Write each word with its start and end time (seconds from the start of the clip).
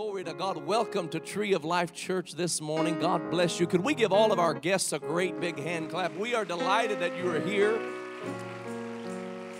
Glory 0.00 0.22
to 0.22 0.32
God. 0.32 0.64
Welcome 0.64 1.08
to 1.08 1.18
Tree 1.18 1.54
of 1.54 1.64
Life 1.64 1.92
Church 1.92 2.34
this 2.34 2.60
morning. 2.60 3.00
God 3.00 3.32
bless 3.32 3.58
you. 3.58 3.66
Could 3.66 3.80
we 3.80 3.94
give 3.94 4.12
all 4.12 4.30
of 4.30 4.38
our 4.38 4.54
guests 4.54 4.92
a 4.92 5.00
great 5.00 5.40
big 5.40 5.58
hand 5.58 5.90
clap? 5.90 6.16
We 6.16 6.36
are 6.36 6.44
delighted 6.44 7.00
that 7.00 7.16
you 7.16 7.28
are 7.28 7.40
here. 7.40 7.76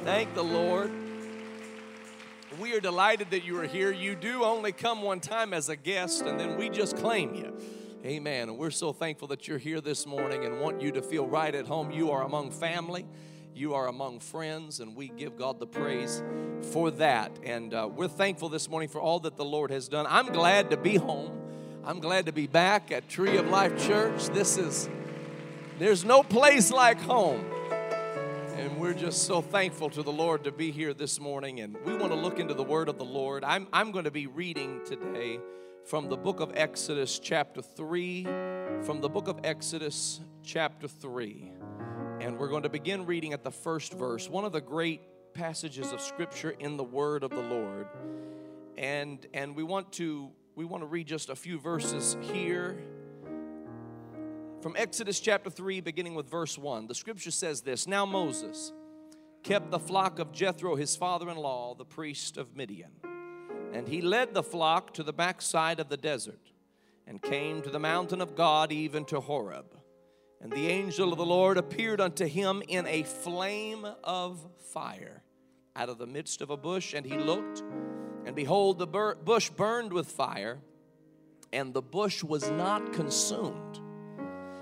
Thank 0.05 0.33
the 0.35 0.45
Lord. 0.45 0.93
We 2.61 2.73
are 2.73 2.79
delighted 2.79 3.31
that 3.31 3.45
you 3.45 3.59
are 3.59 3.67
here. 3.67 3.93
You 3.93 4.15
do 4.15 4.45
only 4.45 4.71
come 4.71 5.03
one 5.03 5.19
time 5.19 5.53
as 5.53 5.71
a 5.71 5.75
guest, 5.75 6.23
and 6.23 6.39
then 6.39 6.57
we 6.57 6.69
just 6.69 6.97
claim 6.97 7.35
you. 7.35 7.59
Amen. 8.05 8.49
And 8.49 8.57
we're 8.57 8.71
so 8.71 8.93
thankful 8.93 9.27
that 9.29 9.49
you're 9.49 9.59
here 9.59 9.81
this 9.81 10.07
morning 10.07 10.45
and 10.45 10.61
want 10.61 10.81
you 10.81 10.93
to 10.93 11.03
feel 11.03 11.27
right 11.27 11.53
at 11.53 11.67
home. 11.67 11.91
You 11.91 12.13
are 12.13 12.23
among 12.23 12.53
family 12.53 13.07
you 13.59 13.75
are 13.75 13.89
among 13.89 14.21
friends, 14.21 14.79
and 14.79 14.95
we 14.95 15.09
give 15.09 15.37
God 15.37 15.59
the 15.59 15.67
praise 15.67 16.23
for 16.67 16.91
that. 16.93 17.33
And 17.43 17.73
uh, 17.73 17.89
we're 17.95 18.09
thankful 18.09 18.49
this 18.49 18.69
morning 18.69 18.89
for 18.89 19.01
all 19.01 19.21
that 19.21 19.37
the 19.37 19.45
Lord 19.45 19.71
has 19.71 19.89
done. 19.89 20.07
I'm 20.09 20.27
glad 20.27 20.71
to 20.71 20.77
be 20.77 20.97
home. 20.97 21.33
I'm 21.85 22.01
glad 22.01 22.27
to 22.27 22.33
be 22.33 22.47
back 22.47 22.93
at 22.93 23.09
Tree 23.09 23.37
of 23.37 23.49
Life 23.49 23.87
Church. 23.87 24.27
This 24.27 24.59
is, 24.59 24.89
there's 25.79 26.05
no 26.05 26.23
place 26.23 26.71
like 26.71 27.01
home. 27.01 27.45
And 28.57 28.79
we're 28.79 28.95
just 28.95 29.23
so 29.23 29.41
thankful 29.41 29.89
to 29.91 30.03
the 30.03 30.13
Lord 30.13 30.45
to 30.45 30.53
be 30.53 30.71
here 30.71 30.93
this 30.93 31.21
morning. 31.21 31.61
And 31.61 31.77
we 31.85 31.97
want 31.97 32.13
to 32.13 32.19
look 32.19 32.39
into 32.39 32.55
the 32.55 32.65
Word 32.65 32.89
of 32.89 32.99
the 32.99 33.05
Lord. 33.05 33.45
I'm, 33.45 33.69
I'm 33.73 33.93
going 33.93 34.05
to 34.05 34.11
be 34.11 34.27
reading 34.27 34.81
today 34.85 35.39
from 35.87 36.09
the 36.09 36.17
book 36.17 36.41
of 36.41 36.53
Exodus, 36.55 37.19
chapter 37.19 37.63
3. 37.63 38.25
From 38.83 39.01
the 39.01 39.09
book 39.09 39.29
of 39.29 39.41
Exodus, 39.45 40.21
chapter 40.43 40.89
3. 40.89 41.53
And 42.21 42.37
we're 42.37 42.49
going 42.49 42.65
to 42.65 42.69
begin 42.69 43.07
reading 43.07 43.33
at 43.33 43.45
the 43.45 43.51
first 43.51 43.95
verse, 43.95 44.29
one 44.29 44.45
of 44.45 44.53
the 44.53 44.61
great 44.61 45.01
passages 45.39 45.93
of 45.93 46.01
scripture 46.01 46.51
in 46.59 46.77
the 46.77 46.83
word 46.83 47.23
of 47.23 47.31
the 47.31 47.41
Lord. 47.41 47.87
And 48.77 49.25
and 49.33 49.55
we 49.55 49.63
want 49.63 49.93
to 49.93 50.33
we 50.57 50.65
want 50.65 50.83
to 50.83 50.87
read 50.89 51.07
just 51.07 51.31
a 51.31 51.37
few 51.37 51.61
verses 51.61 52.17
here. 52.33 52.77
From 54.61 54.75
Exodus 54.77 55.21
chapter 55.21 55.49
3 55.49 55.81
beginning 55.81 56.17
with 56.17 56.29
verse 56.29 56.59
1. 56.59 56.89
The 56.89 56.95
scripture 56.95 57.31
says 57.31 57.61
this, 57.61 57.87
Now 57.87 58.05
Moses 58.05 58.73
kept 59.45 59.71
the 59.71 59.79
flock 59.79 60.19
of 60.19 60.33
Jethro 60.33 60.75
his 60.75 60.97
father-in-law, 60.97 61.77
the 61.77 61.85
priest 61.85 62.37
of 62.37 62.57
Midian. 62.57 62.91
And 63.73 63.87
he 63.87 64.03
led 64.03 64.35
the 64.35 64.43
flock 64.43 64.93
to 64.95 65.05
the 65.05 65.13
backside 65.13 65.79
of 65.79 65.89
the 65.89 65.97
desert 65.97 66.51
and 67.07 67.23
came 67.23 67.63
to 67.63 67.71
the 67.71 67.79
mountain 67.79 68.21
of 68.21 68.35
God 68.35 68.73
even 68.73 69.05
to 69.05 69.21
Horeb. 69.21 69.77
And 70.41 70.51
the 70.53 70.67
angel 70.67 71.13
of 71.13 71.19
the 71.19 71.25
Lord 71.25 71.59
appeared 71.59 72.01
unto 72.01 72.27
him 72.27 72.61
in 72.67 72.89
a 72.89 73.05
flame 73.05 73.87
of 74.03 74.45
fire 74.73 75.23
out 75.79 75.89
of 75.89 75.99
the 75.99 76.07
midst 76.07 76.43
of 76.43 76.51
a 76.51 76.57
bush. 76.57 76.93
And 76.93 77.07
he 77.07 77.17
looked, 77.17 77.63
and 78.27 78.35
behold, 78.35 78.79
the 78.79 78.87
bush 78.87 79.49
burned 79.51 79.93
with 79.93 80.09
fire, 80.09 80.59
and 81.53 81.73
the 81.73 81.83
bush 81.83 82.23
was 82.23 82.51
not 82.51 82.93
consumed. 82.93 83.81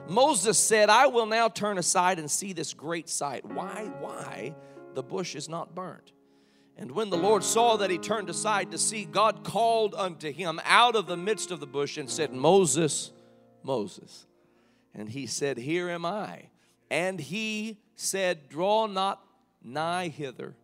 Moses 0.09 0.59
said, 0.59 0.89
I 0.89 1.09
will 1.09 1.27
now 1.27 1.49
turn 1.49 1.79
aside 1.79 2.19
and 2.19 2.31
see 2.31 2.53
this 2.53 2.75
great 2.75 3.09
sight. 3.09 3.45
Why, 3.45 3.91
why 3.99 4.55
the 4.95 5.03
bush 5.03 5.35
is 5.35 5.49
not 5.49 5.75
burnt? 5.75 6.13
And 6.77 6.93
when 6.93 7.11
the 7.11 7.17
Lord 7.17 7.43
saw 7.43 7.77
that 7.79 7.91
he 7.91 7.99
turned 7.99 8.29
aside 8.29 8.71
to 8.71 8.79
see, 8.79 9.05
God 9.07 9.43
called 9.43 9.95
unto 9.95 10.31
him 10.31 10.61
out 10.65 10.95
of 10.95 11.07
the 11.07 11.17
midst 11.17 11.51
of 11.51 11.59
the 11.59 11.67
bush 11.67 11.97
and 11.97 12.09
said, 12.09 12.33
Moses, 12.33 13.13
Moses. 13.63 14.27
And 14.95 15.09
he 15.09 15.27
said, 15.27 15.57
Here 15.57 15.89
am 15.89 16.05
I. 16.05 16.51
And 16.91 17.19
he 17.19 17.79
said, 17.97 18.49
Draw 18.49 18.89
not 18.89 19.25
nigh 19.63 20.09
hither, 20.09 20.55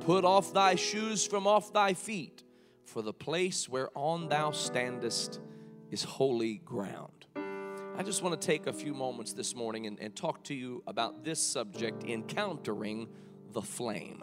put 0.00 0.24
off 0.24 0.52
thy 0.52 0.74
shoes 0.74 1.26
from 1.26 1.46
off 1.46 1.72
thy 1.72 1.94
feet, 1.94 2.42
for 2.84 3.02
the 3.02 3.12
place 3.12 3.68
whereon 3.68 4.28
thou 4.28 4.50
standest 4.50 5.40
is 5.90 6.02
holy 6.02 6.56
ground. 6.58 7.26
I 7.98 8.02
just 8.02 8.22
want 8.22 8.38
to 8.38 8.46
take 8.46 8.66
a 8.66 8.72
few 8.72 8.92
moments 8.92 9.32
this 9.32 9.54
morning 9.54 9.86
and, 9.86 9.98
and 10.00 10.14
talk 10.14 10.44
to 10.44 10.54
you 10.54 10.82
about 10.86 11.24
this 11.24 11.40
subject 11.40 12.04
encountering 12.04 13.08
the 13.52 13.62
flame. 13.62 14.22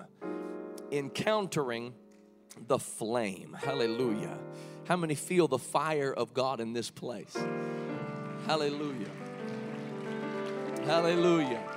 Encountering 0.92 1.94
the 2.68 2.78
flame. 2.78 3.58
Hallelujah. 3.59 4.38
How 4.88 4.96
many 4.96 5.16
feel 5.16 5.48
the 5.48 5.58
fire 5.58 6.14
of 6.14 6.34
God 6.34 6.59
in 6.59 6.74
this 6.74 6.92
place? 6.92 7.36
Hallelujah. 8.46 9.09
Hallelujah. 10.86 11.73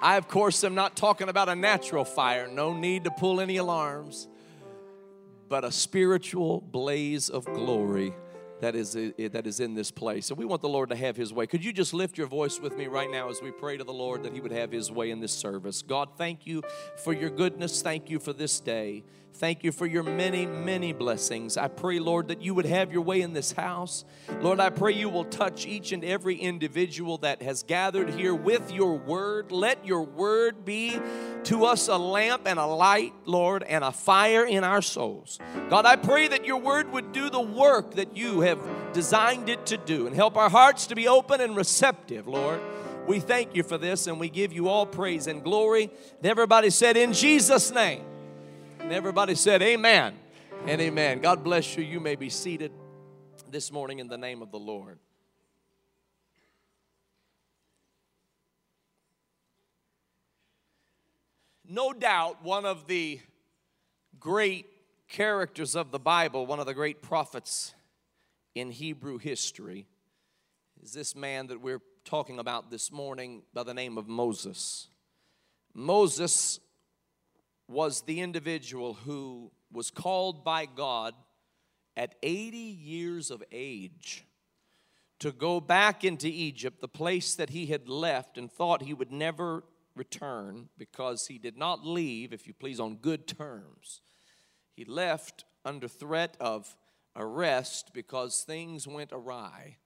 I, 0.00 0.16
of 0.16 0.28
course, 0.28 0.62
am 0.64 0.74
not 0.74 0.96
talking 0.96 1.28
about 1.28 1.48
a 1.48 1.56
natural 1.56 2.04
fire, 2.04 2.48
no 2.48 2.72
need 2.72 3.04
to 3.04 3.10
pull 3.10 3.40
any 3.40 3.56
alarms, 3.56 4.28
but 5.48 5.64
a 5.64 5.72
spiritual 5.72 6.60
blaze 6.60 7.28
of 7.28 7.44
glory 7.46 8.12
that 8.60 8.74
is, 8.74 8.92
that 8.94 9.46
is 9.46 9.60
in 9.60 9.74
this 9.74 9.90
place. 9.90 10.30
And 10.30 10.38
we 10.38 10.44
want 10.44 10.62
the 10.62 10.68
Lord 10.68 10.88
to 10.90 10.96
have 10.96 11.16
His 11.16 11.32
way. 11.32 11.46
Could 11.46 11.64
you 11.64 11.72
just 11.72 11.92
lift 11.92 12.16
your 12.16 12.26
voice 12.26 12.58
with 12.60 12.76
me 12.76 12.86
right 12.86 13.10
now 13.10 13.28
as 13.28 13.42
we 13.42 13.50
pray 13.50 13.76
to 13.76 13.84
the 13.84 13.92
Lord 13.92 14.22
that 14.22 14.32
He 14.32 14.40
would 14.40 14.52
have 14.52 14.72
His 14.72 14.90
way 14.90 15.10
in 15.10 15.20
this 15.20 15.32
service? 15.32 15.82
God, 15.82 16.10
thank 16.16 16.46
you 16.46 16.62
for 17.04 17.12
your 17.12 17.30
goodness. 17.30 17.82
Thank 17.82 18.08
you 18.08 18.18
for 18.18 18.32
this 18.32 18.60
day. 18.60 19.04
Thank 19.38 19.64
you 19.64 19.70
for 19.70 19.84
your 19.84 20.02
many, 20.02 20.46
many 20.46 20.94
blessings. 20.94 21.58
I 21.58 21.68
pray, 21.68 21.98
Lord, 21.98 22.28
that 22.28 22.40
you 22.40 22.54
would 22.54 22.64
have 22.64 22.90
your 22.90 23.02
way 23.02 23.20
in 23.20 23.34
this 23.34 23.52
house. 23.52 24.06
Lord, 24.40 24.60
I 24.60 24.70
pray 24.70 24.92
you 24.92 25.10
will 25.10 25.26
touch 25.26 25.66
each 25.66 25.92
and 25.92 26.02
every 26.02 26.36
individual 26.36 27.18
that 27.18 27.42
has 27.42 27.62
gathered 27.62 28.08
here 28.08 28.34
with 28.34 28.72
your 28.72 28.96
word. 28.96 29.52
Let 29.52 29.84
your 29.84 30.04
word 30.04 30.64
be 30.64 30.98
to 31.44 31.66
us 31.66 31.88
a 31.88 31.98
lamp 31.98 32.46
and 32.46 32.58
a 32.58 32.64
light, 32.64 33.12
Lord, 33.26 33.62
and 33.62 33.84
a 33.84 33.92
fire 33.92 34.46
in 34.46 34.64
our 34.64 34.80
souls. 34.80 35.38
God, 35.68 35.84
I 35.84 35.96
pray 35.96 36.28
that 36.28 36.46
your 36.46 36.58
word 36.58 36.90
would 36.92 37.12
do 37.12 37.28
the 37.28 37.38
work 37.38 37.96
that 37.96 38.16
you 38.16 38.40
have 38.40 38.58
designed 38.94 39.50
it 39.50 39.66
to 39.66 39.76
do 39.76 40.06
and 40.06 40.16
help 40.16 40.38
our 40.38 40.48
hearts 40.48 40.86
to 40.86 40.94
be 40.94 41.08
open 41.08 41.42
and 41.42 41.54
receptive, 41.54 42.26
Lord. 42.26 42.62
We 43.06 43.20
thank 43.20 43.54
you 43.54 43.64
for 43.64 43.76
this 43.76 44.06
and 44.06 44.18
we 44.18 44.30
give 44.30 44.54
you 44.54 44.70
all 44.70 44.86
praise 44.86 45.26
and 45.26 45.44
glory. 45.44 45.90
And 46.22 46.26
everybody 46.26 46.70
said, 46.70 46.96
In 46.96 47.12
Jesus' 47.12 47.70
name. 47.70 48.15
And 48.86 48.94
everybody 48.94 49.34
said, 49.34 49.62
Amen 49.62 50.14
and 50.64 50.80
amen. 50.80 51.18
God 51.18 51.42
bless 51.42 51.76
you. 51.76 51.82
You 51.82 51.98
may 51.98 52.14
be 52.14 52.30
seated 52.30 52.70
this 53.50 53.72
morning 53.72 53.98
in 53.98 54.06
the 54.06 54.16
name 54.16 54.42
of 54.42 54.52
the 54.52 54.60
Lord. 54.60 55.00
No 61.68 61.92
doubt, 61.92 62.44
one 62.44 62.64
of 62.64 62.86
the 62.86 63.18
great 64.20 64.66
characters 65.08 65.74
of 65.74 65.90
the 65.90 65.98
Bible, 65.98 66.46
one 66.46 66.60
of 66.60 66.66
the 66.66 66.72
great 66.72 67.02
prophets 67.02 67.74
in 68.54 68.70
Hebrew 68.70 69.18
history, 69.18 69.88
is 70.80 70.92
this 70.92 71.16
man 71.16 71.48
that 71.48 71.60
we're 71.60 71.82
talking 72.04 72.38
about 72.38 72.70
this 72.70 72.92
morning 72.92 73.42
by 73.52 73.64
the 73.64 73.74
name 73.74 73.98
of 73.98 74.06
Moses. 74.06 74.86
Moses 75.74 76.60
was 77.68 78.02
the 78.02 78.20
individual 78.20 78.94
who 78.94 79.50
was 79.72 79.90
called 79.90 80.44
by 80.44 80.66
God 80.66 81.14
at 81.96 82.14
80 82.22 82.56
years 82.56 83.30
of 83.30 83.42
age 83.50 84.24
to 85.18 85.32
go 85.32 85.60
back 85.60 86.04
into 86.04 86.28
Egypt, 86.28 86.80
the 86.80 86.88
place 86.88 87.34
that 87.34 87.50
he 87.50 87.66
had 87.66 87.88
left 87.88 88.36
and 88.36 88.50
thought 88.50 88.82
he 88.82 88.94
would 88.94 89.10
never 89.10 89.64
return 89.94 90.68
because 90.76 91.26
he 91.26 91.38
did 91.38 91.56
not 91.56 91.86
leave, 91.86 92.32
if 92.32 92.46
you 92.46 92.52
please, 92.52 92.78
on 92.78 92.96
good 92.96 93.26
terms. 93.26 94.02
He 94.74 94.84
left 94.84 95.44
under 95.64 95.88
threat 95.88 96.36
of 96.38 96.76
arrest 97.16 97.92
because 97.94 98.42
things 98.42 98.86
went 98.86 99.10
awry 99.12 99.78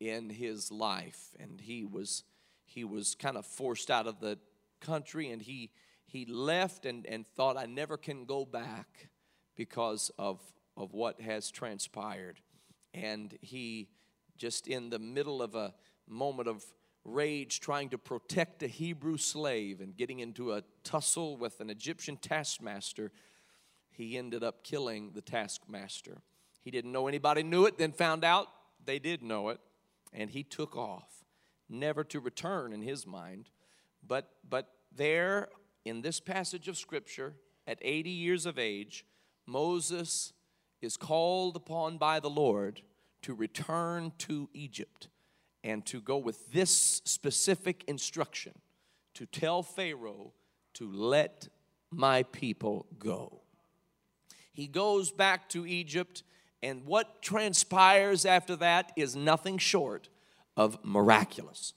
in 0.00 0.30
his 0.30 0.72
life 0.72 1.30
and 1.38 1.60
he 1.60 1.84
was 1.84 2.24
he 2.64 2.84
was 2.84 3.14
kind 3.14 3.36
of 3.36 3.46
forced 3.46 3.90
out 3.90 4.06
of 4.06 4.18
the 4.18 4.38
country 4.80 5.30
and 5.30 5.42
he 5.42 5.70
he 6.12 6.26
left 6.26 6.84
and, 6.84 7.06
and 7.06 7.26
thought, 7.26 7.56
I 7.56 7.64
never 7.64 7.96
can 7.96 8.26
go 8.26 8.44
back 8.44 9.08
because 9.56 10.10
of, 10.18 10.40
of 10.76 10.92
what 10.92 11.22
has 11.22 11.50
transpired. 11.50 12.38
And 12.92 13.36
he, 13.40 13.88
just 14.36 14.68
in 14.68 14.90
the 14.90 14.98
middle 14.98 15.40
of 15.40 15.54
a 15.54 15.72
moment 16.06 16.48
of 16.48 16.62
rage, 17.02 17.60
trying 17.60 17.88
to 17.88 17.98
protect 17.98 18.62
a 18.62 18.66
Hebrew 18.66 19.16
slave 19.16 19.80
and 19.80 19.96
getting 19.96 20.20
into 20.20 20.52
a 20.52 20.62
tussle 20.84 21.38
with 21.38 21.60
an 21.60 21.70
Egyptian 21.70 22.18
taskmaster, 22.18 23.10
he 23.90 24.18
ended 24.18 24.44
up 24.44 24.62
killing 24.62 25.12
the 25.14 25.22
taskmaster. 25.22 26.18
He 26.60 26.70
didn't 26.70 26.92
know 26.92 27.08
anybody 27.08 27.42
knew 27.42 27.64
it, 27.64 27.78
then 27.78 27.92
found 27.92 28.22
out 28.22 28.48
they 28.84 28.98
did 28.98 29.22
know 29.22 29.48
it, 29.48 29.60
and 30.12 30.28
he 30.28 30.42
took 30.42 30.76
off, 30.76 31.24
never 31.70 32.04
to 32.04 32.20
return 32.20 32.74
in 32.74 32.82
his 32.82 33.06
mind. 33.06 33.48
But, 34.06 34.28
but 34.46 34.68
there 34.94 35.48
in 35.84 36.02
this 36.02 36.20
passage 36.20 36.68
of 36.68 36.76
Scripture, 36.76 37.34
at 37.66 37.78
80 37.82 38.10
years 38.10 38.46
of 38.46 38.58
age, 38.58 39.04
Moses 39.46 40.32
is 40.80 40.96
called 40.96 41.56
upon 41.56 41.98
by 41.98 42.20
the 42.20 42.30
Lord 42.30 42.82
to 43.22 43.34
return 43.34 44.12
to 44.18 44.48
Egypt 44.52 45.08
and 45.62 45.86
to 45.86 46.00
go 46.00 46.18
with 46.18 46.52
this 46.52 47.02
specific 47.04 47.84
instruction 47.86 48.52
to 49.14 49.26
tell 49.26 49.62
Pharaoh 49.62 50.32
to 50.74 50.90
let 50.90 51.48
my 51.90 52.24
people 52.24 52.86
go. 52.98 53.42
He 54.52 54.66
goes 54.66 55.12
back 55.12 55.48
to 55.50 55.66
Egypt 55.66 56.22
And 56.62 56.84
what 56.86 57.22
transpires 57.22 58.24
after 58.24 58.54
that 58.56 58.92
is 58.96 59.16
nothing 59.16 59.58
short 59.58 60.08
of 60.56 60.78
miraculous. 60.84 61.74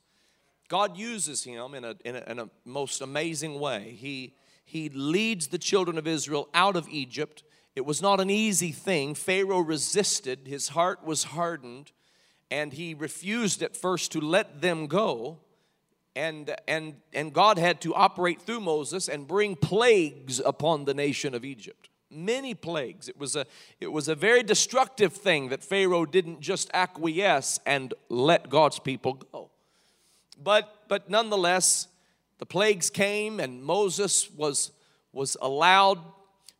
God 0.67 0.97
uses 0.97 1.43
him 1.43 1.73
in 1.73 1.83
a, 1.83 1.95
in 2.03 2.15
a, 2.15 2.23
in 2.27 2.39
a 2.39 2.49
most 2.65 3.01
amazing 3.01 3.59
way. 3.59 3.95
He, 3.97 4.33
he 4.65 4.89
leads 4.89 5.47
the 5.47 5.57
children 5.57 5.97
of 5.97 6.07
Israel 6.07 6.49
out 6.53 6.75
of 6.75 6.87
Egypt. 6.89 7.43
It 7.75 7.85
was 7.85 8.01
not 8.01 8.19
an 8.19 8.29
easy 8.29 8.71
thing. 8.71 9.15
Pharaoh 9.15 9.59
resisted, 9.59 10.47
his 10.47 10.69
heart 10.69 11.05
was 11.05 11.25
hardened, 11.25 11.91
and 12.49 12.73
he 12.73 12.93
refused 12.93 13.61
at 13.61 13.77
first 13.77 14.11
to 14.13 14.21
let 14.21 14.61
them 14.61 14.87
go. 14.87 15.39
And, 16.15 16.55
and, 16.67 16.95
and 17.13 17.33
God 17.33 17.57
had 17.57 17.81
to 17.81 17.93
operate 17.93 18.41
through 18.41 18.61
Moses 18.61 19.09
and 19.09 19.27
bring 19.27 19.55
plagues 19.55 20.39
upon 20.39 20.85
the 20.85 20.93
nation 20.93 21.33
of 21.33 21.43
Egypt 21.45 21.89
many 22.15 22.53
plagues. 22.53 23.09
It 23.09 23.17
was, 23.17 23.35
a, 23.35 23.45
it 23.81 23.91
was 23.91 24.07
a 24.07 24.15
very 24.15 24.41
destructive 24.41 25.11
thing 25.11 25.49
that 25.49 25.63
Pharaoh 25.63 26.05
didn't 26.05 26.39
just 26.39 26.69
acquiesce 26.73 27.59
and 27.65 27.93
let 28.09 28.49
God's 28.49 28.79
people 28.79 29.13
go. 29.13 29.51
But, 30.41 30.83
but 30.87 31.09
nonetheless, 31.09 31.87
the 32.37 32.45
plagues 32.45 32.89
came 32.89 33.39
and 33.39 33.63
Moses 33.63 34.29
was, 34.31 34.71
was 35.13 35.37
allowed 35.41 35.99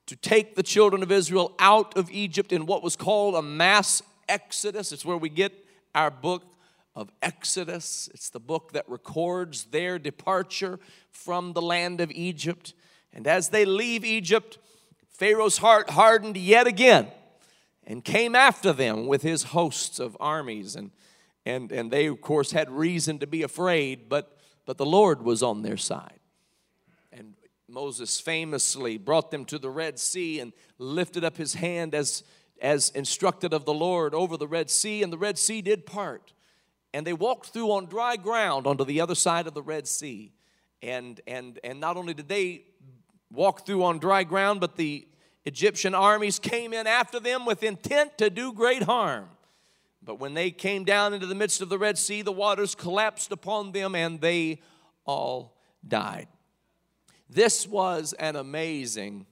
to 0.08 0.16
take 0.16 0.56
the 0.56 0.64
children 0.64 1.04
of 1.04 1.12
Israel 1.12 1.54
out 1.60 1.98
of 1.98 2.12
Egypt 2.12 2.52
in 2.52 2.66
what 2.66 2.84
was 2.84 2.96
called 2.96 3.36
a 3.36 3.42
mass 3.42 4.02
exodus. 4.30 4.92
It's 4.92 5.06
where 5.06 5.18
we 5.18 5.30
get 5.30 5.54
our 5.94 6.12
book 6.12 6.44
of 6.96 7.12
Exodus. 7.22 8.10
It's 8.14 8.30
the 8.30 8.40
book 8.40 8.72
that 8.74 8.88
records 8.88 9.66
their 9.66 10.00
departure 10.00 10.80
from 11.12 11.54
the 11.54 11.62
land 11.62 12.00
of 12.02 12.12
Egypt. 12.12 12.74
And 13.14 13.28
as 13.28 13.50
they 13.50 13.66
leave 13.66 14.06
Egypt, 14.06 14.58
Pharaoh's 15.10 15.58
heart 15.58 15.90
hardened 15.92 16.38
yet 16.38 16.68
again 16.68 17.08
and 17.86 18.04
came 18.04 18.36
after 18.36 18.74
them 18.74 19.08
with 19.08 19.22
his 19.22 19.44
hosts 19.44 20.00
of 20.00 20.16
armies. 20.20 20.76
And, 20.76 20.92
and, 21.46 21.72
and 21.72 21.92
they, 21.92 22.08
of 22.08 22.22
course, 22.22 22.52
had 22.52 22.72
reason 22.72 23.20
to 23.20 23.28
be 23.28 23.44
afraid, 23.44 24.10
but, 24.10 24.38
but 24.66 24.78
the 24.78 24.86
Lord 24.86 25.22
was 25.22 25.44
on 25.44 25.62
their 25.62 25.78
side. 25.78 26.20
And 27.12 27.36
Moses 27.70 28.20
famously 28.20 28.98
brought 28.98 29.30
them 29.30 29.46
to 29.46 29.60
the 29.60 29.70
Red 29.70 30.00
Sea 30.00 30.40
and 30.40 30.54
lifted 30.80 31.24
up 31.24 31.38
his 31.38 31.54
hand 31.54 31.94
as, 31.94 32.24
as 32.62 32.90
instructed 32.90 33.54
of 33.54 33.66
the 33.66 33.74
Lord 33.74 34.16
over 34.16 34.38
the 34.38 34.48
Red 34.48 34.70
Sea, 34.70 35.04
and 35.04 35.14
the 35.14 35.18
Red 35.18 35.38
Sea 35.38 35.62
did 35.62 35.86
part. 35.86 36.34
And 36.94 37.06
they 37.06 37.14
walked 37.14 37.48
through 37.50 37.72
on 37.72 37.86
dry 37.86 38.16
ground 38.16 38.66
onto 38.66 38.86
the 38.86 39.02
other 39.02 39.16
side 39.16 39.48
of 39.48 39.54
the 39.54 39.62
Red 39.62 39.88
Sea. 39.88 40.32
And, 40.82 41.22
and, 41.28 41.60
and 41.64 41.80
not 41.80 41.98
only 41.98 42.14
did 42.14 42.28
they 42.28 42.64
walk 43.32 43.66
through 43.66 43.84
on 43.84 44.00
dry 44.00 44.24
ground, 44.24 44.62
but 44.62 44.78
the 44.78 45.08
Egyptian 45.46 45.94
armies 45.94 46.40
came 46.40 46.74
in 46.74 46.88
after 46.88 47.20
them 47.20 47.46
with 47.46 47.62
intent 47.62 48.18
to 48.18 48.30
do 48.30 48.52
great 48.52 48.84
harm. 48.84 49.28
But 50.06 50.20
when 50.20 50.36
they 50.36 50.52
came 50.52 50.86
down 50.86 51.14
into 51.14 51.26
the 51.26 51.36
midst 51.36 51.62
of 51.62 51.70
the 51.70 51.80
Red 51.80 51.98
Sea, 51.98 52.22
the 52.22 52.32
waters 52.32 52.76
collapsed 52.76 53.32
upon 53.32 53.72
them 53.72 53.96
and 53.96 54.22
they 54.22 54.62
all 55.06 55.58
died. 55.86 56.28
This 57.28 57.68
was 57.68 58.14
an 58.14 58.36
amazing 58.36 59.26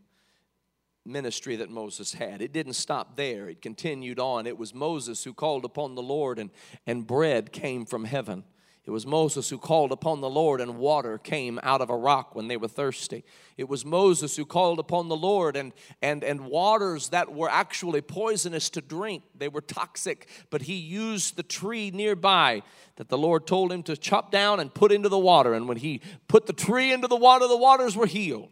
ministry 1.05 1.57
that 1.57 1.69
Moses 1.69 2.13
had. 2.13 2.41
It 2.41 2.53
didn't 2.53 2.73
stop 2.73 3.15
there, 3.15 3.49
it 3.49 3.61
continued 3.61 4.19
on. 4.19 4.47
It 4.47 4.57
was 4.57 4.73
Moses 4.73 5.23
who 5.23 5.33
called 5.33 5.63
upon 5.63 5.95
the 5.95 6.01
Lord, 6.01 6.39
and, 6.39 6.49
and 6.87 7.05
bread 7.05 7.51
came 7.51 7.85
from 7.85 8.05
heaven. 8.05 8.43
It 8.85 8.91
was 8.91 9.07
Moses 9.07 9.49
who 9.49 9.57
called 9.57 9.93
upon 9.93 10.19
the 10.19 10.29
Lord, 10.29 10.59
and 10.59 10.77
water 10.77 11.17
came 11.17 11.57
out 11.63 11.79
of 11.79 11.89
a 11.89 11.95
rock 11.95 12.35
when 12.35 12.49
they 12.49 12.57
were 12.57 12.67
thirsty. 12.67 13.23
It 13.55 13.69
was 13.69 13.85
Moses 13.85 14.35
who 14.35 14.45
called 14.45 14.77
upon 14.77 15.07
the 15.07 15.15
Lord, 15.15 15.55
and, 15.55 15.71
and, 16.01 16.21
and 16.21 16.47
waters 16.47 17.09
that 17.09 17.33
were 17.33 17.49
actually 17.49 18.01
poisonous 18.01 18.69
to 18.71 18.81
drink. 18.81 19.23
They 19.37 19.47
were 19.47 19.61
toxic, 19.61 20.27
but 20.49 20.63
he 20.63 20.75
used 20.75 21.37
the 21.37 21.43
tree 21.43 21.91
nearby 21.91 22.61
that 22.97 23.07
the 23.07 23.17
Lord 23.17 23.47
told 23.47 23.71
him 23.71 23.83
to 23.83 23.95
chop 23.95 24.31
down 24.31 24.59
and 24.59 24.73
put 24.73 24.91
into 24.91 25.07
the 25.07 25.17
water. 25.17 25.53
And 25.53 25.69
when 25.69 25.77
he 25.77 26.01
put 26.27 26.45
the 26.45 26.53
tree 26.53 26.91
into 26.91 27.07
the 27.07 27.15
water, 27.15 27.47
the 27.47 27.55
waters 27.55 27.95
were 27.95 28.05
healed. 28.05 28.49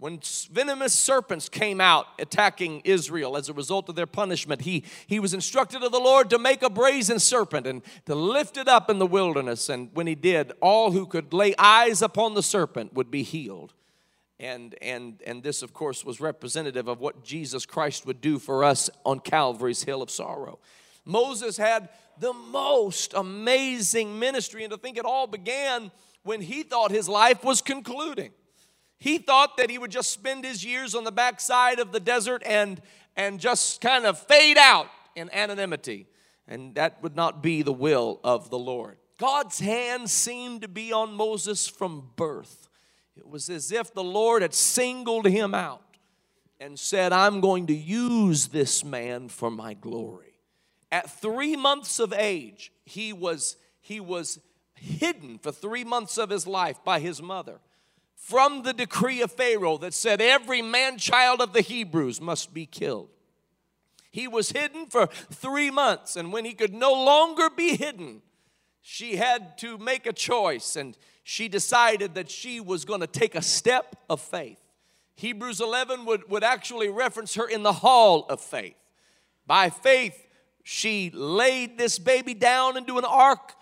When 0.00 0.20
venomous 0.52 0.94
serpents 0.94 1.48
came 1.48 1.80
out 1.80 2.06
attacking 2.20 2.82
Israel 2.84 3.36
as 3.36 3.48
a 3.48 3.52
result 3.52 3.88
of 3.88 3.96
their 3.96 4.06
punishment, 4.06 4.62
he, 4.62 4.84
he 5.08 5.18
was 5.18 5.34
instructed 5.34 5.82
of 5.82 5.90
the 5.90 5.98
Lord 5.98 6.30
to 6.30 6.38
make 6.38 6.62
a 6.62 6.70
brazen 6.70 7.18
serpent 7.18 7.66
and 7.66 7.82
to 8.06 8.14
lift 8.14 8.56
it 8.56 8.68
up 8.68 8.88
in 8.90 9.00
the 9.00 9.06
wilderness. 9.06 9.68
And 9.68 9.90
when 9.94 10.06
he 10.06 10.14
did, 10.14 10.52
all 10.60 10.92
who 10.92 11.04
could 11.04 11.32
lay 11.32 11.52
eyes 11.58 12.00
upon 12.00 12.34
the 12.34 12.44
serpent 12.44 12.94
would 12.94 13.10
be 13.10 13.24
healed. 13.24 13.74
And, 14.38 14.76
and, 14.80 15.20
and 15.26 15.42
this, 15.42 15.62
of 15.62 15.72
course, 15.72 16.04
was 16.04 16.20
representative 16.20 16.86
of 16.86 17.00
what 17.00 17.24
Jesus 17.24 17.66
Christ 17.66 18.06
would 18.06 18.20
do 18.20 18.38
for 18.38 18.62
us 18.62 18.88
on 19.04 19.18
Calvary's 19.18 19.82
Hill 19.82 20.00
of 20.00 20.10
Sorrow. 20.10 20.60
Moses 21.04 21.56
had 21.56 21.88
the 22.20 22.32
most 22.32 23.14
amazing 23.14 24.16
ministry, 24.16 24.62
and 24.62 24.70
to 24.70 24.78
think 24.78 24.96
it 24.96 25.04
all 25.04 25.26
began 25.26 25.90
when 26.22 26.40
he 26.40 26.62
thought 26.62 26.92
his 26.92 27.08
life 27.08 27.42
was 27.42 27.60
concluding. 27.60 28.30
He 28.98 29.18
thought 29.18 29.56
that 29.56 29.70
he 29.70 29.78
would 29.78 29.92
just 29.92 30.10
spend 30.10 30.44
his 30.44 30.64
years 30.64 30.94
on 30.94 31.04
the 31.04 31.12
backside 31.12 31.78
of 31.78 31.92
the 31.92 32.00
desert 32.00 32.42
and, 32.44 32.80
and 33.16 33.38
just 33.38 33.80
kind 33.80 34.04
of 34.04 34.18
fade 34.18 34.58
out 34.58 34.88
in 35.14 35.30
anonymity. 35.32 36.06
And 36.48 36.74
that 36.74 37.02
would 37.02 37.14
not 37.14 37.42
be 37.42 37.62
the 37.62 37.72
will 37.72 38.20
of 38.24 38.50
the 38.50 38.58
Lord. 38.58 38.96
God's 39.18 39.60
hand 39.60 40.10
seemed 40.10 40.62
to 40.62 40.68
be 40.68 40.92
on 40.92 41.14
Moses 41.14 41.68
from 41.68 42.10
birth. 42.16 42.68
It 43.16 43.28
was 43.28 43.48
as 43.50 43.70
if 43.72 43.92
the 43.92 44.04
Lord 44.04 44.42
had 44.42 44.54
singled 44.54 45.26
him 45.26 45.54
out 45.54 45.82
and 46.60 46.78
said, 46.78 47.12
I'm 47.12 47.40
going 47.40 47.66
to 47.68 47.74
use 47.74 48.48
this 48.48 48.84
man 48.84 49.28
for 49.28 49.50
my 49.50 49.74
glory. 49.74 50.40
At 50.90 51.10
three 51.10 51.54
months 51.54 52.00
of 52.00 52.12
age, 52.12 52.72
he 52.84 53.12
was, 53.12 53.56
he 53.80 54.00
was 54.00 54.40
hidden 54.74 55.38
for 55.38 55.52
three 55.52 55.84
months 55.84 56.18
of 56.18 56.30
his 56.30 56.46
life 56.46 56.82
by 56.84 56.98
his 56.98 57.20
mother 57.20 57.60
from 58.18 58.62
the 58.62 58.74
decree 58.74 59.22
of 59.22 59.32
Pharaoh 59.32 59.78
that 59.78 59.94
said 59.94 60.20
every 60.20 60.60
man 60.60 60.98
child 60.98 61.40
of 61.40 61.52
the 61.52 61.62
Hebrews 61.62 62.20
must 62.20 62.52
be 62.52 62.66
killed. 62.66 63.08
He 64.10 64.26
was 64.26 64.50
hidden 64.50 64.86
for 64.86 65.06
three 65.06 65.70
months, 65.70 66.16
and 66.16 66.32
when 66.32 66.44
he 66.44 66.52
could 66.52 66.74
no 66.74 66.92
longer 66.92 67.48
be 67.48 67.76
hidden, 67.76 68.20
she 68.82 69.16
had 69.16 69.56
to 69.58 69.78
make 69.78 70.06
a 70.06 70.12
choice, 70.12 70.76
and 70.76 70.96
she 71.22 71.48
decided 71.48 72.14
that 72.16 72.30
she 72.30 72.58
was 72.58 72.84
going 72.84 73.00
to 73.00 73.06
take 73.06 73.34
a 73.34 73.42
step 73.42 73.96
of 74.10 74.20
faith. 74.20 74.60
Hebrews 75.14 75.60
11 75.60 76.04
would, 76.04 76.28
would 76.28 76.44
actually 76.44 76.88
reference 76.88 77.34
her 77.36 77.48
in 77.48 77.62
the 77.62 77.72
hall 77.72 78.26
of 78.28 78.40
faith. 78.40 78.76
By 79.46 79.70
faith, 79.70 80.26
she 80.64 81.10
laid 81.14 81.78
this 81.78 81.98
baby 81.98 82.34
down 82.34 82.76
into 82.76 82.98
an 82.98 83.04
ark 83.04 83.54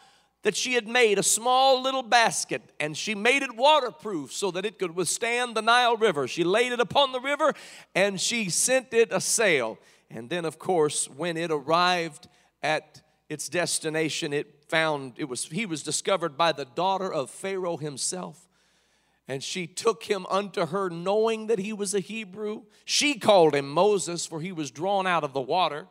that 0.47 0.55
she 0.55 0.75
had 0.75 0.87
made 0.87 1.19
a 1.19 1.25
small 1.25 1.83
little 1.83 2.05
basket 2.05 2.63
and 2.79 2.97
she 2.97 3.17
made 3.17 3.43
it 3.43 3.57
waterproof 3.57 4.33
so 4.33 4.53
that 4.53 4.65
it 4.65 4.79
could 4.79 4.95
withstand 4.95 5.57
the 5.57 5.61
Nile 5.61 5.97
River. 5.97 6.29
She 6.29 6.45
laid 6.45 6.71
it 6.71 6.79
upon 6.79 7.11
the 7.11 7.19
river 7.19 7.53
and 7.97 8.21
she 8.21 8.49
sent 8.49 8.95
it 8.95 9.09
a 9.11 9.21
sail. 9.21 9.77
And 10.09 10.31
then, 10.31 10.45
of 10.45 10.57
course, 10.57 11.11
when 11.11 11.37
it 11.37 11.51
arrived 11.51 12.29
at 12.63 13.03
its 13.29 13.49
destination, 13.49 14.33
it 14.33 14.63
found 14.69 15.15
it 15.17 15.25
was 15.25 15.47
he 15.47 15.67
was 15.67 15.83
discovered 15.83 16.39
by 16.39 16.53
the 16.53 16.65
daughter 16.65 17.13
of 17.13 17.29
Pharaoh 17.29 17.77
himself. 17.77 18.49
And 19.27 19.43
she 19.43 19.67
took 19.67 20.05
him 20.05 20.27
unto 20.31 20.67
her, 20.67 20.89
knowing 20.89 21.49
that 21.49 21.59
he 21.59 21.73
was 21.73 21.93
a 21.93 21.99
Hebrew. 21.99 22.63
She 22.85 23.19
called 23.19 23.53
him 23.53 23.69
Moses, 23.69 24.27
for 24.27 24.41
he 24.41 24.53
was 24.53 24.71
drawn 24.71 25.09
out 25.09 25.25
of 25.25 25.33
the 25.33 25.41
water. 25.41 25.89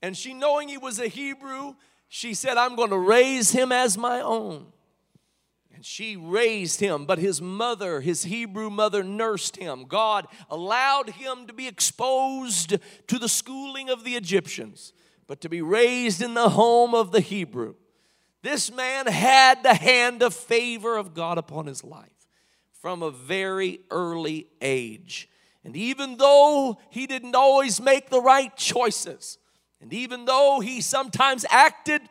And 0.00 0.16
she, 0.16 0.34
knowing 0.34 0.68
he 0.68 0.78
was 0.78 1.00
a 1.00 1.08
Hebrew, 1.08 1.74
she 2.08 2.34
said, 2.34 2.56
I'm 2.56 2.76
going 2.76 2.90
to 2.90 2.98
raise 2.98 3.50
him 3.50 3.72
as 3.72 3.98
my 3.98 4.20
own. 4.20 4.66
And 5.74 5.84
she 5.84 6.16
raised 6.16 6.80
him, 6.80 7.04
but 7.04 7.18
his 7.18 7.42
mother, 7.42 8.00
his 8.00 8.24
Hebrew 8.24 8.70
mother, 8.70 9.02
nursed 9.02 9.56
him. 9.56 9.84
God 9.84 10.26
allowed 10.48 11.10
him 11.10 11.46
to 11.46 11.52
be 11.52 11.68
exposed 11.68 12.76
to 13.08 13.18
the 13.18 13.28
schooling 13.28 13.90
of 13.90 14.02
the 14.02 14.14
Egyptians, 14.14 14.94
but 15.26 15.42
to 15.42 15.50
be 15.50 15.60
raised 15.60 16.22
in 16.22 16.32
the 16.32 16.48
home 16.50 16.94
of 16.94 17.12
the 17.12 17.20
Hebrew. 17.20 17.74
This 18.42 18.72
man 18.72 19.06
had 19.06 19.62
the 19.62 19.74
hand 19.74 20.22
of 20.22 20.32
favor 20.32 20.96
of 20.96 21.12
God 21.12 21.36
upon 21.36 21.66
his 21.66 21.84
life 21.84 22.28
from 22.80 23.02
a 23.02 23.10
very 23.10 23.80
early 23.90 24.46
age. 24.60 25.28
And 25.64 25.76
even 25.76 26.16
though 26.16 26.78
he 26.90 27.06
didn't 27.06 27.34
always 27.34 27.80
make 27.80 28.08
the 28.08 28.22
right 28.22 28.56
choices, 28.56 29.38
and 29.80 29.92
even 29.92 30.24
though 30.24 30.60
he 30.60 30.80
sometimes 30.80 31.44
acted 31.50 32.02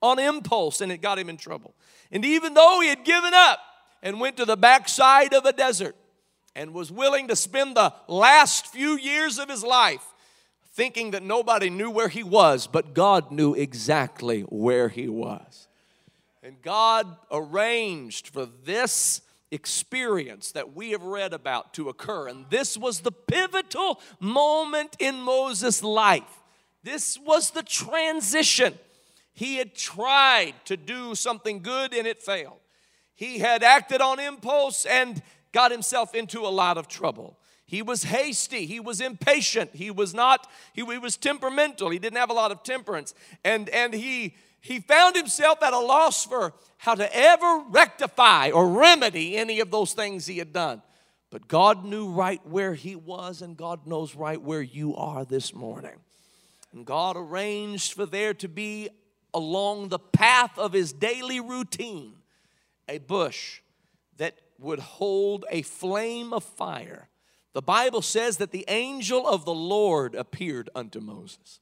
on 0.00 0.18
impulse 0.18 0.80
and 0.80 0.90
it 0.90 1.00
got 1.00 1.18
him 1.18 1.28
in 1.28 1.36
trouble, 1.36 1.74
and 2.10 2.24
even 2.24 2.54
though 2.54 2.80
he 2.80 2.88
had 2.88 3.04
given 3.04 3.32
up 3.34 3.60
and 4.02 4.20
went 4.20 4.36
to 4.36 4.44
the 4.44 4.56
backside 4.56 5.32
of 5.32 5.44
a 5.44 5.52
desert 5.52 5.96
and 6.54 6.74
was 6.74 6.90
willing 6.92 7.28
to 7.28 7.36
spend 7.36 7.76
the 7.76 7.92
last 8.08 8.66
few 8.66 8.98
years 8.98 9.38
of 9.38 9.48
his 9.48 9.62
life 9.62 10.04
thinking 10.74 11.12
that 11.12 11.22
nobody 11.22 11.70
knew 11.70 11.90
where 11.90 12.08
he 12.08 12.22
was, 12.22 12.66
but 12.66 12.94
God 12.94 13.30
knew 13.30 13.54
exactly 13.54 14.42
where 14.42 14.88
he 14.88 15.08
was. 15.08 15.68
And 16.42 16.60
God 16.62 17.06
arranged 17.30 18.28
for 18.28 18.46
this 18.64 19.20
experience 19.50 20.52
that 20.52 20.74
we 20.74 20.90
have 20.90 21.02
read 21.02 21.34
about 21.34 21.74
to 21.74 21.88
occur. 21.88 22.26
And 22.26 22.46
this 22.50 22.76
was 22.76 23.00
the 23.00 23.12
pivotal 23.12 24.00
moment 24.18 24.96
in 24.98 25.20
Moses' 25.20 25.82
life 25.82 26.41
This 26.82 27.18
was 27.18 27.50
the 27.50 27.62
transition. 27.62 28.78
He 29.32 29.56
had 29.56 29.74
tried 29.74 30.54
to 30.66 30.76
do 30.76 31.14
something 31.14 31.62
good 31.62 31.94
and 31.94 32.06
it 32.06 32.22
failed. 32.22 32.58
He 33.14 33.38
had 33.38 33.62
acted 33.62 34.00
on 34.00 34.18
impulse 34.18 34.84
and 34.84 35.22
got 35.52 35.70
himself 35.70 36.14
into 36.14 36.40
a 36.40 36.48
lot 36.48 36.76
of 36.76 36.88
trouble. 36.88 37.38
He 37.64 37.80
was 37.80 38.02
hasty. 38.02 38.66
He 38.66 38.80
was 38.80 39.00
impatient. 39.00 39.70
He 39.74 39.90
was 39.90 40.12
not, 40.12 40.46
he, 40.74 40.84
he, 40.84 40.98
was 40.98 41.16
temperamental. 41.16 41.88
He 41.90 41.98
didn't 41.98 42.18
have 42.18 42.30
a 42.30 42.34
lot 42.34 42.50
of 42.50 42.62
temperance. 42.62 43.14
And, 43.44 43.68
and 43.70 43.94
he, 43.94 44.34
he 44.60 44.80
found 44.80 45.16
himself 45.16 45.62
at 45.62 45.72
a 45.72 45.78
loss 45.78 46.24
for 46.26 46.52
how 46.78 46.94
to 46.94 47.16
ever 47.16 47.64
rectify 47.70 48.50
or 48.50 48.68
remedy 48.68 49.36
any 49.36 49.60
of 49.60 49.70
those 49.70 49.92
things 49.92 50.26
he 50.26 50.38
had 50.38 50.52
done. 50.52 50.82
But 51.30 51.48
God 51.48 51.84
knew 51.84 52.10
right 52.10 52.46
where 52.46 52.74
he 52.74 52.94
was, 52.94 53.40
and 53.40 53.56
God 53.56 53.86
knows 53.86 54.14
right 54.14 54.40
where 54.40 54.60
you 54.60 54.94
are 54.96 55.24
this 55.24 55.54
morning. 55.54 55.96
And 56.72 56.86
God 56.86 57.16
arranged 57.16 57.92
for 57.92 58.06
there 58.06 58.34
to 58.34 58.48
be 58.48 58.88
along 59.34 59.88
the 59.88 59.98
path 59.98 60.58
of 60.58 60.72
his 60.72 60.92
daily 60.92 61.40
routine 61.40 62.14
a 62.88 62.98
bush 62.98 63.60
that 64.16 64.38
would 64.58 64.78
hold 64.78 65.44
a 65.50 65.62
flame 65.62 66.32
of 66.32 66.44
fire. 66.44 67.08
The 67.52 67.62
Bible 67.62 68.02
says 68.02 68.38
that 68.38 68.50
the 68.50 68.64
angel 68.68 69.26
of 69.26 69.44
the 69.44 69.54
Lord 69.54 70.14
appeared 70.14 70.70
unto 70.74 71.00
Moses. 71.00 71.60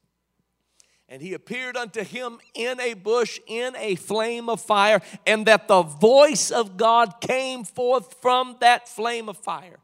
And 1.09 1.21
he 1.21 1.35
appeared 1.35 1.77
unto 1.77 2.05
him 2.05 2.39
in 2.55 2.79
a 2.79 2.95
bush, 2.95 3.41
in 3.49 3.75
a 3.77 3.97
flame 3.97 4.49
of 4.49 4.61
fire, 4.61 5.03
and 5.27 5.45
that 5.47 5.67
the 5.67 5.83
voice 5.83 6.53
of 6.53 6.77
God 6.77 7.21
came 7.21 7.65
forth 7.65 8.15
from 8.23 8.57
that 8.61 8.89
flame 8.89 9.29
of 9.29 9.37
fire 9.37 9.81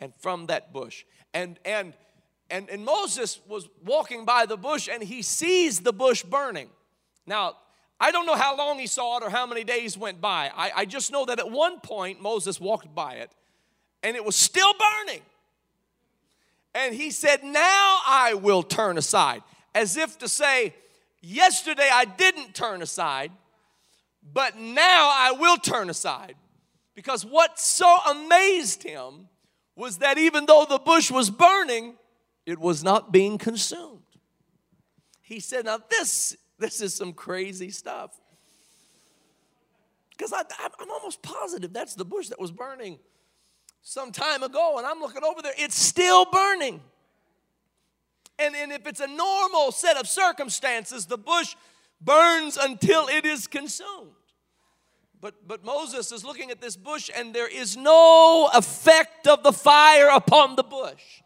and 0.00 0.14
from 0.16 0.46
that 0.46 0.72
bush. 0.72 1.04
And, 1.34 1.58
and, 1.66 1.92
and, 2.52 2.68
and 2.68 2.84
Moses 2.84 3.40
was 3.48 3.68
walking 3.82 4.26
by 4.26 4.44
the 4.44 4.58
bush 4.58 4.88
and 4.92 5.02
he 5.02 5.22
sees 5.22 5.80
the 5.80 5.92
bush 5.92 6.22
burning. 6.22 6.68
Now, 7.26 7.56
I 7.98 8.10
don't 8.10 8.26
know 8.26 8.36
how 8.36 8.56
long 8.56 8.78
he 8.78 8.86
saw 8.86 9.16
it 9.16 9.24
or 9.24 9.30
how 9.30 9.46
many 9.46 9.64
days 9.64 9.96
went 9.96 10.20
by. 10.20 10.50
I, 10.54 10.70
I 10.76 10.84
just 10.84 11.10
know 11.10 11.24
that 11.24 11.38
at 11.38 11.50
one 11.50 11.80
point 11.80 12.20
Moses 12.20 12.60
walked 12.60 12.94
by 12.94 13.14
it 13.14 13.30
and 14.02 14.16
it 14.16 14.24
was 14.24 14.36
still 14.36 14.72
burning. 14.74 15.22
And 16.74 16.94
he 16.94 17.10
said, 17.10 17.42
Now 17.42 17.98
I 18.06 18.34
will 18.34 18.62
turn 18.62 18.98
aside. 18.98 19.42
As 19.74 19.96
if 19.96 20.18
to 20.18 20.28
say, 20.28 20.74
Yesterday 21.22 21.88
I 21.90 22.04
didn't 22.04 22.54
turn 22.54 22.82
aside, 22.82 23.32
but 24.32 24.58
now 24.58 25.10
I 25.14 25.32
will 25.38 25.56
turn 25.56 25.88
aside. 25.88 26.34
Because 26.94 27.24
what 27.24 27.58
so 27.58 27.98
amazed 28.10 28.82
him 28.82 29.28
was 29.74 29.98
that 29.98 30.18
even 30.18 30.44
though 30.44 30.66
the 30.68 30.78
bush 30.78 31.10
was 31.10 31.30
burning, 31.30 31.94
it 32.46 32.58
was 32.58 32.82
not 32.82 33.12
being 33.12 33.38
consumed. 33.38 34.00
He 35.20 35.40
said, 35.40 35.64
Now 35.64 35.78
this 35.90 36.36
this 36.58 36.80
is 36.80 36.94
some 36.94 37.12
crazy 37.12 37.70
stuff. 37.70 38.18
Because 40.10 40.32
I'm 40.32 40.90
almost 40.90 41.22
positive 41.22 41.72
that's 41.72 41.94
the 41.94 42.04
bush 42.04 42.28
that 42.28 42.40
was 42.40 42.52
burning 42.52 42.98
some 43.82 44.12
time 44.12 44.42
ago, 44.42 44.78
and 44.78 44.86
I'm 44.86 45.00
looking 45.00 45.24
over 45.24 45.42
there, 45.42 45.52
it's 45.58 45.74
still 45.74 46.24
burning. 46.26 46.80
And, 48.38 48.54
and 48.54 48.72
if 48.72 48.86
it's 48.86 49.00
a 49.00 49.08
normal 49.08 49.72
set 49.72 49.96
of 49.96 50.08
circumstances, 50.08 51.06
the 51.06 51.18
bush 51.18 51.56
burns 52.00 52.56
until 52.56 53.08
it 53.08 53.24
is 53.24 53.46
consumed. 53.46 54.12
But, 55.20 55.46
but 55.46 55.64
Moses 55.64 56.10
is 56.10 56.24
looking 56.24 56.50
at 56.50 56.60
this 56.60 56.76
bush, 56.76 57.10
and 57.14 57.34
there 57.34 57.48
is 57.48 57.76
no 57.76 58.48
effect 58.54 59.26
of 59.26 59.42
the 59.42 59.52
fire 59.52 60.08
upon 60.08 60.56
the 60.56 60.64
bush. 60.64 61.21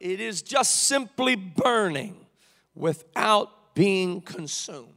It 0.00 0.20
is 0.20 0.42
just 0.42 0.82
simply 0.84 1.34
burning 1.34 2.26
without 2.74 3.74
being 3.74 4.20
consumed. 4.20 4.92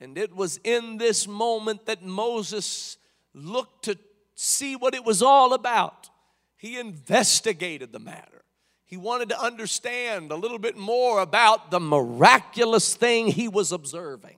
And 0.00 0.16
it 0.16 0.34
was 0.34 0.58
in 0.64 0.98
this 0.98 1.28
moment 1.28 1.86
that 1.86 2.02
Moses 2.02 2.96
looked 3.34 3.84
to 3.84 3.98
see 4.34 4.76
what 4.76 4.94
it 4.94 5.04
was 5.04 5.22
all 5.22 5.52
about. 5.52 6.08
He 6.56 6.78
investigated 6.78 7.92
the 7.92 7.98
matter. 7.98 8.44
He 8.84 8.96
wanted 8.96 9.28
to 9.28 9.40
understand 9.40 10.32
a 10.32 10.36
little 10.36 10.58
bit 10.58 10.76
more 10.76 11.20
about 11.20 11.70
the 11.70 11.78
miraculous 11.78 12.94
thing 12.94 13.28
he 13.28 13.46
was 13.46 13.70
observing. 13.70 14.36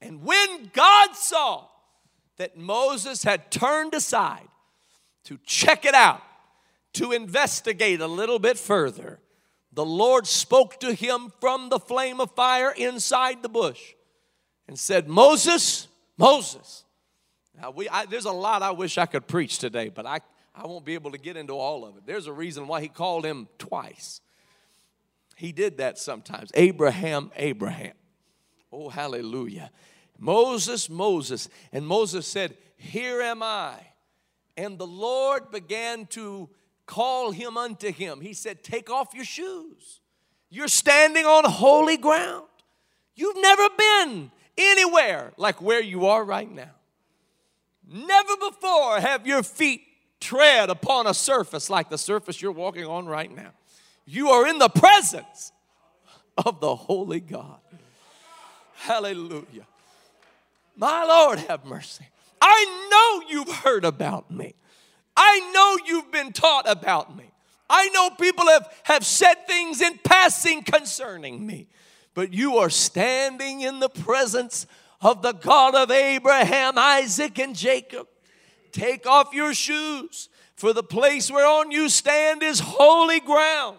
And 0.00 0.22
when 0.22 0.70
God 0.72 1.14
saw 1.14 1.66
that 2.36 2.56
Moses 2.56 3.22
had 3.22 3.50
turned 3.50 3.94
aside 3.94 4.48
to 5.24 5.38
check 5.44 5.84
it 5.84 5.94
out, 5.94 6.22
to 6.96 7.12
investigate 7.12 8.00
a 8.00 8.06
little 8.06 8.38
bit 8.38 8.58
further, 8.58 9.20
the 9.72 9.84
Lord 9.84 10.26
spoke 10.26 10.80
to 10.80 10.94
him 10.94 11.32
from 11.40 11.68
the 11.68 11.78
flame 11.78 12.20
of 12.20 12.30
fire 12.32 12.72
inside 12.76 13.42
the 13.42 13.48
bush 13.48 13.94
and 14.66 14.78
said, 14.78 15.08
Moses, 15.08 15.88
Moses. 16.16 16.84
Now, 17.60 17.70
we, 17.70 17.88
I, 17.88 18.06
there's 18.06 18.24
a 18.24 18.32
lot 18.32 18.62
I 18.62 18.70
wish 18.70 18.98
I 18.98 19.06
could 19.06 19.26
preach 19.26 19.58
today, 19.58 19.88
but 19.88 20.06
I, 20.06 20.20
I 20.54 20.66
won't 20.66 20.84
be 20.84 20.94
able 20.94 21.12
to 21.12 21.18
get 21.18 21.36
into 21.36 21.52
all 21.52 21.84
of 21.84 21.96
it. 21.96 22.06
There's 22.06 22.26
a 22.26 22.32
reason 22.32 22.66
why 22.66 22.80
he 22.80 22.88
called 22.88 23.24
him 23.24 23.48
twice. 23.58 24.20
He 25.36 25.52
did 25.52 25.78
that 25.78 25.98
sometimes. 25.98 26.50
Abraham, 26.54 27.30
Abraham. 27.36 27.92
Oh, 28.72 28.88
hallelujah. 28.88 29.70
Moses, 30.18 30.88
Moses. 30.88 31.48
And 31.72 31.86
Moses 31.86 32.26
said, 32.26 32.56
Here 32.78 33.20
am 33.20 33.42
I. 33.42 33.74
And 34.56 34.78
the 34.78 34.86
Lord 34.86 35.50
began 35.50 36.06
to 36.06 36.48
call 36.86 37.32
him 37.32 37.56
unto 37.56 37.92
him. 37.92 38.20
He 38.20 38.32
said, 38.32 38.62
Take 38.62 38.90
off 38.90 39.14
your 39.14 39.24
shoes. 39.24 40.00
You're 40.48 40.68
standing 40.68 41.24
on 41.24 41.44
holy 41.44 41.96
ground. 41.96 42.46
You've 43.14 43.36
never 43.36 43.68
been 43.76 44.30
anywhere 44.56 45.32
like 45.36 45.60
where 45.60 45.82
you 45.82 46.06
are 46.06 46.24
right 46.24 46.50
now. 46.50 46.70
Never 47.88 48.36
before 48.36 49.00
have 49.00 49.26
your 49.26 49.42
feet 49.42 49.82
tread 50.20 50.70
upon 50.70 51.06
a 51.06 51.14
surface 51.14 51.70
like 51.70 51.88
the 51.88 51.98
surface 51.98 52.40
you're 52.40 52.52
walking 52.52 52.84
on 52.84 53.06
right 53.06 53.34
now. 53.34 53.52
You 54.06 54.30
are 54.30 54.46
in 54.46 54.58
the 54.58 54.68
presence 54.68 55.52
of 56.36 56.60
the 56.60 56.74
holy 56.74 57.20
God. 57.20 57.58
Hallelujah. 58.74 59.66
My 60.76 61.04
Lord, 61.04 61.38
have 61.40 61.64
mercy. 61.64 62.04
I 62.40 62.88
know 62.90 63.28
you've 63.30 63.56
heard 63.56 63.84
about 63.84 64.30
me. 64.30 64.54
I 65.16 65.50
know 65.52 65.78
you've 65.86 66.12
been 66.12 66.32
taught 66.32 66.68
about 66.68 67.16
me. 67.16 67.30
I 67.68 67.88
know 67.88 68.10
people 68.10 68.46
have, 68.46 68.72
have 68.84 69.04
said 69.04 69.46
things 69.46 69.80
in 69.80 69.98
passing 70.04 70.62
concerning 70.62 71.44
me, 71.44 71.68
but 72.14 72.32
you 72.32 72.58
are 72.58 72.70
standing 72.70 73.62
in 73.62 73.80
the 73.80 73.88
presence 73.88 74.66
of 75.00 75.22
the 75.22 75.32
God 75.32 75.74
of 75.74 75.90
Abraham, 75.90 76.74
Isaac, 76.76 77.38
and 77.38 77.56
Jacob. 77.56 78.06
Take 78.72 79.06
off 79.06 79.34
your 79.34 79.54
shoes, 79.54 80.28
for 80.54 80.72
the 80.72 80.82
place 80.82 81.30
whereon 81.30 81.70
you 81.70 81.88
stand 81.88 82.42
is 82.42 82.60
holy 82.60 83.20
ground. 83.20 83.78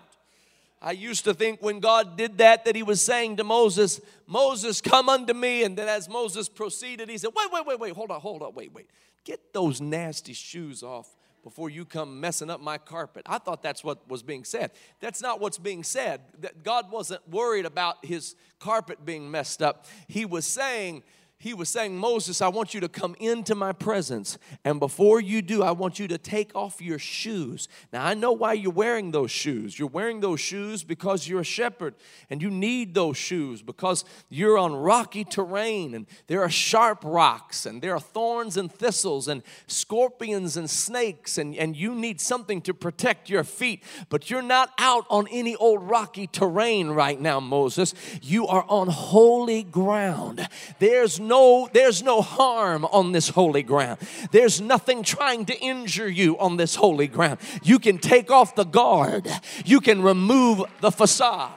I 0.82 0.92
used 0.92 1.24
to 1.26 1.34
think 1.34 1.62
when 1.62 1.80
God 1.80 2.18
did 2.18 2.38
that, 2.38 2.66
that 2.66 2.76
He 2.76 2.84
was 2.84 3.02
saying 3.02 3.38
to 3.38 3.44
Moses, 3.44 4.00
Moses, 4.28 4.80
come 4.80 5.10
unto 5.10 5.34
me. 5.34 5.64
And 5.64 5.76
then 5.76 5.88
as 5.88 6.08
Moses 6.08 6.50
proceeded, 6.50 7.10
He 7.10 7.18
said, 7.18 7.32
Wait, 7.36 7.52
wait, 7.52 7.66
wait, 7.66 7.80
wait, 7.80 7.94
hold 7.94 8.12
on, 8.12 8.20
hold 8.20 8.44
on, 8.44 8.54
wait, 8.54 8.74
wait. 8.74 8.90
Get 9.24 9.54
those 9.54 9.82
nasty 9.82 10.34
shoes 10.34 10.84
off 10.84 11.17
before 11.48 11.70
you 11.70 11.86
come 11.86 12.20
messing 12.20 12.50
up 12.50 12.60
my 12.60 12.78
carpet. 12.78 13.24
I 13.26 13.38
thought 13.38 13.64
that's 13.64 13.82
what 13.82 14.06
was 14.10 14.22
being 14.22 14.44
said. 14.44 14.72
That's 15.00 15.22
not 15.22 15.40
what's 15.40 15.58
being 15.58 15.82
said. 15.82 16.20
That 16.42 16.62
God 16.62 16.92
wasn't 16.92 17.26
worried 17.30 17.66
about 17.66 18.06
his 18.06 18.36
carpet 18.60 19.06
being 19.06 19.32
messed 19.32 19.62
up. 19.62 19.86
He 20.10 20.26
was 20.26 20.46
saying, 20.46 21.04
he 21.40 21.54
was 21.54 21.70
saying, 21.70 21.96
Moses, 21.96 22.42
I 22.42 22.48
want 22.48 22.74
you 22.74 22.80
to 22.80 22.90
come 22.90 23.16
into 23.20 23.54
my 23.54 23.72
presence. 23.72 24.40
And 24.66 24.80
before 24.80 25.22
you 25.22 25.44
do, 25.44 25.62
I 25.62 25.70
want 25.70 26.00
you 26.00 26.08
to 26.08 26.18
take 26.18 26.56
off 26.56 26.82
your 26.82 26.98
shoes. 26.98 27.68
Now, 27.94 28.04
I 28.04 28.16
know 28.16 28.32
why 28.32 28.54
you're 28.54 28.72
wearing 28.72 29.12
those 29.12 29.30
shoes. 29.30 29.78
You're 29.78 29.88
wearing 29.88 30.20
those 30.20 30.40
shoes 30.40 30.84
because 30.84 31.28
you're 31.28 31.42
a 31.42 31.46
shepherd 31.46 31.94
and 32.32 32.42
you 32.42 32.50
need 32.50 32.96
those 32.96 33.18
shoes 33.18 33.62
because 33.62 34.04
you're 34.30 34.58
on 34.58 34.76
rocky 34.76 35.24
terrain 35.24 35.94
and 35.94 36.08
there 36.26 36.42
are 36.42 36.50
sharp 36.50 37.04
rocks 37.06 37.68
and 37.68 37.84
there 37.84 37.94
are 37.94 38.00
thorns 38.00 38.58
and 38.58 38.72
thistles 38.72 39.28
and 39.28 39.44
scorpions 39.68 40.58
and 40.58 40.68
snakes 40.68 41.38
and, 41.38 41.56
and 41.56 41.76
you 41.78 41.94
need 41.94 42.20
something 42.20 42.62
to 42.62 42.74
protect 42.74 43.30
your 43.30 43.44
feet. 43.44 43.84
But 44.10 44.32
you're 44.32 44.42
not 44.42 44.72
out 44.80 45.06
on 45.08 45.28
any 45.30 45.56
old 45.58 45.88
rocky 45.88 46.26
terrain 46.26 46.90
right 46.90 47.22
now, 47.22 47.40
Moses. 47.40 47.94
You 48.24 48.48
are 48.48 48.66
on 48.68 48.88
holy 48.88 49.62
ground. 49.62 50.48
There's 50.80 51.20
no 51.28 51.70
there's 51.74 52.04
no 52.04 52.22
harm 52.22 52.86
on 52.86 53.12
this 53.12 53.30
holy 53.30 53.64
ground. 53.64 54.00
There's 54.32 54.62
nothing 54.62 55.04
trying 55.04 55.46
to 55.46 55.60
injure 55.60 56.10
you 56.10 56.38
on 56.40 56.58
this 56.58 56.76
holy 56.76 57.08
ground. 57.08 57.40
You 57.64 57.80
can 57.80 57.98
take 57.98 58.32
off 58.32 58.56
the 58.56 58.64
guard. 58.66 59.28
You 59.66 59.82
can 59.82 60.02
remove 60.02 60.64
the 60.82 60.92
facade. 60.92 61.52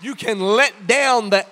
You 0.00 0.14
can 0.14 0.40
let 0.40 0.86
down 0.86 1.30
the 1.30 1.46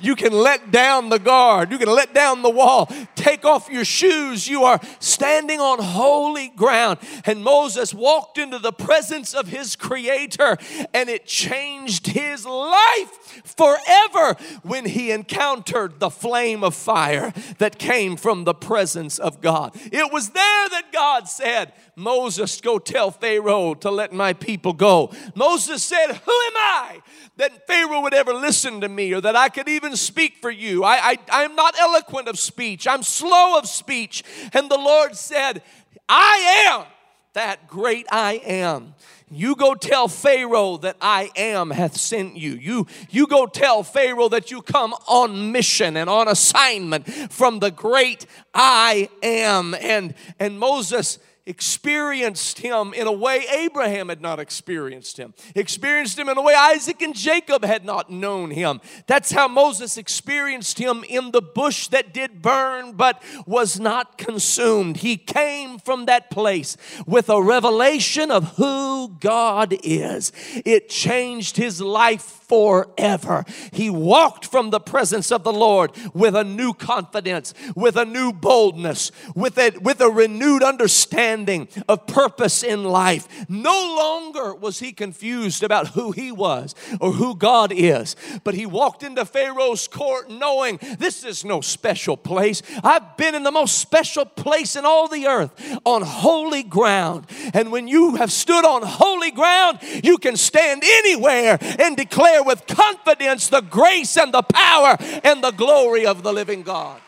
you 0.00 0.16
can 0.16 0.32
let 0.32 0.70
down 0.70 1.08
the 1.08 1.18
guard. 1.18 1.70
You 1.70 1.78
can 1.78 1.88
let 1.88 2.14
down 2.14 2.42
the 2.42 2.50
wall. 2.50 2.90
take 3.14 3.44
off 3.44 3.68
your 3.68 3.84
shoes, 3.84 4.48
you 4.48 4.64
are 4.64 4.80
standing 5.00 5.60
on 5.60 5.78
holy 5.80 6.48
ground. 6.48 6.98
And 7.24 7.42
Moses 7.42 7.92
walked 7.92 8.38
into 8.38 8.58
the 8.58 8.72
presence 8.72 9.34
of 9.34 9.48
his 9.48 9.76
Creator, 9.76 10.56
and 10.94 11.08
it 11.08 11.26
changed 11.26 12.06
his 12.06 12.46
life 12.46 13.42
forever 13.44 14.36
when 14.62 14.86
he 14.86 15.10
encountered 15.10 16.00
the 16.00 16.10
flame 16.10 16.62
of 16.64 16.74
fire 16.74 17.32
that 17.58 17.78
came 17.78 18.16
from 18.16 18.44
the 18.44 18.54
presence 18.54 19.18
of 19.18 19.40
God. 19.40 19.74
It 19.92 20.12
was 20.12 20.30
there 20.30 20.68
that 20.70 20.92
God 20.92 21.28
said, 21.28 21.72
Moses, 21.96 22.60
go 22.60 22.78
tell 22.78 23.10
Pharaoh 23.10 23.74
to 23.74 23.90
let 23.90 24.12
my 24.12 24.32
people 24.32 24.72
go. 24.72 25.12
Moses 25.34 25.82
said, 25.82 26.12
Who 26.12 26.32
am 26.32 26.56
I 26.56 27.02
that 27.38 27.66
Pharaoh 27.66 28.02
would 28.02 28.14
ever 28.14 28.34
listen 28.34 28.82
to 28.82 28.88
me 28.88 29.14
or 29.14 29.20
that 29.20 29.34
I 29.34 29.48
could 29.48 29.68
even 29.68 29.96
speak 29.96 30.36
for 30.36 30.50
you? 30.50 30.84
I, 30.84 30.96
I, 31.12 31.18
I'm 31.30 31.56
not 31.56 31.78
eloquent 31.78 32.28
of 32.28 32.38
speech, 32.38 32.86
I'm 32.86 33.02
slow 33.02 33.58
of 33.58 33.66
speech. 33.66 34.22
And 34.52 34.70
the 34.70 34.76
Lord 34.76 35.16
said, 35.16 35.62
I 36.08 36.68
am 36.68 36.86
that 37.34 37.68
great 37.68 38.06
I 38.10 38.40
am. 38.44 38.94
You 39.30 39.54
go 39.54 39.74
tell 39.74 40.08
Pharaoh 40.08 40.78
that 40.78 40.96
I 41.00 41.30
am 41.36 41.70
hath 41.70 41.96
sent 41.96 42.36
you. 42.36 42.52
You, 42.52 42.86
you 43.10 43.26
go 43.26 43.46
tell 43.46 43.82
Pharaoh 43.82 44.28
that 44.30 44.50
you 44.50 44.62
come 44.62 44.94
on 45.06 45.52
mission 45.52 45.96
and 45.96 46.08
on 46.08 46.28
assignment 46.28 47.08
from 47.30 47.58
the 47.58 47.70
great 47.70 48.26
I 48.54 49.08
am. 49.22 49.74
And, 49.74 50.14
and 50.40 50.58
Moses 50.58 51.18
experienced 51.48 52.58
him 52.58 52.92
in 52.94 53.06
a 53.06 53.12
way 53.12 53.44
Abraham 53.50 54.08
had 54.10 54.20
not 54.20 54.38
experienced 54.38 55.16
him, 55.16 55.34
experienced 55.54 56.18
him 56.18 56.28
in 56.28 56.36
a 56.36 56.42
way 56.42 56.54
Isaac 56.54 57.00
and 57.02 57.14
Jacob 57.14 57.64
had 57.64 57.84
not 57.84 58.10
known 58.10 58.50
him. 58.50 58.80
That's 59.06 59.32
how 59.32 59.48
Moses 59.48 59.96
experienced 59.96 60.78
him 60.78 61.04
in 61.08 61.30
the 61.30 61.42
bush 61.42 61.88
that 61.88 62.12
did 62.12 62.42
burn 62.42 62.92
but 62.92 63.22
was 63.46 63.80
not 63.80 64.18
consumed. 64.18 64.98
He 64.98 65.16
came 65.16 65.78
from 65.78 66.06
that 66.06 66.30
place 66.30 66.76
with 67.06 67.30
a 67.30 67.42
revelation 67.42 68.30
of 68.30 68.56
who 68.56 69.16
God 69.20 69.74
is. 69.82 70.32
It 70.64 70.88
changed 70.88 71.56
his 71.56 71.80
life 71.80 72.37
forever. 72.48 73.44
He 73.72 73.90
walked 73.90 74.46
from 74.46 74.70
the 74.70 74.80
presence 74.80 75.30
of 75.30 75.44
the 75.44 75.52
Lord 75.52 75.92
with 76.14 76.34
a 76.34 76.44
new 76.44 76.72
confidence, 76.72 77.54
with 77.76 77.96
a 77.96 78.04
new 78.04 78.32
boldness, 78.32 79.12
with 79.34 79.58
a, 79.58 79.70
with 79.80 80.00
a 80.00 80.10
renewed 80.10 80.62
understanding 80.62 81.68
of 81.88 82.06
purpose 82.06 82.62
in 82.62 82.84
life. 82.84 83.28
No 83.48 83.96
longer 83.96 84.54
was 84.54 84.78
he 84.78 84.92
confused 84.92 85.62
about 85.62 85.88
who 85.88 86.12
he 86.12 86.32
was 86.32 86.74
or 87.00 87.12
who 87.12 87.36
God 87.36 87.72
is, 87.72 88.16
but 88.44 88.54
he 88.54 88.66
walked 88.66 89.02
into 89.02 89.24
Pharaoh's 89.24 89.86
court 89.86 90.30
knowing 90.30 90.78
this 90.98 91.24
is 91.24 91.44
no 91.44 91.60
special 91.60 92.16
place. 92.16 92.62
I've 92.82 93.16
been 93.16 93.34
in 93.34 93.42
the 93.42 93.52
most 93.52 93.78
special 93.78 94.24
place 94.24 94.76
in 94.76 94.84
all 94.84 95.08
the 95.08 95.26
earth 95.26 95.78
on 95.84 96.02
holy 96.02 96.62
ground. 96.62 97.26
And 97.52 97.70
when 97.70 97.88
you 97.88 98.16
have 98.16 98.32
stood 98.32 98.64
on 98.64 98.82
holy 98.82 99.30
ground, 99.30 99.80
you 100.02 100.18
can 100.18 100.36
stand 100.36 100.82
anywhere 100.84 101.58
and 101.78 101.96
declare 101.96 102.37
with 102.42 102.66
confidence 102.66 103.48
the 103.48 103.60
grace 103.60 104.16
and 104.16 104.32
the 104.32 104.42
power 104.42 104.96
and 105.24 105.42
the 105.42 105.50
glory 105.50 106.06
of 106.06 106.22
the 106.22 106.32
living 106.32 106.62
God. 106.62 107.00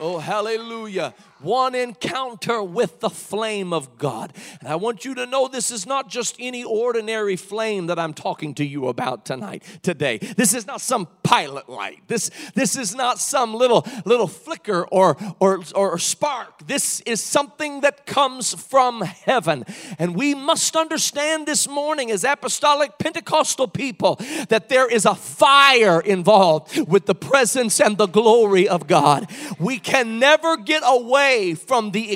Oh, 0.00 0.18
hallelujah 0.18 1.14
one 1.42 1.74
encounter 1.74 2.62
with 2.62 3.00
the 3.00 3.10
flame 3.10 3.72
of 3.72 3.98
God. 3.98 4.32
And 4.60 4.68
I 4.68 4.76
want 4.76 5.04
you 5.04 5.14
to 5.14 5.26
know 5.26 5.48
this 5.48 5.70
is 5.70 5.86
not 5.86 6.08
just 6.08 6.36
any 6.38 6.64
ordinary 6.64 7.36
flame 7.36 7.86
that 7.86 7.98
I'm 7.98 8.14
talking 8.14 8.54
to 8.54 8.64
you 8.64 8.88
about 8.88 9.24
tonight, 9.24 9.64
today. 9.82 10.18
This 10.18 10.54
is 10.54 10.66
not 10.66 10.80
some 10.80 11.08
pilot 11.22 11.68
light. 11.68 12.02
This, 12.08 12.30
this 12.54 12.76
is 12.76 12.94
not 12.94 13.18
some 13.18 13.54
little, 13.54 13.86
little 14.04 14.28
flicker 14.28 14.84
or, 14.90 15.16
or, 15.40 15.62
or 15.74 15.98
spark. 15.98 16.66
This 16.66 17.00
is 17.00 17.20
something 17.20 17.80
that 17.80 18.06
comes 18.06 18.54
from 18.54 19.02
heaven. 19.02 19.64
And 19.98 20.14
we 20.14 20.34
must 20.34 20.76
understand 20.76 21.46
this 21.46 21.68
morning 21.68 22.10
as 22.10 22.24
apostolic 22.24 22.98
Pentecostal 22.98 23.68
people 23.68 24.20
that 24.48 24.68
there 24.68 24.88
is 24.90 25.06
a 25.06 25.14
fire 25.14 26.00
involved 26.00 26.88
with 26.88 27.06
the 27.06 27.14
presence 27.14 27.80
and 27.80 27.96
the 27.96 28.06
glory 28.06 28.68
of 28.68 28.86
God. 28.86 29.30
We 29.58 29.78
can 29.78 30.18
never 30.18 30.56
get 30.56 30.82
away 30.84 31.31
away 31.32 31.54
from 31.54 31.92
the 31.92 32.12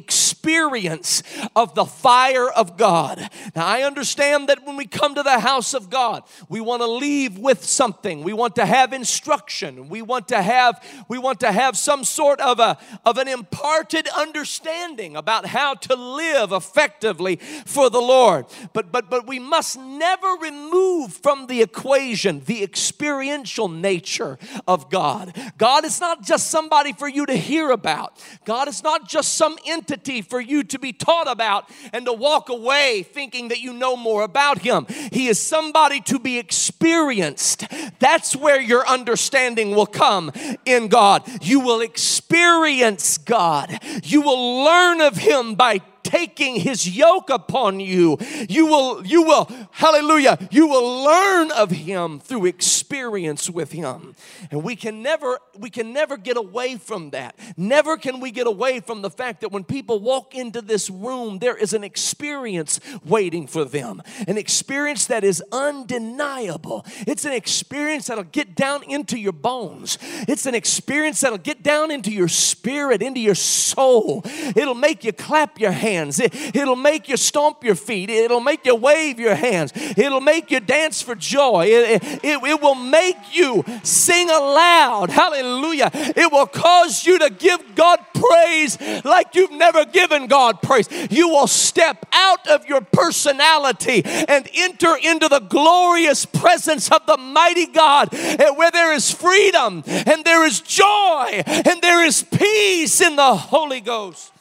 experience 0.47 1.25
of 1.57 1.75
the 1.75 1.85
fire 1.85 2.49
of 2.49 2.77
God. 2.77 3.29
Now, 3.57 3.67
I 3.67 3.83
understand 3.83 4.49
that 4.49 4.65
when 4.65 4.77
we 4.77 4.87
come 4.87 5.17
to 5.17 5.25
the 5.25 5.41
house 5.41 5.75
of 5.75 5.91
God, 5.91 6.23
we 6.49 6.61
want 6.61 6.83
to 6.83 6.87
leave 6.87 7.37
with 7.37 7.65
something. 7.65 8.23
We 8.23 8.33
want 8.33 8.55
to 8.57 8.65
have 8.65 8.93
instruction. 8.93 9.89
We 9.89 10.03
want 10.03 10.29
to 10.29 10.41
have 10.41 10.81
we 11.09 11.19
want 11.19 11.41
to 11.41 11.51
have 11.51 11.77
some 11.77 12.05
sort 12.05 12.41
of 12.41 12.61
a 12.61 12.79
of 13.05 13.19
an 13.19 13.27
imparted 13.27 14.07
understanding 14.17 15.17
about 15.17 15.47
how 15.47 15.75
to 15.75 15.97
live 15.97 16.53
effectively 16.53 17.37
for 17.65 17.91
the 17.91 18.01
Lord. 18.01 18.47
But 18.73 18.93
but 18.93 19.11
but 19.11 19.27
we 19.27 19.41
must 19.41 19.77
never 19.77 20.29
remove 20.41 21.13
from 21.13 21.49
the 21.49 21.61
equation 21.61 22.43
the 22.45 22.63
experiential 22.63 23.69
nature 23.69 24.39
of 24.69 24.91
God. 24.91 25.37
God 25.59 25.85
is 25.85 26.01
not 26.01 26.23
just 26.23 26.53
somebody 26.53 26.93
for 26.93 27.09
you 27.09 27.27
to 27.27 27.37
hear 27.37 27.71
about. 27.71 28.23
God 28.45 28.69
is 28.69 28.85
not 28.85 29.09
just 29.09 29.35
some 29.35 29.59
entity 29.67 30.23
for 30.23 30.36
you 30.41 30.65
to 30.65 30.79
be 30.79 30.93
taught 30.93 31.29
about 31.29 31.69
and 31.93 32.07
to 32.07 32.13
walk 32.13 32.49
away 32.49 33.03
thinking 33.03 33.49
that 33.49 33.61
you 33.61 33.73
know 33.73 33.97
more 33.97 34.23
about 34.23 34.59
Him. 34.59 34.87
He 35.13 35.29
is 35.29 35.41
somebody 35.41 36.01
to 36.03 36.19
be 36.19 36.39
experienced. 36.39 37.65
That's 37.99 38.35
where 38.35 38.61
your 38.61 38.87
understanding 38.87 39.71
will 39.71 39.87
come 39.87 40.33
in 40.65 40.89
God. 40.89 41.23
You 41.43 41.61
will 41.61 41.81
experience 41.81 43.19
God, 43.19 43.79
you 44.03 44.23
will 44.23 44.65
learn 44.65 45.01
of 45.01 45.17
Him 45.17 45.55
by 45.55 45.81
taking 46.07 46.61
his 46.61 46.89
yoke 46.97 47.31
upon 47.31 47.81
you. 47.81 48.17
You 48.49 48.67
will, 48.67 49.05
you 49.05 49.23
will, 49.23 49.51
hallelujah, 49.73 50.39
you 50.51 50.69
will 50.69 51.05
learn 51.05 51.51
of 51.51 51.71
him 51.71 52.21
through 52.21 52.47
experience 52.47 53.51
with 53.51 53.73
him. 53.73 54.15
And 54.51 54.63
we 54.63 54.77
can 54.77 55.03
never, 55.03 55.41
we 55.59 55.69
can 55.69 55.93
never 55.93 56.17
get 56.17 56.37
away 56.37 56.77
from 56.77 57.11
that. 57.11 57.37
Never 57.57 57.97
can 57.97 58.21
we 58.21 58.31
get 58.31 58.47
away 58.47 58.81
from 58.81 59.03
the 59.03 59.11
fact 59.11 59.41
that 59.41 59.51
when 59.51 59.65
people 59.65 59.99
walk 59.99 60.35
into 60.35 60.63
this 60.63 60.89
room, 60.89 61.41
there 61.41 61.57
is 61.57 61.73
an 61.73 61.83
experience 61.83 62.79
waiting 63.05 63.47
for 63.49 63.65
them. 63.65 64.01
An 64.29 64.39
experience 64.39 65.07
that 65.07 65.25
is 65.25 65.43
undeniable. 65.51 66.87
It's 67.07 67.25
an 67.25 67.33
experience 67.33 68.07
that'll 68.07 68.25
get 68.25 68.55
down 68.55 68.85
into 68.85 69.19
your 69.19 69.33
bones. 69.33 69.99
It's 70.29 70.47
an 70.47 70.55
experience 70.55 71.21
that'll 71.21 71.39
get 71.39 71.63
down 71.63 71.91
into 71.91 72.13
your 72.13 72.29
spirit, 72.29 73.03
into 73.03 73.21
your 73.21 73.35
soul. 73.35 74.23
It'll 74.25 74.75
make 74.75 75.03
you 75.03 75.13
clap 75.13 75.59
your 75.59 75.73
hands 75.73 75.96
hands. 75.97 76.21
It, 76.21 76.55
will 76.55 76.77
make 76.77 77.09
you 77.09 77.17
stomp 77.17 77.65
your 77.65 77.75
feet. 77.75 78.11
It'll 78.11 78.41
make 78.41 78.67
you 78.67 78.75
wave 78.75 79.19
your 79.19 79.35
hands. 79.35 79.73
It'll 79.75 80.21
make 80.21 80.51
you 80.51 80.61
dance 80.61 81.03
for 81.03 81.15
joy. 81.15 81.67
It, 81.67 82.03
it, 82.03 82.43
it 82.43 82.61
will 82.61 82.75
make 82.75 83.17
you 83.33 83.65
sing 83.83 84.29
aloud. 84.29 85.11
Hallelujah. 85.11 85.91
It 85.93 86.31
will 86.33 86.47
cause 86.47 87.07
you 87.07 87.19
to 87.21 87.31
give 87.31 87.75
God 87.75 88.01
praise 88.15 88.79
like 89.05 89.35
you've 89.35 89.53
never 89.53 89.85
given 89.85 90.27
God 90.27 90.63
praise. 90.63 90.89
You 91.11 91.29
will 91.29 91.47
step 91.47 92.07
out 92.13 92.47
of 92.49 92.67
your 92.67 92.81
personality 92.81 94.03
and 94.05 94.49
enter 94.55 94.97
into 94.97 95.29
the 95.29 95.41
glorious 95.41 96.27
presence 96.27 96.91
of 96.91 97.07
the 97.07 97.17
mighty 97.17 97.67
God 97.67 98.13
where 98.13 98.71
there 98.71 98.93
is 98.93 99.11
freedom 99.11 99.83
and 99.87 100.25
there 100.25 100.45
is 100.45 100.61
joy 100.61 101.43
and 101.47 101.81
there 101.81 102.05
is 102.05 102.23
peace 102.23 103.01
in 103.01 103.17
the 103.17 103.37
Holy 103.37 103.81
Ghost. 103.81 104.33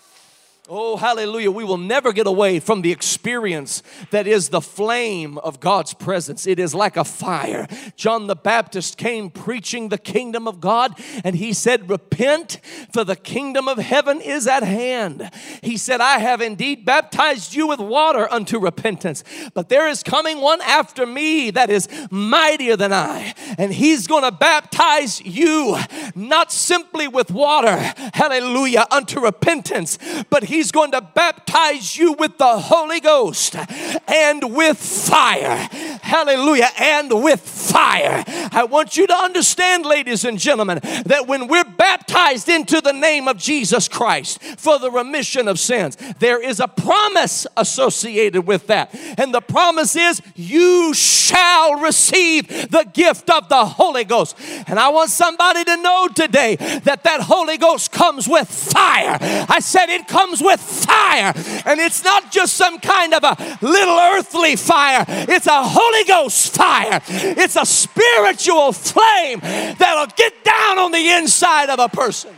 Oh, 0.67 0.97
hallelujah. 0.97 1.51
We 1.51 1.63
will 1.63 1.77
never 1.77 2.11
get 2.11 2.25
away 2.25 2.59
from 2.59 2.81
the 2.81 2.91
experience 2.91 3.83
that 4.09 4.25
is 4.25 4.49
the 4.49 4.61
flame 4.61 5.37
of 5.37 5.59
God's 5.59 5.93
presence. 5.93 6.47
It 6.47 6.57
is 6.57 6.73
like 6.73 6.97
a 6.97 7.03
fire. 7.03 7.67
John 7.95 8.25
the 8.25 8.35
Baptist 8.35 8.97
came 8.97 9.29
preaching 9.29 9.89
the 9.89 9.99
kingdom 9.99 10.47
of 10.47 10.59
God, 10.59 10.99
and 11.23 11.35
he 11.35 11.53
said, 11.53 11.87
Repent, 11.87 12.59
for 12.91 13.03
the 13.03 13.15
kingdom 13.15 13.67
of 13.67 13.77
heaven 13.77 14.19
is 14.19 14.47
at 14.47 14.63
hand. 14.63 15.29
He 15.61 15.77
said, 15.77 16.01
I 16.01 16.17
have 16.17 16.41
indeed 16.41 16.83
baptized 16.83 17.53
you 17.53 17.67
with 17.67 17.79
water 17.79 18.27
unto 18.33 18.57
repentance, 18.57 19.23
but 19.53 19.69
there 19.69 19.87
is 19.87 20.01
coming 20.01 20.41
one 20.41 20.61
after 20.61 21.05
me 21.05 21.51
that 21.51 21.69
is 21.69 21.87
mightier 22.09 22.75
than 22.75 22.91
I, 22.91 23.35
and 23.59 23.71
he's 23.71 24.07
going 24.07 24.23
to 24.23 24.31
baptize 24.31 25.21
you 25.21 25.77
not 26.15 26.51
simply 26.51 27.07
with 27.07 27.29
water, 27.29 27.77
hallelujah, 28.15 28.87
unto 28.89 29.19
repentance, 29.19 29.99
but 30.31 30.45
he 30.45 30.54
He's 30.55 30.71
going 30.71 30.91
to 30.91 31.01
baptize 31.01 31.97
you 31.97 32.13
with 32.13 32.37
the 32.37 32.57
Holy 32.57 33.01
Ghost 33.01 33.57
and 34.07 34.55
with 34.55 34.77
fire. 34.77 35.67
Hallelujah. 36.01 36.69
And 36.79 37.11
with 37.21 37.41
fire. 37.41 38.23
I 38.53 38.63
want 38.63 38.95
you 38.95 39.05
to 39.05 39.13
understand, 39.13 39.85
ladies 39.85 40.23
and 40.23 40.39
gentlemen, 40.39 40.79
that 41.07 41.27
when 41.27 41.49
we're 41.49 41.65
baptized 41.65 42.47
into 42.47 42.79
the 42.79 42.93
name 42.93 43.27
of 43.27 43.37
Jesus 43.37 43.89
Christ 43.89 44.41
for 44.57 44.79
the 44.79 44.89
remission 44.89 45.49
of 45.49 45.59
sins, 45.59 45.97
there 46.19 46.41
is 46.41 46.61
a 46.61 46.69
promise 46.69 47.45
associated 47.57 48.47
with 48.47 48.67
that. 48.67 48.95
And 49.17 49.33
the 49.33 49.41
promise 49.41 49.97
is, 49.97 50.21
you 50.35 50.93
shall 50.93 51.81
receive 51.81 52.47
the 52.47 52.89
gift 52.93 53.29
of 53.29 53.49
the 53.49 53.65
Holy 53.65 54.05
Ghost. 54.05 54.37
And 54.67 54.79
I 54.79 54.87
want 54.87 55.09
somebody 55.09 55.65
to 55.65 55.75
know 55.81 56.07
today 56.07 56.55
that 56.55 57.03
that 57.03 57.21
Holy 57.21 57.57
Ghost 57.57 57.91
comes 57.91 58.25
with 58.25 58.47
fire. 58.47 59.17
I 59.49 59.59
said 59.59 59.89
it 59.89 60.07
comes 60.07 60.41
with 60.45 60.61
fire. 60.61 61.33
And 61.65 61.79
it's 61.79 62.03
not 62.03 62.31
just 62.31 62.53
some 62.53 62.79
kind 62.79 63.13
of 63.13 63.23
a 63.23 63.57
little 63.61 63.97
earthly 63.97 64.55
fire, 64.55 65.03
it's 65.07 65.47
a 65.47 65.63
Holy 65.63 66.03
Ghost 66.05 66.55
fire. 66.55 67.01
It's 67.09 67.55
a 67.55 67.65
spiritual 67.65 68.71
flame 68.71 69.39
that'll 69.39 70.13
get 70.15 70.43
down 70.43 70.79
on 70.79 70.91
the 70.91 71.09
inside 71.09 71.69
of 71.69 71.79
a 71.79 71.89
person. 71.89 72.35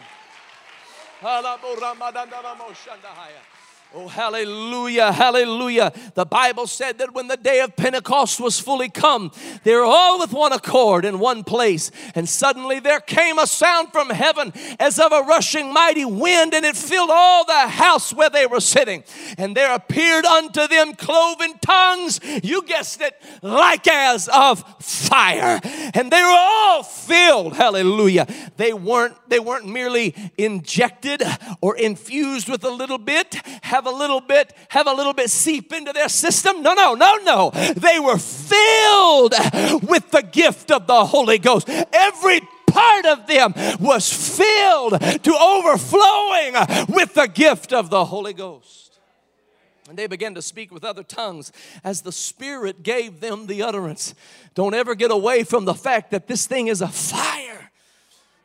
Oh, 3.96 4.10
hallelujah, 4.10 5.14
hallelujah. 5.14 5.94
The 6.14 6.26
Bible 6.26 6.68
said 6.68 6.98
that 6.98 7.14
when 7.14 7.30
the 7.30 7.38
day 7.38 7.62
of 7.62 7.78
Pentecost 7.78 8.38
was 8.38 8.60
fully 8.60 8.90
come, 8.90 9.32
they 9.64 9.74
were 9.74 9.86
all 9.86 10.20
with 10.20 10.34
one 10.34 10.52
accord 10.52 11.06
in 11.06 11.20
one 11.20 11.46
place. 11.46 11.90
And 12.14 12.28
suddenly 12.28 12.82
there 12.82 13.00
came 13.00 13.40
a 13.40 13.48
sound 13.48 13.94
from 13.94 14.10
heaven 14.10 14.52
as 14.78 15.00
of 15.00 15.14
a 15.14 15.22
rushing 15.22 15.72
mighty 15.72 16.04
wind, 16.04 16.54
and 16.54 16.66
it 16.66 16.76
filled 16.76 17.10
all 17.10 17.46
the 17.46 17.68
house 17.70 18.14
where 18.14 18.30
they 18.30 18.46
were 18.46 18.60
sitting. 18.60 19.06
And 19.38 19.56
there 19.56 19.74
appeared 19.74 20.26
unto 20.26 20.68
them 20.68 20.94
cloven 20.94 21.58
tongues, 21.62 22.20
you 22.44 22.64
guessed 22.64 23.00
it, 23.00 23.14
like 23.42 23.88
as 23.88 24.28
of 24.28 24.66
fire. 24.84 25.62
And 25.94 26.12
they 26.12 26.22
were 26.22 26.38
all 26.38 26.84
filled, 26.84 27.54
hallelujah. 27.54 28.28
They 28.58 28.74
weren't, 28.74 29.16
they 29.30 29.40
weren't 29.40 29.66
merely 29.66 30.14
injected 30.38 31.24
or 31.62 31.78
infused 31.78 32.50
with 32.50 32.66
a 32.66 32.70
little 32.70 32.98
bit 32.98 33.38
have 33.78 33.86
a 33.86 33.92
little 33.92 34.22
bit, 34.22 34.54
have 34.70 34.88
a 34.88 34.94
little 34.94 35.14
bit 35.14 35.30
seep 35.30 35.72
into 35.72 35.94
their 35.94 36.10
system. 36.10 36.64
No, 36.64 36.74
no, 36.74 36.96
no, 36.96 37.18
no. 37.18 37.52
They 37.52 38.00
were 38.00 38.18
filled 38.18 39.34
with 39.84 40.10
the 40.10 40.28
gift 40.32 40.72
of 40.72 40.88
the 40.88 41.06
Holy 41.06 41.38
Ghost. 41.38 41.70
Every 41.70 42.42
part 42.66 43.06
of 43.06 43.28
them 43.28 43.54
was 43.80 44.12
filled 44.12 45.00
to 45.00 45.38
overflowing 45.40 46.56
with 46.90 47.14
the 47.14 47.30
gift 47.32 47.72
of 47.72 47.92
the 47.92 48.06
Holy 48.06 48.34
Ghost. 48.34 49.00
And 49.88 49.96
they 49.98 50.08
began 50.08 50.34
to 50.34 50.42
speak 50.42 50.72
with 50.72 50.84
other 50.84 51.04
tongues 51.04 51.52
as 51.84 52.02
the 52.02 52.12
Spirit 52.12 52.82
gave 52.82 53.20
them 53.20 53.46
the 53.46 53.62
utterance. 53.62 54.16
Don't 54.56 54.74
ever 54.74 54.96
get 54.96 55.12
away 55.12 55.44
from 55.44 55.66
the 55.66 55.76
fact 55.76 56.10
that 56.12 56.28
this 56.28 56.48
thing 56.48 56.68
is 56.68 56.82
a 56.82 56.88
fire. 56.88 57.67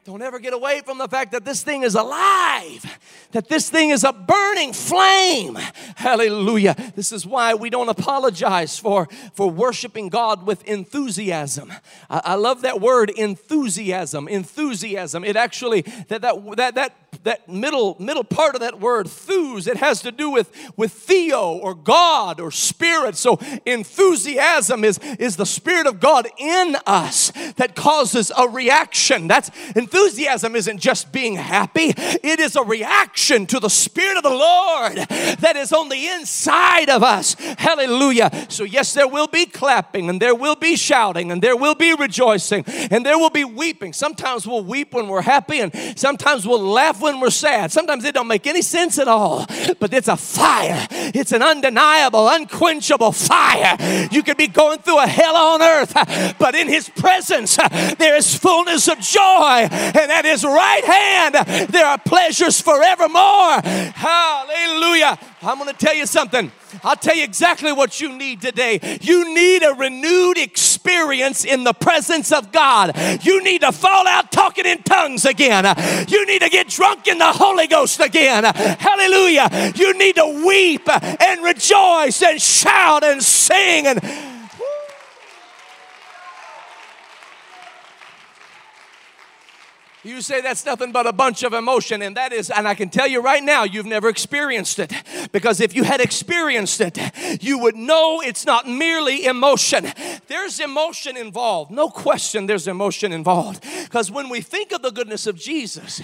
Don't 0.05 0.21
ever 0.21 0.41
get 0.41 0.53
away 0.53 0.81
from 0.85 0.99
the 0.99 1.07
fact 1.07 1.31
that 1.31 1.45
this 1.45 1.63
thing 1.63 1.85
is 1.85 1.95
alive, 1.95 2.99
that 3.31 3.49
this 3.49 3.71
thing 3.71 3.91
is 3.91 4.03
a 4.03 4.13
burning 4.13 4.73
flame. 4.73 5.57
Hallelujah. 5.95 6.75
This 6.97 7.13
is 7.13 7.25
why 7.25 7.55
we 7.55 7.71
don't 7.71 7.89
apologize 7.89 8.77
for, 8.77 9.09
for 9.35 9.49
worshiping 9.49 10.09
God 10.09 10.45
with 10.45 10.65
enthusiasm. 10.65 11.73
I, 12.11 12.21
I 12.25 12.35
love 12.35 12.63
that 12.63 12.81
word 12.81 13.11
enthusiasm. 13.11 14.27
Enthusiasm. 14.27 15.23
It 15.23 15.37
actually, 15.37 15.83
that, 16.09 16.23
that, 16.23 16.57
that, 16.57 16.75
that 16.75 17.02
that 17.25 17.49
middle 17.49 17.97
middle 17.99 18.25
part 18.25 18.55
of 18.55 18.61
that 18.61 18.81
word 18.81 19.09
thus 19.09 19.67
it 19.67 19.77
has 19.77 20.03
to 20.03 20.13
do 20.13 20.31
with 20.31 20.51
with 20.77 20.93
theo 20.93 21.53
or 21.53 21.75
god 21.75 22.41
or 22.41 22.51
spirit. 22.51 23.17
So 23.17 23.39
enthusiasm 23.67 24.85
is 24.85 24.99
is 25.19 25.37
the 25.37 25.47
spirit 25.47 25.87
of 25.87 26.01
god 26.01 26.29
in 26.39 26.77
us 26.87 27.33
that 27.57 27.75
causes 27.75 28.33
a 28.37 28.49
reaction. 28.49 29.29
That's 29.29 29.51
enthusiasm 29.77 30.57
isn't 30.57 30.79
just 30.79 31.13
being 31.13 31.37
happy. 31.37 31.93
It 31.97 32.41
is 32.41 32.57
a 32.57 32.63
reaction 32.63 33.47
to 33.47 33.61
the 33.61 33.69
spirit 33.69 34.17
of 34.17 34.23
the 34.23 34.31
lord 34.31 34.97
that 35.39 35.55
is 35.57 35.73
on 35.73 35.89
the 35.89 36.09
inside 36.09 36.89
of 36.89 37.03
us. 37.03 37.35
Hallelujah. 37.35 38.47
So 38.49 38.65
yes 38.65 38.95
there 38.95 39.09
will 39.09 39.29
be 39.29 39.47
clapping 39.47 40.09
and 40.09 40.21
there 40.21 40.35
will 40.35 40.57
be 40.57 40.77
shouting 40.77 41.31
and 41.31 41.43
there 41.43 41.57
will 41.57 41.75
be 41.75 41.95
rejoicing 41.95 42.65
and 42.67 43.05
there 43.05 43.19
will 43.19 43.31
be 43.31 43.45
weeping. 43.45 43.93
Sometimes 43.93 44.47
we'll 44.47 44.65
weep 44.65 44.95
when 44.95 45.09
we're 45.09 45.23
happy 45.23 45.61
and 45.61 45.73
sometimes 45.99 46.47
we'll 46.47 46.61
laugh 46.61 47.02
when 47.03 47.21
we're 47.21 47.31
sad. 47.31 47.73
Sometimes 47.73 48.05
it 48.05 48.15
don't 48.15 48.29
make 48.29 48.47
any 48.47 48.63
sense 48.63 48.99
at 48.99 49.09
all, 49.09 49.47
but 49.79 49.93
it's 49.93 50.09
a 50.09 50.17
fire. 50.17 50.87
It's 50.91 51.33
an 51.33 51.43
undeniable, 51.43 52.29
unquenchable 52.29 53.13
fire. 53.13 53.77
You 54.11 54.23
could 54.23 54.37
be 54.37 54.47
going 54.47 54.79
through 54.79 55.01
a 55.01 55.07
hell 55.07 55.37
on 55.37 55.63
earth, 55.63 55.93
but 56.39 56.55
in 56.55 56.69
His 56.69 56.89
presence 56.89 57.57
there 57.99 58.17
is 58.17 58.35
fullness 58.35 58.89
of 58.89 59.01
joy, 59.01 59.69
and 59.71 60.13
at 60.13 60.25
His 60.25 60.45
right 60.45 60.85
hand 60.85 61.69
there 61.69 61.87
are 61.87 61.99
pleasures 61.99 62.61
forevermore. 62.61 63.61
Hallelujah. 63.95 65.19
I'm 65.43 65.59
going 65.59 65.71
to 65.71 65.77
tell 65.77 65.95
you 65.95 66.07
something. 66.07 66.53
I'll 66.85 66.97
tell 66.97 67.17
you 67.17 67.25
exactly 67.25 67.73
what 67.73 68.01
you 68.01 68.17
need 68.17 68.41
today. 68.41 68.99
You 69.01 69.35
need 69.35 69.63
a 69.63 69.75
renewed 69.75 70.39
experience 70.39 71.45
in 71.45 71.65
the 71.65 71.73
presence 71.73 72.33
of 72.33 72.53
God. 72.53 72.93
You 73.25 73.43
need 73.43 73.63
to 73.63 73.73
fall 73.73 74.07
out 74.07 74.31
talking 74.31 74.67
in 74.67 74.83
tongues 74.83 75.25
again. 75.25 75.65
You 76.09 76.27
need 76.27 76.43
to 76.43 76.49
get 76.49 76.69
drunk 76.69 77.09
in 77.09 77.19
the 77.19 77.33
Holy 77.33 77.67
Ghost 77.67 78.01
again. 78.01 78.45
Hallelujah. 78.45 79.73
You 79.75 79.99
need 79.99 80.17
to 80.17 80.45
weep 80.47 80.89
and 80.89 81.43
rejoice 81.43 82.23
and 82.23 82.41
shout 82.41 83.05
and 83.05 83.23
sing 83.23 83.87
and 83.87 84.01
You 90.05 90.21
say 90.21 90.41
that's 90.41 90.67
nothing 90.67 90.91
but 90.91 91.07
a 91.07 91.13
bunch 91.13 91.45
of 91.45 91.53
emotion, 91.53 92.03
and 92.03 92.17
that 92.17 92.33
is, 92.33 92.51
and 92.51 92.67
I 92.67 92.75
can 92.75 92.89
tell 92.89 93.07
you 93.07 93.21
right 93.21 93.43
now, 93.43 93.63
you've 93.63 93.87
never 93.87 94.09
experienced 94.09 94.81
it. 94.81 94.93
Because 95.31 95.61
if 95.61 95.77
you 95.77 95.85
had 95.85 96.01
experienced 96.01 96.81
it, 96.81 96.99
you 97.41 97.59
would 97.59 97.77
know 97.77 98.21
it's 98.21 98.45
not 98.45 98.69
merely 98.69 99.27
emotion. 99.27 99.87
There's 100.27 100.59
emotion 100.59 101.17
involved. 101.17 101.71
No 101.71 101.89
question, 101.89 102.47
there's 102.47 102.67
emotion 102.67 103.13
involved. 103.13 103.65
Because 103.85 104.11
when 104.11 104.29
we 104.29 104.41
think 104.41 104.73
of 104.73 104.83
the 104.83 104.91
goodness 104.91 105.29
of 105.29 105.37
Jesus 105.37 106.03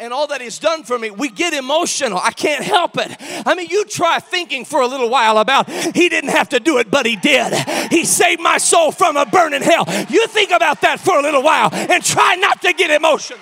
and 0.00 0.12
all 0.12 0.26
that 0.28 0.40
He's 0.40 0.58
done 0.58 0.82
for 0.82 0.98
me, 0.98 1.10
we 1.10 1.28
get 1.28 1.52
emotional. 1.52 2.18
I 2.18 2.32
can't 2.32 2.64
help 2.64 2.96
it. 2.96 3.14
I 3.46 3.54
mean, 3.54 3.68
you 3.68 3.84
try 3.84 4.18
thinking 4.18 4.64
for 4.64 4.80
a 4.80 4.86
little 4.86 5.10
while 5.10 5.38
about 5.38 5.70
He 5.70 6.08
didn't 6.08 6.30
have 6.30 6.48
to 6.48 6.60
do 6.60 6.78
it, 6.78 6.90
but 6.90 7.06
He 7.06 7.16
did. 7.16 7.52
He 7.90 8.04
saved 8.04 8.40
my 8.40 8.58
soul 8.58 8.90
from 8.90 9.16
a 9.16 9.26
burning 9.26 9.62
hell. 9.62 9.84
You 10.08 10.26
think 10.26 10.50
about 10.50 10.80
that 10.80 10.98
for 11.00 11.18
a 11.18 11.22
little 11.22 11.42
while 11.42 11.68
and 11.72 12.02
try 12.02 12.36
not 12.36 12.62
to 12.62 12.72
get 12.72 12.90
emotional. 12.90 13.38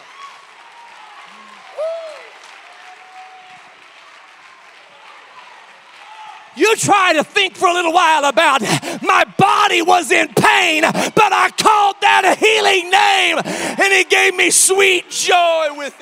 You 6.56 6.74
try 6.74 7.12
to 7.12 7.22
think 7.22 7.54
for 7.54 7.68
a 7.68 7.72
little 7.72 7.92
while 7.92 8.24
about 8.24 8.62
my 9.00 9.24
body 9.38 9.80
was 9.80 10.10
in 10.10 10.26
pain, 10.26 10.82
but 10.82 11.32
I 11.32 11.50
called 11.56 11.96
that 12.00 12.24
a 12.24 12.34
healing 12.34 12.90
name 12.90 13.38
and 13.38 13.92
it 13.94 14.10
gave 14.10 14.34
me 14.34 14.50
sweet 14.50 15.08
joy 15.08 15.68
with 15.76 15.94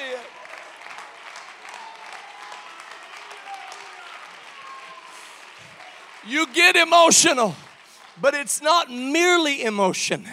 You 6.29 6.47
get 6.53 6.75
emotional, 6.77 7.55
but 8.21 8.35
it's 8.35 8.61
not 8.61 8.91
merely 8.91 9.63
emotion. 9.63 10.27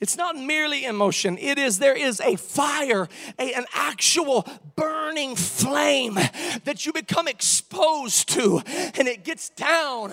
It's 0.00 0.16
not 0.16 0.36
merely 0.36 0.84
emotion. 0.84 1.38
It 1.38 1.58
is, 1.58 1.80
there 1.80 1.96
is 1.96 2.20
a 2.20 2.36
fire, 2.36 3.08
a, 3.36 3.52
an 3.54 3.64
actual 3.74 4.46
burning 4.76 5.34
flame 5.34 6.14
that 6.64 6.86
you 6.86 6.92
become 6.92 7.26
exposed 7.26 8.28
to, 8.34 8.62
and 8.66 9.08
it 9.08 9.24
gets 9.24 9.48
down 9.50 10.12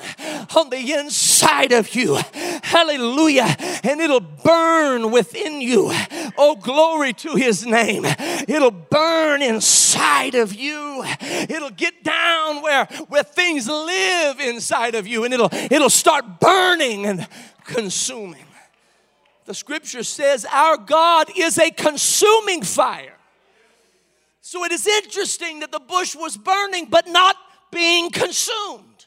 on 0.55 0.71
the 0.71 0.93
inside 0.93 1.71
of 1.71 1.93
you. 1.93 2.17
Hallelujah. 2.63 3.55
And 3.83 4.01
it'll 4.01 4.21
burn 4.21 5.11
within 5.11 5.61
you. 5.61 5.91
Oh, 6.35 6.55
glory 6.55 7.13
to 7.13 7.35
his 7.35 7.63
name. 7.63 8.05
It'll 8.47 8.71
burn 8.71 9.43
inside 9.43 10.33
of 10.33 10.55
you. 10.55 11.03
It'll 11.21 11.69
get 11.69 12.03
down 12.03 12.63
where, 12.63 12.85
where 13.07 13.23
things 13.23 13.67
live 13.67 14.39
inside 14.39 14.95
of 14.95 15.05
you, 15.05 15.25
and 15.25 15.33
it'll, 15.33 15.49
it'll 15.53 15.91
start 15.91 16.39
burning 16.39 17.05
and 17.05 17.27
consuming. 17.65 18.44
The 19.45 19.53
scripture 19.53 20.03
says 20.03 20.45
our 20.51 20.77
God 20.77 21.29
is 21.35 21.57
a 21.57 21.71
consuming 21.71 22.63
fire. 22.63 23.17
So 24.41 24.63
it 24.63 24.71
is 24.71 24.85
interesting 24.85 25.61
that 25.61 25.71
the 25.71 25.79
bush 25.79 26.15
was 26.15 26.37
burning 26.37 26.85
but 26.85 27.07
not 27.07 27.35
being 27.71 28.09
consumed. 28.09 29.05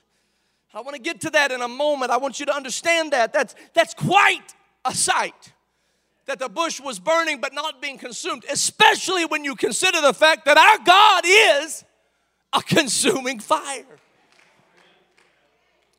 I 0.74 0.80
want 0.80 0.94
to 0.96 1.02
get 1.02 1.20
to 1.22 1.30
that 1.30 1.50
in 1.50 1.60
a 1.60 1.68
moment. 1.68 2.10
I 2.10 2.18
want 2.18 2.38
you 2.38 2.46
to 2.46 2.54
understand 2.54 3.12
that. 3.12 3.32
That's, 3.32 3.54
that's 3.74 3.94
quite 3.94 4.54
a 4.84 4.94
sight 4.94 5.52
that 6.26 6.38
the 6.38 6.48
bush 6.48 6.78
was 6.80 6.98
burning 7.00 7.40
but 7.40 7.52
not 7.54 7.80
being 7.82 7.98
consumed, 7.98 8.44
especially 8.50 9.24
when 9.24 9.44
you 9.44 9.56
consider 9.56 10.00
the 10.00 10.12
fact 10.12 10.44
that 10.44 10.56
our 10.56 10.78
God 10.84 11.24
is 11.26 11.84
a 12.52 12.62
consuming 12.62 13.40
fire. 13.40 13.97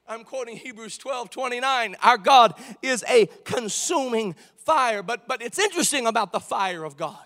I'm 0.10 0.24
quoting 0.24 0.58
Hebrews 0.58 0.98
12 0.98 1.30
29. 1.30 1.96
Our 2.02 2.18
God 2.18 2.56
is 2.82 3.06
a 3.08 3.28
consuming 3.46 4.36
fire. 4.58 5.04
But, 5.04 5.28
but 5.28 5.44
it's 5.44 5.60
interesting 5.60 6.08
about 6.08 6.32
the 6.32 6.40
fire 6.40 6.84
of 6.84 6.98
God 6.98 7.18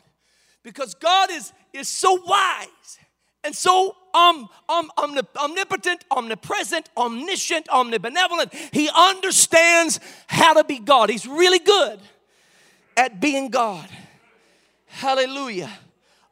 because 0.63 0.93
God 0.93 1.31
is, 1.31 1.53
is 1.71 1.87
so 1.87 2.21
wise 2.25 2.99
and 3.45 3.55
so 3.55 3.95
um, 4.13 4.49
um, 4.67 4.91
omnipotent, 4.97 6.03
omnipresent, 6.11 6.89
omniscient, 6.97 7.67
omnibenevolent. 7.67 8.53
He 8.73 8.89
understands 8.93 10.01
how 10.27 10.53
to 10.53 10.65
be 10.65 10.79
God. 10.79 11.09
He's 11.09 11.25
really 11.25 11.59
good 11.59 12.01
at 12.97 13.21
being 13.21 13.49
God. 13.49 13.87
Hallelujah. 14.87 15.71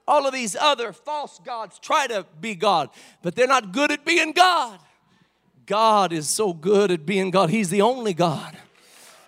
All 0.06 0.28
of 0.28 0.34
these 0.34 0.58
other 0.58 0.92
false 0.92 1.40
gods 1.46 1.80
try 1.80 2.08
to 2.08 2.26
be 2.42 2.56
God, 2.56 2.90
but 3.22 3.36
they're 3.36 3.48
not 3.48 3.72
good 3.72 3.92
at 3.92 4.04
being 4.04 4.34
God. 4.34 4.80
God 5.72 6.12
is 6.12 6.28
so 6.28 6.52
good 6.52 6.92
at 6.92 7.06
being 7.06 7.32
God. 7.32 7.50
He's 7.50 7.70
the 7.70 7.82
only 7.82 8.14
God, 8.14 8.58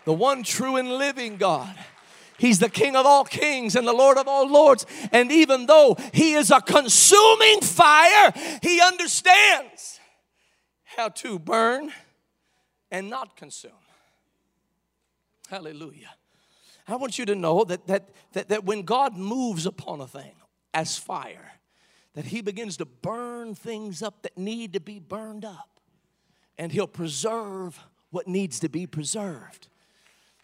the 0.03 0.11
one 0.11 0.43
true 0.43 0.75
and 0.75 0.89
living 0.89 1.37
God. 1.37 1.73
He's 2.37 2.59
the 2.59 2.69
King 2.69 2.97
of 2.97 3.05
all 3.05 3.23
kings 3.23 3.77
and 3.77 3.87
the 3.87 3.93
Lord 3.93 4.17
of 4.17 4.27
all 4.27 4.49
lords. 4.49 4.85
And 5.13 5.31
even 5.31 5.67
though 5.67 5.95
He 6.11 6.33
is 6.33 6.51
a 6.51 6.59
consuming 6.59 7.61
fire, 7.61 8.33
He 8.61 8.81
understands 8.81 10.01
how 10.83 11.07
to 11.07 11.39
burn 11.39 11.93
and 12.91 13.09
not 13.09 13.37
consume. 13.37 13.71
Hallelujah. 15.49 16.13
I 16.89 16.97
want 16.97 17.17
you 17.17 17.25
to 17.25 17.35
know 17.35 17.63
that, 17.63 17.87
that, 17.87 18.09
that, 18.33 18.49
that 18.49 18.65
when 18.65 18.81
God 18.81 19.15
moves 19.15 19.65
upon 19.65 20.01
a 20.01 20.07
thing 20.07 20.33
as 20.73 20.97
fire, 20.97 21.53
that 22.15 22.25
He 22.25 22.41
begins 22.41 22.75
to 22.77 22.85
burn 22.85 23.55
things 23.55 24.03
up 24.03 24.23
that 24.23 24.37
need 24.37 24.73
to 24.73 24.81
be 24.81 24.99
burned 24.99 25.45
up, 25.45 25.72
and 26.57 26.71
He'll 26.71 26.87
preserve 26.87 27.79
what 28.11 28.27
needs 28.27 28.59
to 28.59 28.69
be 28.69 28.85
preserved. 28.85 29.67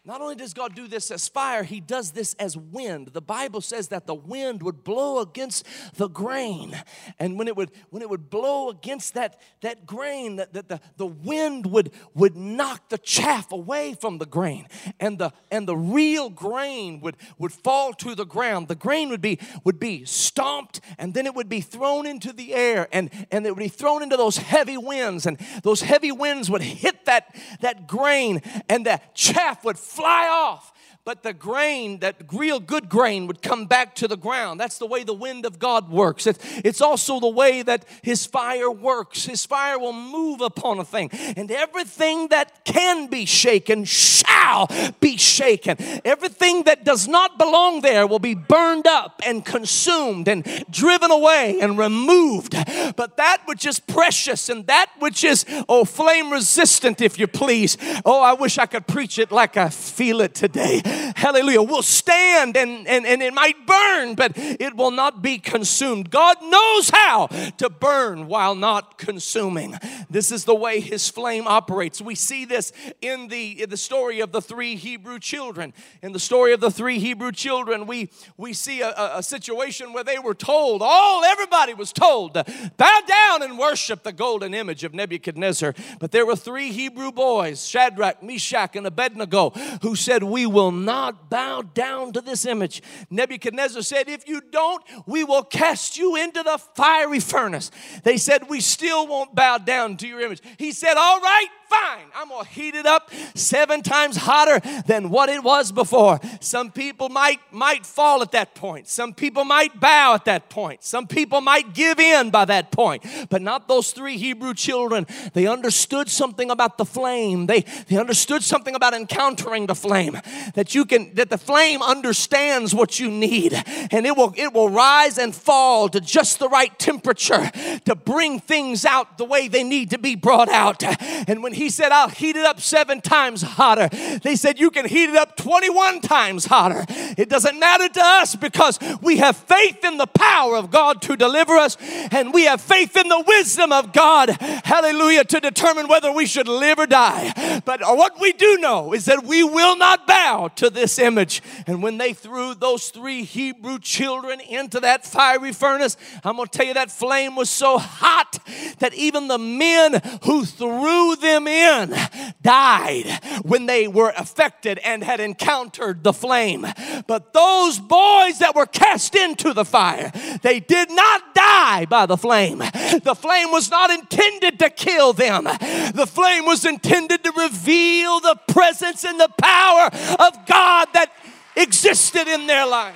Not 0.05 0.21
only 0.21 0.35
does 0.35 0.53
God 0.53 0.75
do 0.75 0.87
this 0.87 1.11
as 1.11 1.27
fire, 1.27 1.63
He 1.63 1.81
does 1.81 2.11
this 2.11 2.33
as 2.35 2.55
wind. 2.55 3.09
The 3.09 3.21
Bible 3.21 3.59
says 3.59 3.89
that 3.89 4.07
the 4.07 4.15
wind 4.15 4.63
would 4.63 4.83
blow 4.85 5.19
against 5.19 5.67
the 5.95 6.07
grain. 6.07 6.73
And 7.19 7.37
when 7.37 7.49
it 7.49 7.57
would, 7.57 7.71
when 7.89 8.01
it 8.01 8.09
would 8.09 8.29
blow 8.29 8.69
against 8.69 9.15
that, 9.15 9.41
that 9.59 9.85
grain, 9.85 10.37
that, 10.37 10.53
that 10.53 10.69
the, 10.69 10.79
the 10.95 11.05
wind 11.05 11.65
would, 11.65 11.91
would 12.13 12.37
knock 12.37 12.87
the 12.87 12.97
chaff 12.97 13.51
away 13.51 13.93
from 13.93 14.19
the 14.19 14.25
grain. 14.25 14.67
And 15.01 15.19
the, 15.19 15.33
and 15.51 15.67
the 15.67 15.75
real 15.75 16.29
grain 16.29 17.01
would, 17.01 17.17
would 17.37 17.51
fall 17.51 17.91
to 17.95 18.15
the 18.15 18.25
ground. 18.25 18.69
The 18.69 18.75
grain 18.75 19.09
would 19.09 19.21
be, 19.21 19.37
would 19.65 19.81
be 19.81 20.05
stomped 20.05 20.79
and 20.97 21.13
then 21.13 21.25
it 21.25 21.35
would 21.35 21.49
be 21.49 21.59
thrown 21.59 22.07
into 22.07 22.31
the 22.31 22.53
air 22.53 22.87
and, 22.93 23.09
and 23.31 23.45
it 23.45 23.49
would 23.49 23.59
be 23.59 23.67
thrown 23.67 24.01
into 24.01 24.15
those 24.15 24.37
heavy 24.37 24.77
winds. 24.77 25.25
And 25.25 25.37
those 25.63 25.81
heavy 25.81 26.13
winds 26.13 26.49
would 26.49 26.61
hit 26.61 27.03
that, 27.05 27.35
that 27.59 27.85
grain 27.85 28.41
and 28.69 28.85
that 28.85 29.13
chaff 29.13 29.65
would 29.65 29.77
fly 29.89 30.27
off 30.29 30.71
but 31.05 31.23
the 31.23 31.33
grain, 31.33 31.99
that 31.99 32.17
real 32.31 32.59
good 32.59 32.89
grain, 32.89 33.25
would 33.27 33.41
come 33.41 33.65
back 33.65 33.95
to 33.95 34.07
the 34.07 34.17
ground. 34.17 34.59
That's 34.59 34.77
the 34.77 34.85
way 34.85 35.03
the 35.03 35.13
wind 35.13 35.45
of 35.45 35.57
God 35.57 35.89
works. 35.89 36.27
It's 36.27 36.81
also 36.81 37.19
the 37.19 37.29
way 37.29 37.61
that 37.63 37.85
His 38.03 38.25
fire 38.25 38.69
works. 38.69 39.25
His 39.25 39.45
fire 39.45 39.79
will 39.79 39.93
move 39.93 40.41
upon 40.41 40.77
a 40.77 40.85
thing, 40.85 41.09
and 41.11 41.49
everything 41.49 42.27
that 42.27 42.63
can 42.65 43.07
be 43.07 43.25
shaken 43.25 43.85
shall 43.85 44.67
be 44.99 45.17
shaken. 45.17 45.77
Everything 46.05 46.63
that 46.63 46.83
does 46.83 47.07
not 47.07 47.39
belong 47.39 47.81
there 47.81 48.05
will 48.05 48.19
be 48.19 48.35
burned 48.35 48.85
up 48.85 49.21
and 49.25 49.43
consumed 49.43 50.27
and 50.27 50.45
driven 50.69 51.11
away 51.11 51.59
and 51.59 51.77
removed. 51.77 52.53
But 52.95 53.17
that 53.17 53.41
which 53.45 53.65
is 53.65 53.79
precious 53.79 54.49
and 54.49 54.67
that 54.67 54.91
which 54.99 55.23
is, 55.23 55.45
oh, 55.67 55.85
flame 55.85 56.31
resistant, 56.31 57.01
if 57.01 57.17
you 57.17 57.27
please. 57.27 57.77
Oh, 58.05 58.21
I 58.21 58.33
wish 58.33 58.57
I 58.57 58.65
could 58.65 58.85
preach 58.85 59.17
it 59.17 59.31
like 59.31 59.57
I 59.57 59.69
feel 59.69 60.21
it 60.21 60.35
today 60.35 60.81
hallelujah, 61.15 61.61
will 61.61 61.83
stand 61.83 62.57
and, 62.57 62.87
and, 62.87 63.05
and 63.05 63.21
it 63.21 63.33
might 63.33 63.65
burn, 63.65 64.15
but 64.15 64.33
it 64.35 64.75
will 64.75 64.91
not 64.91 65.21
be 65.21 65.37
consumed. 65.37 66.09
God 66.09 66.37
knows 66.41 66.89
how 66.89 67.27
to 67.57 67.69
burn 67.69 68.27
while 68.27 68.55
not 68.55 68.97
consuming. 68.97 69.75
This 70.09 70.31
is 70.31 70.45
the 70.45 70.55
way 70.55 70.79
his 70.79 71.09
flame 71.09 71.47
operates. 71.47 72.01
We 72.01 72.15
see 72.15 72.45
this 72.45 72.71
in 73.01 73.27
the, 73.27 73.63
in 73.63 73.69
the 73.69 73.77
story 73.77 74.19
of 74.19 74.31
the 74.31 74.41
three 74.41 74.75
Hebrew 74.75 75.19
children. 75.19 75.73
In 76.01 76.11
the 76.11 76.19
story 76.19 76.53
of 76.53 76.59
the 76.59 76.71
three 76.71 76.99
Hebrew 76.99 77.31
children, 77.31 77.85
we, 77.85 78.09
we 78.37 78.53
see 78.53 78.81
a, 78.81 78.89
a, 78.89 79.17
a 79.17 79.23
situation 79.23 79.93
where 79.93 80.03
they 80.03 80.19
were 80.19 80.33
told, 80.33 80.81
all 80.83 81.23
everybody 81.23 81.73
was 81.73 81.93
told, 81.93 82.33
to 82.33 82.71
bow 82.77 82.99
down 83.07 83.43
and 83.43 83.57
worship 83.57 84.03
the 84.03 84.11
golden 84.11 84.53
image 84.53 84.83
of 84.83 84.93
Nebuchadnezzar. 84.93 85.73
But 85.99 86.11
there 86.11 86.25
were 86.25 86.35
three 86.35 86.71
Hebrew 86.71 87.11
boys, 87.11 87.67
Shadrach, 87.67 88.23
Meshach, 88.23 88.75
and 88.75 88.87
Abednego, 88.87 89.51
who 89.81 89.95
said, 89.95 90.23
We 90.23 90.45
will 90.45 90.71
not 90.79 91.29
bow 91.29 91.61
down 91.61 92.13
to 92.13 92.21
this 92.21 92.45
image. 92.45 92.81
Nebuchadnezzar 93.09 93.81
said, 93.81 94.09
If 94.09 94.27
you 94.27 94.41
don't, 94.41 94.83
we 95.05 95.23
will 95.23 95.43
cast 95.43 95.97
you 95.97 96.15
into 96.15 96.43
the 96.43 96.57
fiery 96.75 97.19
furnace. 97.19 97.71
They 98.03 98.17
said, 98.17 98.49
We 98.49 98.61
still 98.61 99.07
won't 99.07 99.35
bow 99.35 99.59
down 99.59 99.97
to 99.97 100.07
your 100.07 100.21
image. 100.21 100.41
He 100.57 100.71
said, 100.71 100.95
All 100.97 101.19
right, 101.19 101.47
fine. 101.69 102.05
I'm 102.15 102.29
going 102.29 102.45
to 102.45 102.51
heat 102.51 102.75
it 102.75 102.85
up 102.85 103.11
seven 103.35 103.81
times 103.81 104.17
hotter 104.17 104.59
than 104.87 105.09
what 105.09 105.29
it 105.29 105.43
was 105.43 105.71
before. 105.71 106.19
Some 106.39 106.71
people 106.71 107.09
might, 107.09 107.39
might 107.51 107.85
fall 107.85 108.21
at 108.21 108.31
that 108.31 108.55
point. 108.55 108.87
Some 108.87 109.13
people 109.13 109.45
might 109.45 109.79
bow 109.79 110.15
at 110.15 110.25
that 110.25 110.49
point. 110.49 110.83
Some 110.83 111.07
people 111.07 111.41
might 111.41 111.73
give 111.73 111.99
in 111.99 112.29
by 112.31 112.45
that 112.45 112.71
point. 112.71 113.05
But 113.29 113.41
not 113.41 113.67
those 113.67 113.91
three 113.91 114.17
Hebrew 114.17 114.53
children. 114.53 115.05
They 115.33 115.47
understood 115.47 116.09
something 116.09 116.49
about 116.49 116.77
the 116.77 116.85
flame. 116.85 117.45
They, 117.45 117.61
they 117.87 117.97
understood 117.97 118.43
something 118.43 118.75
about 118.75 118.93
encountering 118.93 119.67
the 119.67 119.75
flame. 119.75 120.17
That 120.55 120.73
you 120.73 120.85
can, 120.85 121.13
that 121.15 121.29
the 121.29 121.37
flame 121.37 121.81
understands 121.81 122.73
what 122.73 122.99
you 122.99 123.11
need. 123.11 123.53
And 123.91 124.05
it 124.05 124.17
will, 124.17 124.33
it 124.35 124.53
will 124.53 124.69
rise 124.69 125.17
and 125.17 125.35
fall 125.35 125.89
to 125.89 126.01
just 126.01 126.39
the 126.39 126.49
right 126.49 126.77
temperature 126.79 127.51
to 127.85 127.95
bring 127.95 128.39
things 128.39 128.85
out 128.85 129.17
the 129.17 129.25
way 129.25 129.47
they 129.47 129.63
need 129.63 129.91
to 129.91 129.99
be 129.99 130.15
brought 130.15 130.49
out. 130.49 130.83
And 131.29 131.43
when 131.43 131.53
he 131.59 131.69
said, 131.69 131.91
I'll 131.91 132.07
heat 132.07 132.37
it 132.37 132.45
up 132.45 132.61
seven 132.61 133.01
times 133.01 133.41
hotter. 133.41 133.89
They 134.23 134.37
said, 134.37 134.59
You 134.59 134.71
can 134.71 134.85
heat 134.85 135.09
it 135.09 135.15
up 135.17 135.35
21 135.35 135.99
times 135.99 136.45
hotter. 136.45 136.85
It 137.17 137.27
doesn't 137.27 137.59
matter 137.59 137.89
to 137.89 138.01
us 138.01 138.35
because 138.37 138.79
we 139.01 139.17
have 139.17 139.35
faith 139.35 139.83
in 139.83 139.97
the 139.97 140.07
power 140.07 140.55
of 140.55 140.71
God 140.71 141.01
to 141.03 141.17
deliver 141.17 141.57
us, 141.57 141.75
and 142.11 142.33
we 142.33 142.45
have 142.45 142.61
faith 142.61 142.95
in 142.95 143.09
the 143.09 143.23
wisdom 143.27 143.73
of 143.73 143.91
God, 143.91 144.29
hallelujah, 144.39 145.25
to 145.25 145.41
determine 145.41 145.89
whether 145.89 146.13
we 146.13 146.25
should 146.25 146.47
live 146.47 146.79
or 146.79 146.87
die. 146.87 147.61
But 147.65 147.81
what 147.81 148.21
we 148.21 148.31
do 148.31 148.57
know 148.59 148.93
is 148.93 149.05
that 149.05 149.25
we 149.25 149.43
will 149.43 149.75
not 149.75 150.07
bow 150.07 150.47
to 150.55 150.69
this 150.69 150.97
image. 150.97 151.41
And 151.67 151.83
when 151.83 151.97
they 151.97 152.13
threw 152.13 152.55
those 152.55 152.89
three 152.89 153.23
Hebrew 153.23 153.79
children 153.79 154.39
into 154.39 154.79
that 154.79 155.05
fiery 155.05 155.51
furnace, 155.51 155.97
I'm 156.23 156.37
going 156.37 156.47
to 156.47 156.57
tell 156.57 156.67
you 156.67 156.75
that 156.75 156.89
flame 156.89 157.35
was 157.35 157.49
so 157.49 157.77
hot 157.77 158.39
that 158.79 158.93
even 158.93 159.27
the 159.27 159.37
men 159.37 160.01
who 160.23 160.45
threw 160.45 161.17
them 161.17 161.48
in 161.49 161.95
died 162.41 163.19
when 163.43 163.65
they 163.65 163.87
were 163.87 164.13
affected 164.15 164.79
and 164.79 165.03
had 165.03 165.19
encountered 165.19 166.03
the 166.03 166.13
flame. 166.13 166.65
But 167.07 167.33
those 167.33 167.79
boys 167.79 168.39
that 168.39 168.53
were 168.55 168.65
cast 168.65 169.15
into 169.15 169.53
the 169.53 169.65
fire, 169.65 170.11
they 170.41 170.59
did 170.59 170.89
not 170.89 171.35
die 171.35 171.85
by 171.85 172.05
the 172.05 172.17
flame. 172.17 172.59
The 172.59 173.15
flame 173.19 173.51
was 173.51 173.69
not 173.69 173.89
intended 173.89 174.59
to 174.59 174.69
kill 174.69 175.13
them, 175.13 175.43
the 175.43 176.07
flame 176.07 176.45
was 176.45 176.65
intended 176.65 177.23
to 177.23 177.31
reveal 177.31 178.19
the 178.19 178.39
presence 178.47 179.03
and 179.03 179.19
the 179.19 179.29
power 179.37 179.87
of 180.19 180.45
God 180.45 180.87
that 180.93 181.11
existed 181.55 182.27
in 182.27 182.47
their 182.47 182.65
life. 182.65 182.95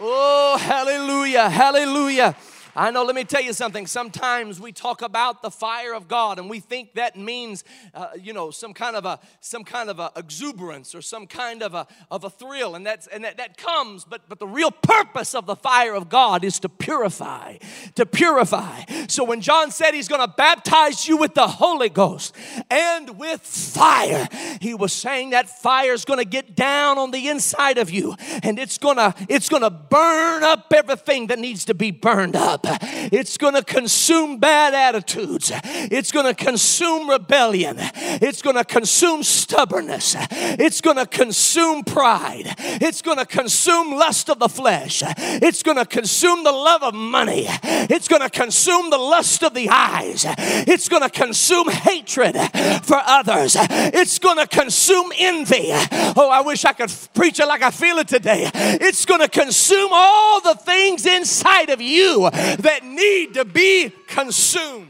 Oh, 0.00 0.56
hallelujah, 0.58 1.50
hallelujah. 1.50 2.34
I 2.76 2.90
know, 2.90 3.04
let 3.04 3.16
me 3.16 3.24
tell 3.24 3.40
you 3.40 3.52
something. 3.52 3.86
Sometimes 3.86 4.60
we 4.60 4.72
talk 4.72 5.02
about 5.02 5.42
the 5.42 5.50
fire 5.50 5.92
of 5.92 6.06
God 6.06 6.38
and 6.38 6.48
we 6.48 6.60
think 6.60 6.94
that 6.94 7.16
means, 7.16 7.64
uh, 7.94 8.08
you 8.20 8.32
know, 8.32 8.50
some 8.50 8.74
kind 8.74 8.94
of 8.94 9.04
a, 9.04 9.18
some 9.40 9.64
kind 9.64 9.90
of 9.90 9.98
a 9.98 10.12
exuberance 10.16 10.94
or 10.94 11.02
some 11.02 11.26
kind 11.26 11.62
of 11.62 11.74
a, 11.74 11.86
of 12.10 12.24
a 12.24 12.30
thrill. 12.30 12.76
And, 12.76 12.86
that's, 12.86 13.06
and 13.08 13.24
that, 13.24 13.38
that 13.38 13.56
comes, 13.56 14.04
but, 14.04 14.28
but 14.28 14.38
the 14.38 14.46
real 14.46 14.70
purpose 14.70 15.34
of 15.34 15.46
the 15.46 15.56
fire 15.56 15.94
of 15.94 16.08
God 16.08 16.44
is 16.44 16.60
to 16.60 16.68
purify, 16.68 17.56
to 17.96 18.06
purify. 18.06 18.84
So 19.08 19.24
when 19.24 19.40
John 19.40 19.70
said 19.70 19.92
he's 19.92 20.08
going 20.08 20.20
to 20.20 20.32
baptize 20.36 21.08
you 21.08 21.16
with 21.16 21.34
the 21.34 21.48
Holy 21.48 21.88
Ghost 21.88 22.36
and 22.70 23.18
with 23.18 23.40
fire, 23.40 24.28
he 24.60 24.74
was 24.74 24.92
saying 24.92 25.30
that 25.30 25.48
fire 25.48 25.92
is 25.92 26.04
going 26.04 26.18
to 26.20 26.24
get 26.24 26.54
down 26.54 26.98
on 26.98 27.10
the 27.10 27.28
inside 27.28 27.78
of 27.78 27.90
you 27.90 28.14
and 28.42 28.58
it's 28.58 28.78
going 28.78 28.96
to, 28.96 29.14
it's 29.28 29.48
going 29.48 29.62
to 29.62 29.70
burn 29.70 30.44
up 30.44 30.72
everything 30.74 31.26
that 31.28 31.38
needs 31.38 31.64
to 31.64 31.74
be 31.74 31.90
burned 31.90 32.36
up 32.36 32.59
up. 32.66 32.78
It's 33.12 33.36
going 33.36 33.54
to 33.54 33.62
consume 33.62 34.38
bad 34.38 34.74
attitudes. 34.74 35.52
It's 35.64 36.12
going 36.12 36.26
to 36.26 36.34
consume 36.34 37.08
rebellion. 37.08 37.76
It's 37.78 38.42
going 38.42 38.56
to 38.56 38.64
consume 38.64 39.22
stubbornness. 39.22 40.16
It's 40.18 40.80
going 40.80 40.96
to 40.96 41.06
consume 41.06 41.84
pride. 41.84 42.54
It's 42.58 43.02
going 43.02 43.18
to 43.18 43.26
consume 43.26 43.92
lust 43.92 44.28
of 44.30 44.38
the 44.38 44.48
flesh. 44.48 45.02
It's 45.16 45.62
going 45.62 45.76
to 45.76 45.86
consume 45.86 46.44
the 46.44 46.52
love 46.52 46.82
of 46.82 46.94
money. 46.94 47.46
It's 47.62 48.08
going 48.08 48.22
to 48.22 48.30
consume 48.30 48.90
the 48.90 48.98
lust 48.98 49.42
of 49.42 49.54
the 49.54 49.68
eyes. 49.68 50.24
It's 50.28 50.88
going 50.88 51.02
to 51.02 51.10
consume 51.10 51.68
hatred 51.68 52.36
for 52.84 53.00
others. 53.04 53.56
It's 53.58 54.18
going 54.18 54.38
to 54.38 54.46
consume 54.46 55.12
envy. 55.18 55.70
Oh, 56.16 56.28
I 56.30 56.40
wish 56.42 56.64
I 56.64 56.72
could 56.72 56.92
preach 57.14 57.40
it 57.40 57.46
like 57.46 57.62
I 57.62 57.70
feel 57.70 57.98
it 57.98 58.08
today. 58.08 58.50
It's 58.54 59.04
going 59.04 59.20
to 59.20 59.28
consume 59.28 59.90
all 59.92 60.40
the 60.40 60.54
things 60.54 61.06
inside 61.06 61.70
of 61.70 61.80
you 61.80 62.28
that 62.58 62.84
need 62.84 63.34
to 63.34 63.44
be 63.44 63.92
consumed. 64.06 64.88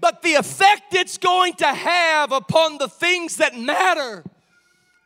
But 0.00 0.22
the 0.22 0.34
effect 0.34 0.94
it's 0.94 1.16
going 1.16 1.54
to 1.54 1.66
have 1.66 2.32
upon 2.32 2.78
the 2.78 2.88
things 2.88 3.36
that 3.36 3.56
matter 3.56 4.24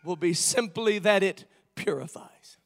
will 0.05 0.17
be 0.17 0.33
simply 0.33 0.99
that 1.01 1.23
it 1.23 1.45
purifies. 1.75 2.57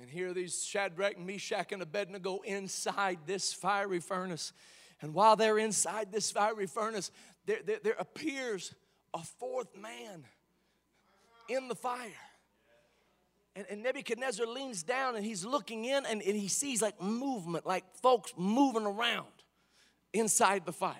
And 0.00 0.10
here 0.10 0.34
these 0.34 0.64
Shadrach, 0.64 1.18
Meshach, 1.18 1.72
and 1.72 1.80
Abednego 1.80 2.40
inside 2.44 3.18
this 3.26 3.52
fiery 3.52 4.00
furnace. 4.00 4.52
And 5.00 5.14
while 5.14 5.36
they're 5.36 5.58
inside 5.58 6.10
this 6.10 6.30
fiery 6.30 6.66
furnace, 6.66 7.10
there, 7.46 7.60
there, 7.64 7.78
there 7.82 7.96
appears 7.98 8.74
a 9.14 9.18
fourth 9.18 9.76
man 9.76 10.24
in 11.48 11.68
the 11.68 11.74
fire. 11.74 12.10
And, 13.56 13.64
and, 13.70 13.82
Nebuchadnezzar 13.82 14.46
leans 14.46 14.82
down 14.82 15.16
and 15.16 15.24
he's 15.24 15.42
looking 15.44 15.86
in 15.86 16.04
and, 16.04 16.22
and 16.22 16.36
he 16.36 16.46
sees 16.46 16.82
like 16.82 17.00
movement, 17.00 17.64
like 17.64 17.84
folks 18.02 18.34
moving 18.36 18.84
around 18.84 19.26
inside 20.12 20.66
the 20.66 20.72
fire. 20.72 20.94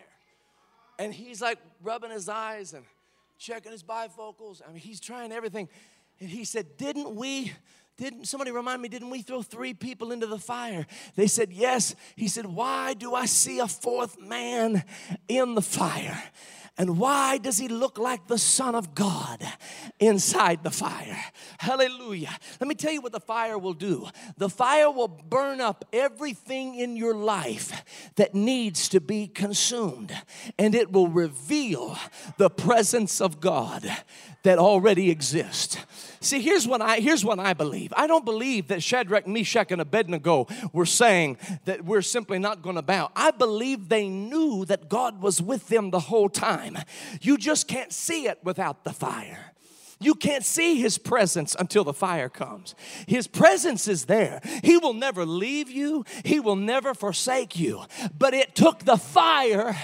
And 0.99 1.13
he's 1.13 1.43
like 1.43 1.59
rubbing 1.83 2.11
his 2.11 2.31
eyes 2.31 2.73
and 2.73 2.85
checking 3.39 3.73
his 3.73 3.83
bifocals. 3.83 4.63
I 4.67 4.73
mean, 4.73 4.81
he's 4.81 5.01
trying 5.01 5.33
everything. 5.33 5.69
And 6.19 6.31
he 6.31 6.45
said, 6.45 6.79
Didn't 6.79 7.15
we? 7.15 7.53
Didn't 7.99 8.27
somebody 8.27 8.51
remind 8.51 8.83
me, 8.83 8.89
didn't 8.89 9.09
we 9.09 9.23
throw 9.23 9.41
three 9.41 9.73
people 9.73 10.13
into 10.13 10.27
the 10.27 10.39
fire? 10.39 10.87
They 11.15 11.27
said, 11.27 11.53
Yes. 11.53 11.95
He 12.15 12.29
said, 12.29 12.47
Why 12.47 12.95
do 12.95 13.15
I 13.15 13.27
see 13.27 13.59
a 13.59 13.69
fourth 13.69 14.19
man 14.19 14.83
in 15.29 15.55
the 15.55 15.63
fire? 15.63 16.23
And 16.79 16.99
why 16.99 17.39
does 17.39 17.57
he 17.57 17.69
look 17.69 17.97
like 17.97 18.27
the 18.27 18.37
Son 18.37 18.75
of 18.75 18.95
God 18.95 19.43
inside 19.99 20.63
the 20.63 20.71
fire? 20.71 21.19
Hallelujah. 21.59 22.37
Let 22.61 22.69
me 22.69 22.75
tell 22.75 22.93
you 22.93 23.01
what 23.01 23.13
the 23.13 23.21
fire 23.21 23.57
will 23.57 23.73
do 23.73 24.07
the 24.37 24.51
fire 24.51 24.91
will 24.91 25.09
burn 25.09 25.61
up 25.61 25.85
everything 25.93 26.75
in 26.75 26.97
your 26.97 27.15
life 27.15 28.13
that 28.17 28.35
needs 28.35 28.89
to 28.91 29.01
be 29.01 29.27
consumed, 29.27 30.13
and 30.59 30.75
it 30.75 30.93
will 30.93 31.09
reveal 31.09 31.99
the 32.37 32.51
presence 32.51 33.21
of 33.21 33.41
God 33.41 33.91
that 34.43 34.59
already 34.59 35.11
exists. 35.11 35.79
See, 36.21 36.41
here's 36.41 36.67
what 36.67 36.81
I 36.83 36.99
here's 36.99 37.25
what 37.25 37.39
I 37.39 37.53
believe. 37.53 37.93
I 37.97 38.07
don't 38.07 38.25
believe 38.25 38.69
that 38.69 38.83
Shadrach, 38.83 39.27
Meshach, 39.27 39.71
and 39.71 39.81
Abednego 39.81 40.47
were 40.73 40.87
saying 40.87 41.39
that 41.65 41.85
we're 41.85 42.03
simply 42.03 42.39
not 42.39 42.63
going 42.63 42.77
to 42.77 42.83
bow. 42.83 43.11
I 43.15 43.31
believe 43.31 43.89
they 43.89 44.09
knew 44.09 44.65
that 44.67 44.89
God 44.89 45.21
was 45.21 45.43
with 45.43 45.69
them 45.69 45.91
the 45.91 46.01
whole 46.01 46.29
time. 46.29 46.79
You 47.21 47.37
just 47.37 47.69
can't 47.69 47.93
see 47.93 48.27
it 48.27 48.39
without 48.43 48.85
the 48.85 48.93
fire. 48.93 49.53
You 49.99 50.15
can't 50.15 50.45
see 50.45 50.79
his 50.79 50.99
presence 50.99 51.57
until 51.59 51.83
the 51.83 51.95
fire 51.95 52.29
comes. 52.29 52.75
His 53.07 53.27
presence 53.27 53.89
is 53.89 54.05
there. 54.05 54.43
He 54.63 54.77
will 54.77 54.93
never 54.93 55.25
leave 55.25 55.71
you, 55.71 56.05
he 56.23 56.39
will 56.39 56.57
never 56.57 56.93
forsake 56.93 57.59
you. 57.59 57.83
But 58.17 58.35
it 58.35 58.55
took 58.55 58.81
the 58.81 58.99
fire 58.99 59.75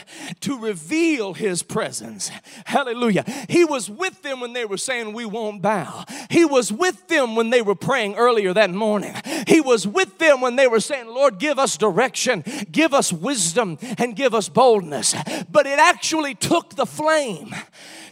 to 0.40 0.58
reveal 0.58 1.32
his 1.32 1.62
presence. 1.62 2.30
Hallelujah. 2.66 3.24
He 3.48 3.64
was 3.64 3.88
with 3.88 4.20
them 4.22 4.40
when 4.40 4.52
they 4.52 4.66
were 4.66 4.76
saying, 4.76 5.14
We 5.14 5.24
won't 5.24 5.62
bow. 5.62 6.04
He 6.28 6.44
was 6.44 6.70
with 6.70 7.08
them 7.08 7.34
when 7.34 7.48
they 7.48 7.62
were 7.62 7.74
praying 7.74 8.16
earlier 8.16 8.52
that 8.52 8.70
morning. 8.70 9.14
He 9.46 9.62
was 9.62 9.88
with 9.88 10.18
them 10.18 10.42
when 10.42 10.56
they 10.56 10.68
were 10.68 10.80
saying, 10.80 11.06
Lord, 11.06 11.38
give 11.38 11.58
us 11.58 11.78
direction, 11.78 12.44
give 12.70 12.92
us 12.92 13.12
wisdom, 13.12 13.78
and 13.96 14.14
give 14.14 14.34
us 14.34 14.50
boldness. 14.50 15.14
But 15.50 15.66
it 15.66 15.78
actually 15.78 16.34
took 16.34 16.76
the 16.76 16.86
flame 16.86 17.54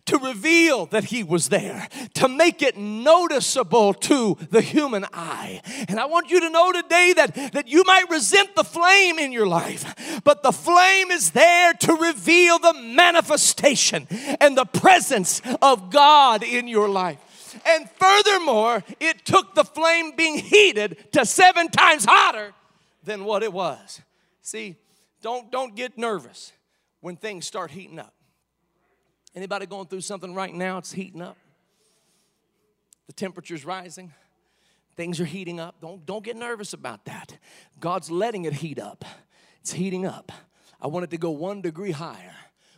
to 0.07 0.19
reveal 0.19 0.87
that 0.87 1.05
he 1.05 1.23
was 1.23 1.49
there, 1.49 1.89
to 2.15 2.29
make 2.29 2.63
it 2.63 2.77
noticeable 2.77 3.95
to 3.95 4.37
the 4.51 4.61
human 4.61 5.05
eye. 5.13 5.61
And 5.89 5.99
I 5.99 6.07
want 6.07 6.31
you 6.31 6.41
to 6.41 6.51
know 6.51 6.73
today 6.73 7.15
that, 7.17 7.35
that 7.53 7.69
you 7.69 7.85
might 7.85 8.11
resent 8.11 8.55
the 8.57 8.65
flame 8.65 9.19
in 9.19 9.33
your 9.33 9.47
life, 9.47 10.23
but 10.25 10.43
the 10.43 10.53
flame 10.53 11.11
is 11.11 11.31
there 11.31 11.73
to 11.75 11.95
reveal 11.95 12.59
the 12.59 12.75
manifestation 12.75 14.07
and 14.41 14.57
the 14.57 14.65
presence 14.65 15.43
of 15.63 15.91
God 15.91 16.43
in 16.43 16.69
your 16.69 16.89
life. 16.89 17.19
And 17.67 17.89
furthermore, 17.91 18.85
it 19.01 19.25
took 19.25 19.55
the 19.55 19.65
flame 19.65 20.13
being 20.17 20.39
heated 20.39 21.13
to 21.13 21.27
seven 21.27 21.69
times 21.69 22.05
hotter 22.05 22.53
than 23.05 23.25
what 23.25 23.43
it 23.43 23.53
was. 23.53 24.01
See, 24.43 24.77
don't, 25.23 25.51
don't 25.51 25.75
get 25.75 25.99
nervous 25.99 26.53
when 27.01 27.17
things 27.17 27.47
start 27.47 27.71
heating 27.71 27.99
up. 27.99 28.15
Anybody 29.35 29.67
going 29.67 29.87
through 29.87 30.01
something 30.01 30.35
right 30.35 30.53
now? 30.53 30.79
It's 30.79 30.93
heating 30.93 31.23
up. 31.23 31.37
The 33.11 33.15
temperature's 33.15 33.65
rising. 33.65 34.15
Things 34.95 35.21
are 35.21 35.25
heating 35.25 35.59
up. 35.59 35.81
Don't, 35.81 36.07
don't 36.07 36.23
get 36.23 36.37
nervous 36.37 36.75
about 36.75 37.07
that. 37.07 37.39
God's 37.81 38.09
letting 38.09 38.45
it 38.45 38.53
heat 38.53 38.79
up. 38.79 39.05
It's 39.63 39.73
heating 39.73 40.07
up. 40.07 40.31
I 40.81 40.87
want 40.87 41.03
it 41.03 41.11
to 41.11 41.19
go 41.19 41.31
one 41.31 41.61
degree 41.61 41.91
higher, 41.91 42.37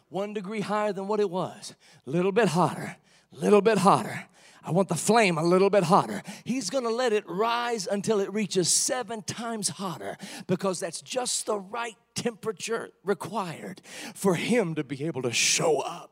one 0.09 0.33
degree 0.33 0.62
higher 0.62 0.95
than 0.95 1.07
what 1.07 1.21
it 1.21 1.29
was, 1.29 1.75
a 2.07 2.11
little 2.11 2.33
bit 2.33 2.49
hotter, 2.49 2.97
a 3.31 3.37
little 3.37 3.61
bit 3.61 3.77
hotter. 3.77 4.25
I 4.64 4.71
want 4.71 4.88
the 4.88 4.95
flame 4.95 5.37
a 5.37 5.45
little 5.45 5.68
bit 5.68 5.83
hotter. 5.85 6.23
He's 6.45 6.71
gonna 6.71 6.88
let 6.88 7.12
it 7.12 7.29
rise 7.29 7.87
until 7.87 8.18
it 8.18 8.33
reaches 8.33 8.71
seven 8.71 9.21
times 9.21 9.68
hotter 9.68 10.16
because 10.47 10.81
that's 10.81 11.03
just 11.03 11.45
the 11.45 11.59
right 11.59 11.99
temperature 12.14 12.88
required 13.05 13.83
for 14.14 14.37
Him 14.37 14.77
to 14.77 14.85
be 14.85 15.05
able 15.05 15.21
to 15.23 15.33
show 15.33 15.81
up. 15.81 16.12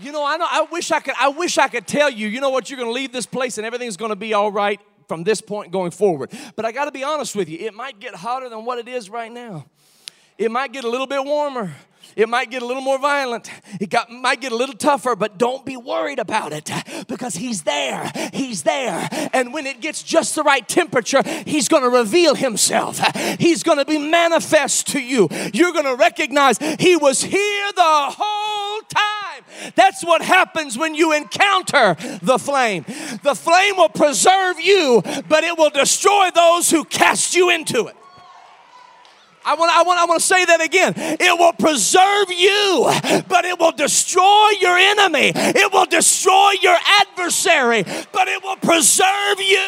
You 0.00 0.12
know, 0.12 0.24
I 0.24 0.36
know 0.36 0.46
I 0.48 0.66
wish 0.70 0.90
I 0.92 1.00
could 1.00 1.14
I 1.18 1.28
wish 1.28 1.58
I 1.58 1.68
could 1.68 1.86
tell 1.86 2.08
you, 2.08 2.28
you 2.28 2.40
know 2.40 2.50
what, 2.50 2.70
you're 2.70 2.78
to 2.88 2.92
leave 2.92 3.12
this 3.12 3.26
place 3.26 3.58
and 3.58 3.66
everything's 3.66 3.96
to 4.10 4.16
be 4.16 4.32
all 4.32 4.52
right 4.52 4.80
from 5.08 5.24
this 5.24 5.40
point 5.40 5.72
going 5.72 5.90
forward. 5.90 6.30
But 6.54 6.64
I 6.64 6.72
got 6.72 6.84
to 6.84 6.92
be 6.92 7.02
honest 7.02 7.34
with 7.34 7.48
you, 7.48 7.58
it 7.58 7.74
might 7.74 7.98
get 7.98 8.14
hotter 8.14 8.48
than 8.48 8.64
what 8.64 8.78
it 8.78 8.86
is 8.86 9.10
right 9.10 9.32
now. 9.32 9.66
It 10.36 10.52
might 10.52 10.72
get 10.72 10.84
a 10.84 10.88
little 10.88 11.08
bit 11.08 11.24
warmer. 11.24 11.74
It 12.14 12.28
might 12.28 12.50
get 12.50 12.62
a 12.62 12.66
little 12.66 12.82
more 12.82 12.98
violent. 12.98 13.50
It 13.80 13.90
got, 13.90 14.10
might 14.10 14.40
get 14.40 14.52
a 14.52 14.56
little 14.56 14.74
tougher, 14.74 15.14
but 15.14 15.36
don't 15.36 15.64
be 15.64 15.76
worried 15.76 16.18
about 16.18 16.52
it 16.52 16.70
because 17.06 17.34
He's 17.34 17.62
there. 17.62 18.10
He's 18.32 18.62
there. 18.62 19.08
And 19.32 19.52
when 19.52 19.66
it 19.66 19.80
gets 19.80 20.02
just 20.02 20.34
the 20.34 20.42
right 20.42 20.66
temperature, 20.66 21.22
He's 21.44 21.68
going 21.68 21.82
to 21.82 21.90
reveal 21.90 22.34
Himself. 22.34 22.98
He's 23.38 23.62
going 23.62 23.78
to 23.78 23.84
be 23.84 23.98
manifest 23.98 24.88
to 24.88 25.00
you. 25.00 25.28
You're 25.52 25.72
going 25.72 25.84
to 25.84 25.96
recognize 25.96 26.58
He 26.78 26.96
was 26.96 27.22
here 27.22 27.72
the 27.74 28.14
whole 28.16 28.80
time. 28.82 29.17
That's 29.74 30.04
what 30.04 30.22
happens 30.22 30.76
when 30.78 30.94
you 30.94 31.12
encounter 31.12 31.96
the 32.22 32.38
flame. 32.38 32.84
The 33.22 33.34
flame 33.34 33.76
will 33.76 33.88
preserve 33.88 34.60
you, 34.60 35.02
but 35.28 35.44
it 35.44 35.56
will 35.56 35.70
destroy 35.70 36.30
those 36.34 36.70
who 36.70 36.84
cast 36.84 37.34
you 37.34 37.50
into 37.50 37.86
it. 37.86 37.96
I 39.44 39.54
want, 39.54 39.74
I, 39.74 39.82
want, 39.82 39.98
I 39.98 40.04
want 40.04 40.20
to 40.20 40.26
say 40.26 40.44
that 40.44 40.60
again. 40.60 40.92
It 40.96 41.38
will 41.38 41.54
preserve 41.54 42.30
you, 42.30 43.24
but 43.28 43.46
it 43.46 43.58
will 43.58 43.72
destroy 43.72 44.50
your 44.60 44.76
enemy. 44.76 45.32
It 45.34 45.72
will 45.72 45.86
destroy 45.86 46.52
your 46.60 46.76
adversary, 47.00 47.82
but 48.12 48.28
it 48.28 48.42
will 48.42 48.56
preserve 48.56 49.40
you. 49.40 49.66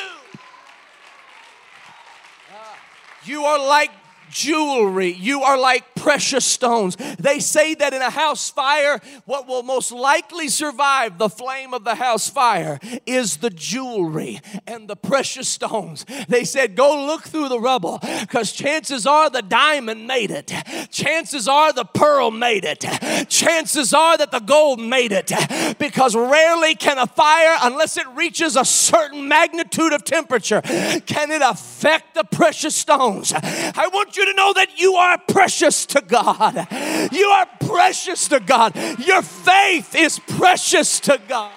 You 3.24 3.44
are 3.44 3.58
like 3.58 3.90
jewelry. 4.30 5.12
You 5.12 5.42
are 5.42 5.58
like 5.58 5.94
precious 5.94 6.44
stones. 6.44 6.96
They 7.18 7.40
say 7.40 7.74
that 7.74 7.92
in 7.92 8.02
a 8.02 8.10
house 8.10 8.50
fire, 8.50 9.00
what 9.26 9.46
will 9.46 9.62
most 9.62 9.92
likely 9.92 10.48
survive 10.48 11.18
the 11.18 11.28
flame 11.28 11.74
of 11.74 11.84
the 11.84 11.94
house 11.94 12.28
fire 12.28 12.78
is 13.06 13.38
the 13.38 13.50
jewelry 13.50 14.40
and 14.66 14.88
the 14.88 14.96
precious 14.96 15.48
stones. 15.48 16.06
They 16.28 16.44
said, 16.44 16.76
Go 16.76 17.06
look 17.06 17.24
through 17.24 17.48
the 17.48 17.60
rubble 17.60 17.98
because 18.20 18.52
chances 18.52 19.06
are 19.06 19.28
the 19.28 19.42
diamond 19.42 20.06
made 20.06 20.30
it. 20.30 20.52
Chances 20.90 21.48
are 21.48 21.72
the 21.72 21.84
pearl 21.84 22.30
made 22.30 22.64
it. 22.64 22.80
Chances 23.28 23.92
are 23.92 24.16
that 24.16 24.30
the 24.30 24.40
gold 24.40 24.80
made 24.80 25.12
it 25.12 25.32
because 25.78 26.14
rarely 26.14 26.74
can 26.74 26.98
a 26.98 27.06
fire, 27.06 27.56
unless 27.62 27.96
it 27.96 28.06
reaches 28.14 28.56
a 28.56 28.64
certain 28.64 29.28
magnitude 29.28 29.92
of 29.92 30.04
temperature, 30.04 30.60
can 30.62 31.30
it 31.30 31.42
affect 31.42 32.14
the 32.14 32.24
precious 32.24 32.74
stones. 32.74 33.32
I 33.34 33.88
want 33.92 34.16
you 34.16 34.19
you 34.20 34.26
to 34.26 34.34
know 34.34 34.52
that 34.52 34.78
you 34.78 34.94
are 34.94 35.18
precious 35.18 35.86
to 35.86 36.00
God. 36.00 36.68
You 37.12 37.26
are 37.26 37.48
precious 37.60 38.28
to 38.28 38.40
God. 38.40 38.76
Your 38.98 39.22
faith 39.22 39.94
is 39.94 40.18
precious 40.18 41.00
to 41.00 41.18
God. 41.26 41.52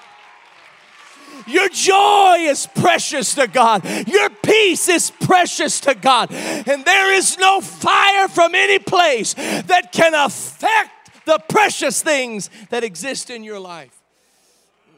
Your 1.45 1.67
joy 1.67 2.37
is 2.39 2.67
precious 2.67 3.35
to 3.35 3.47
God. 3.47 3.83
Your 4.07 4.29
peace 4.29 4.87
is 4.87 5.11
precious 5.11 5.81
to 5.81 5.93
God. 5.93 6.31
And 6.31 6.85
there 6.85 7.13
is 7.13 7.37
no 7.37 7.59
fire 7.59 8.29
from 8.29 8.55
any 8.55 8.79
place 8.79 9.33
that 9.33 9.91
can 9.91 10.13
affect 10.13 11.25
the 11.25 11.39
precious 11.49 12.01
things 12.01 12.49
that 12.69 12.83
exist 12.83 13.29
in 13.29 13.43
your 13.43 13.59
life. 13.59 13.99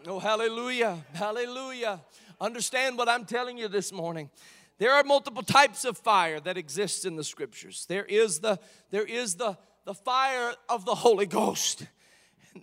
Oh, 0.08 0.20
hallelujah. 0.20 1.04
Hallelujah. 1.14 2.00
Understand 2.40 2.98
what 2.98 3.10
I'm 3.10 3.26
telling 3.26 3.58
you 3.58 3.68
this 3.68 3.92
morning. 3.92 4.30
There 4.78 4.92
are 4.92 5.04
multiple 5.04 5.44
types 5.44 5.86
of 5.86 5.98
fire 5.98 6.40
that 6.42 6.58
exist 6.58 7.06
in 7.06 7.16
the 7.16 7.24
scriptures. 7.24 7.86
There 7.88 8.04
is 8.04 8.40
the, 8.40 8.60
there 8.92 9.06
is 9.06 9.36
the, 9.36 9.58
the 9.86 9.94
fire 9.94 10.54
of 10.68 10.86
the 10.86 10.96
Holy 10.96 11.26
Ghost 11.26 11.86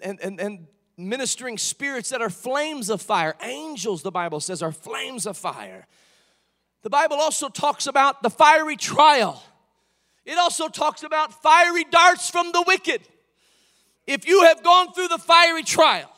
and, 0.03 0.21
and, 0.21 0.39
and 0.41 0.67
ministering 0.99 1.57
spirits 1.57 2.11
that 2.11 2.21
are 2.21 2.31
flames 2.31 2.91
of 2.91 3.01
fire. 3.01 3.35
Angels, 3.43 4.03
the 4.03 4.11
Bible 4.11 4.41
says, 4.41 4.63
are 4.63 4.73
flames 4.73 5.27
of 5.27 5.37
fire. 5.37 5.87
The 6.83 6.91
Bible 6.91 7.17
also 7.17 7.49
talks 7.49 7.87
about 7.87 8.23
the 8.23 8.31
fiery 8.31 8.77
trial. 8.77 9.43
It 10.27 10.37
also 10.37 10.69
talks 10.69 11.03
about 11.03 11.43
fiery 11.43 11.85
darts 11.85 12.29
from 12.29 12.53
the 12.53 12.63
wicked. 12.67 13.01
If 14.07 14.27
you 14.27 14.43
have 14.45 14.63
gone 14.63 14.93
through 14.93 15.09
the 15.09 15.19
fiery 15.19 15.63
trial 15.63 16.12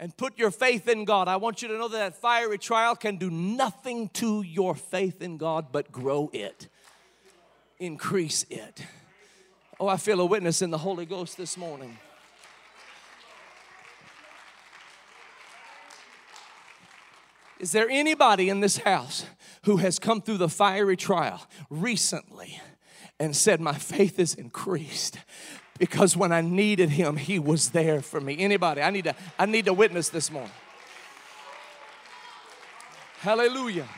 and 0.00 0.16
put 0.16 0.38
your 0.38 0.50
faith 0.50 0.88
in 0.88 1.04
God, 1.04 1.28
I 1.28 1.36
want 1.36 1.60
you 1.60 1.68
to 1.68 1.76
know 1.76 1.86
that 1.88 1.98
that 1.98 2.16
fiery 2.16 2.56
trial 2.56 2.96
can 2.96 3.18
do 3.18 3.30
nothing 3.30 4.08
to 4.14 4.40
your 4.40 4.74
faith 4.74 5.20
in 5.20 5.36
God 5.36 5.66
but 5.70 5.92
grow 5.92 6.30
it, 6.32 6.68
increase 7.78 8.46
it. 8.48 8.82
Oh, 9.78 9.88
I 9.88 9.98
feel 9.98 10.18
a 10.20 10.24
witness 10.24 10.62
in 10.62 10.70
the 10.70 10.78
Holy 10.78 11.04
Ghost 11.04 11.36
this 11.36 11.58
morning. 11.58 11.98
Is 17.58 17.72
there 17.72 17.90
anybody 17.90 18.48
in 18.48 18.60
this 18.60 18.78
house 18.78 19.26
who 19.64 19.76
has 19.76 19.98
come 19.98 20.22
through 20.22 20.38
the 20.38 20.48
fiery 20.48 20.96
trial 20.96 21.46
recently 21.68 22.58
and 23.18 23.36
said, 23.36 23.60
My 23.60 23.74
faith 23.74 24.18
is 24.18 24.32
increased? 24.32 25.18
Because 25.80 26.16
when 26.16 26.30
I 26.30 26.42
needed 26.42 26.90
him, 26.90 27.16
he 27.16 27.38
was 27.38 27.70
there 27.70 28.02
for 28.02 28.20
me. 28.20 28.38
Anybody? 28.38 28.82
I 28.82 28.90
need 28.90 29.04
to, 29.04 29.14
I 29.38 29.46
need 29.46 29.64
to 29.64 29.72
witness 29.72 30.10
this 30.10 30.30
morning. 30.30 30.52
Hallelujah 33.20 33.88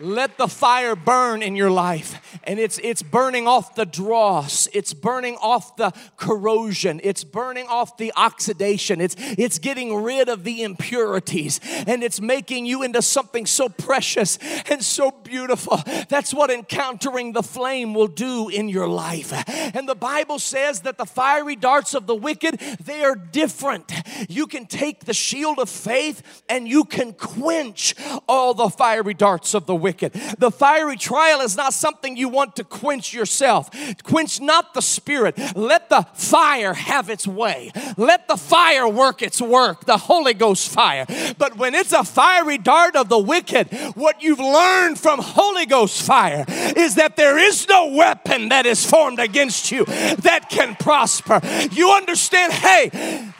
let 0.00 0.38
the 0.38 0.48
fire 0.48 0.94
burn 0.94 1.42
in 1.42 1.56
your 1.56 1.70
life. 1.70 2.38
And 2.44 2.58
it's 2.58 2.78
it's 2.78 3.02
burning 3.02 3.46
off 3.46 3.74
the 3.74 3.84
dross. 3.84 4.68
It's 4.72 4.94
burning 4.94 5.36
off 5.36 5.76
the 5.76 5.92
corrosion. 6.16 7.00
It's 7.02 7.24
burning 7.24 7.66
off 7.66 7.96
the 7.96 8.12
oxidation. 8.16 9.00
It's 9.00 9.16
it's 9.18 9.58
getting 9.58 10.02
rid 10.02 10.28
of 10.28 10.44
the 10.44 10.62
impurities. 10.62 11.60
And 11.86 12.02
it's 12.02 12.20
making 12.20 12.66
you 12.66 12.82
into 12.82 13.02
something 13.02 13.46
so 13.46 13.68
precious 13.68 14.38
and 14.70 14.84
so 14.84 15.10
beautiful. 15.10 15.80
That's 16.08 16.32
what 16.32 16.50
encountering 16.50 17.32
the 17.32 17.42
flame 17.42 17.94
will 17.94 18.06
do 18.06 18.48
in 18.48 18.68
your 18.68 18.88
life. 18.88 19.32
And 19.74 19.88
the 19.88 19.94
bible 19.94 20.38
says 20.38 20.82
that 20.82 20.98
the 20.98 21.06
fiery 21.06 21.56
darts 21.56 21.94
of 21.94 22.06
the 22.06 22.14
wicked 22.14 22.60
they 22.84 23.02
are 23.02 23.16
different. 23.16 23.92
You 24.28 24.46
can 24.46 24.66
take 24.66 25.04
the 25.04 25.14
shield 25.14 25.58
of 25.58 25.68
faith 25.68 26.44
and 26.48 26.68
you 26.68 26.84
can 26.84 27.12
quench 27.12 27.94
all 28.28 28.54
the 28.54 28.68
fiery 28.68 29.14
darts 29.14 29.54
of 29.54 29.66
the 29.66 29.74
wicked 29.74 29.87
wicked. 29.88 30.12
The 30.38 30.50
fiery 30.50 30.96
trial 30.96 31.40
is 31.40 31.56
not 31.56 31.72
something 31.72 32.14
you 32.14 32.28
want 32.28 32.56
to 32.56 32.64
quench 32.64 33.14
yourself. 33.14 33.70
Quench 34.02 34.38
not 34.38 34.74
the 34.74 34.82
spirit. 34.82 35.38
Let 35.56 35.88
the 35.88 36.02
fire 36.12 36.74
have 36.74 37.08
its 37.08 37.26
way. 37.26 37.72
Let 37.96 38.28
the 38.28 38.36
fire 38.36 38.86
work 38.86 39.22
its 39.22 39.40
work, 39.40 39.86
the 39.86 39.96
Holy 39.96 40.34
Ghost 40.34 40.68
fire. 40.68 41.06
But 41.38 41.56
when 41.56 41.74
it's 41.74 41.94
a 41.94 42.04
fiery 42.04 42.58
dart 42.58 42.96
of 42.96 43.08
the 43.08 43.18
wicked, 43.18 43.68
what 43.94 44.22
you've 44.22 44.40
learned 44.60 44.98
from 44.98 45.20
Holy 45.20 45.64
Ghost 45.64 46.02
fire 46.02 46.44
is 46.76 46.96
that 46.96 47.16
there 47.16 47.38
is 47.38 47.66
no 47.66 47.86
weapon 47.86 48.50
that 48.50 48.66
is 48.66 48.84
formed 48.84 49.20
against 49.20 49.72
you 49.72 49.86
that 49.86 50.48
can 50.50 50.76
prosper. 50.76 51.40
You 51.72 51.92
understand, 51.92 52.52
hey, 52.52 52.90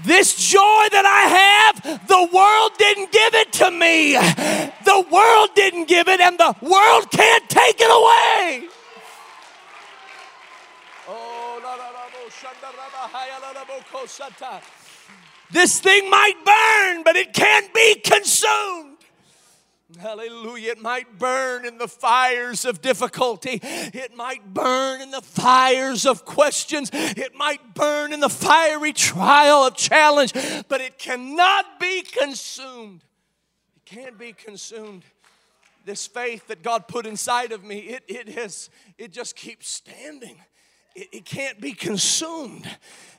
this 0.05 0.34
joy 0.34 0.84
that 0.96 1.05
I 1.05 1.22
have, 1.44 2.09
the 2.09 2.28
world 2.32 2.72
didn't 2.78 3.12
give 3.12 3.34
it 3.34 3.53
to 3.61 3.70
me. 3.70 4.12
The 4.88 5.05
world 5.12 5.51
didn't 5.55 5.86
give 5.88 6.09
it, 6.09 6.20
and 6.20 6.38
the 6.39 6.55
world 6.62 7.11
can't 7.11 7.49
take 7.49 7.80
it 7.80 7.91
away. 7.91 8.68
This 15.51 15.80
thing 15.80 16.11
might 16.11 16.34
burn, 16.45 17.03
but 17.03 17.16
it 17.16 17.32
can't 17.32 17.72
be 17.74 17.97
consumed. 17.97 18.99
Hallelujah. 19.99 20.72
It 20.72 20.82
might 20.82 21.18
burn 21.18 21.64
in 21.64 21.78
the 21.78 21.89
fires 21.89 22.66
of 22.66 22.82
difficulty. 22.82 23.59
It 23.62 24.14
might 24.14 24.53
burn 24.53 25.01
in 25.01 25.11
the 25.11 25.22
fires 25.22 26.05
of 26.05 26.26
questions. 26.26 26.91
It 26.93 27.34
might 27.34 27.74
burn 27.74 28.12
in 28.12 28.20
the 28.20 28.28
fiery 28.28 28.93
trial 28.93 29.64
of 29.64 29.74
challenge, 29.74 30.34
but 30.68 30.82
it 30.82 30.99
cannot 30.99 31.80
be 31.80 32.03
consumed. 32.03 33.03
It 33.76 33.86
can't 33.86 34.18
be 34.18 34.34
consumed 34.34 35.05
this 35.89 36.07
faith 36.07 36.47
that 36.49 36.62
God 36.62 36.86
put 36.86 37.07
inside 37.07 37.51
of 37.51 37.64
me, 37.64 37.78
it, 37.78 38.05
it 38.07 38.28
has, 38.28 38.68
it 38.99 39.11
just 39.11 39.34
keeps 39.34 39.68
standing. 39.68 40.36
It, 40.95 41.09
it 41.12 41.24
can't 41.24 41.59
be 41.61 41.72
consumed. 41.72 42.68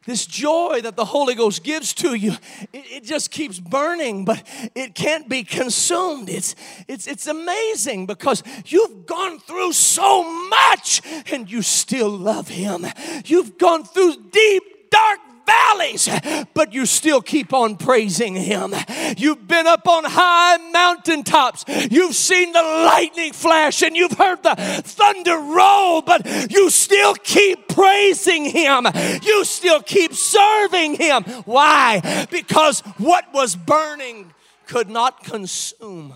This 0.05 0.27
joy 0.27 0.81
that 0.83 0.95
the 0.95 1.05
Holy 1.05 1.33
Ghost 1.33 1.63
gives 1.63 1.93
to 1.95 2.13
you, 2.13 2.33
it, 2.71 2.85
it 2.91 3.03
just 3.03 3.31
keeps 3.31 3.59
burning, 3.59 4.23
but 4.23 4.47
it 4.75 4.93
can't 4.93 5.27
be 5.27 5.43
consumed. 5.43 6.29
It's, 6.29 6.55
it's, 6.87 7.07
it's 7.07 7.25
amazing 7.25 8.05
because 8.05 8.43
you've 8.65 9.07
gone 9.07 9.39
through 9.39 9.73
so 9.73 10.23
much 10.49 11.01
and 11.31 11.49
you 11.49 11.63
still 11.63 12.11
love 12.11 12.49
Him. 12.49 12.85
You've 13.25 13.57
gone 13.57 13.83
through 13.83 14.15
deep, 14.31 14.91
dark 14.91 15.19
valleys, 15.49 16.09
but 16.53 16.73
you 16.73 16.85
still 16.85 17.21
keep 17.21 17.53
on 17.53 17.75
praising 17.75 18.35
Him. 18.35 18.73
You've 19.17 19.47
been 19.47 19.67
up 19.67 19.87
on 19.87 20.03
high 20.05 20.57
mountaintops, 20.71 21.65
you've 21.89 22.15
seen 22.15 22.51
the 22.51 22.61
lightning 22.61 23.33
flash, 23.33 23.81
and 23.81 23.95
you've 23.95 24.17
heard 24.17 24.43
the 24.43 24.55
thunder 24.55 25.37
roll, 25.37 26.01
but 26.01 26.25
you 26.51 26.69
still 26.69 27.15
keep 27.15 27.67
praising 27.67 28.45
Him. 28.45 28.87
You 29.23 29.43
still 29.45 29.81
keep 29.81 30.13
serving 30.13 30.95
Him. 30.95 31.23
Why? 31.45 32.27
Because 32.31 32.81
what 32.97 33.25
was 33.33 33.55
burning 33.55 34.33
could 34.67 34.89
not 34.89 35.23
consume 35.23 36.13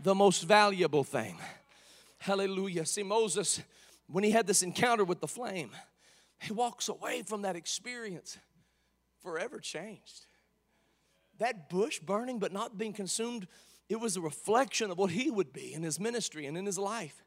the 0.00 0.14
most 0.14 0.42
valuable 0.42 1.04
thing. 1.04 1.36
Hallelujah. 2.18 2.84
See, 2.84 3.02
Moses, 3.02 3.62
when 4.08 4.24
he 4.24 4.30
had 4.30 4.46
this 4.46 4.62
encounter 4.62 5.04
with 5.04 5.20
the 5.20 5.28
flame, 5.28 5.70
he 6.40 6.52
walks 6.52 6.88
away 6.88 7.22
from 7.22 7.42
that 7.42 7.56
experience 7.56 8.38
forever 9.22 9.58
changed. 9.58 10.26
That 11.38 11.68
bush 11.68 12.00
burning 12.00 12.38
but 12.38 12.52
not 12.52 12.78
being 12.78 12.92
consumed, 12.92 13.46
it 13.88 14.00
was 14.00 14.16
a 14.16 14.20
reflection 14.20 14.90
of 14.90 14.98
what 14.98 15.10
he 15.10 15.30
would 15.30 15.52
be 15.52 15.72
in 15.72 15.82
his 15.82 16.00
ministry 16.00 16.46
and 16.46 16.56
in 16.56 16.66
his 16.66 16.78
life. 16.78 17.24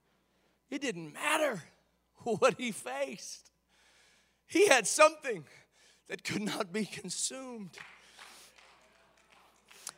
It 0.69 0.81
didn't 0.81 1.13
matter 1.13 1.63
what 2.23 2.55
he 2.57 2.71
faced, 2.71 3.51
he 4.47 4.67
had 4.67 4.85
something 4.85 5.45
that 6.09 6.23
could 6.23 6.41
not 6.41 6.73
be 6.73 6.85
consumed. 6.85 7.77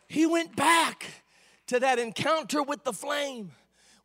He 0.08 0.28
went 0.28 0.56
back 0.56 1.24
to 1.68 1.80
that 1.80 1.98
encounter 1.98 2.62
with 2.62 2.84
the 2.84 2.94
flame 2.94 3.52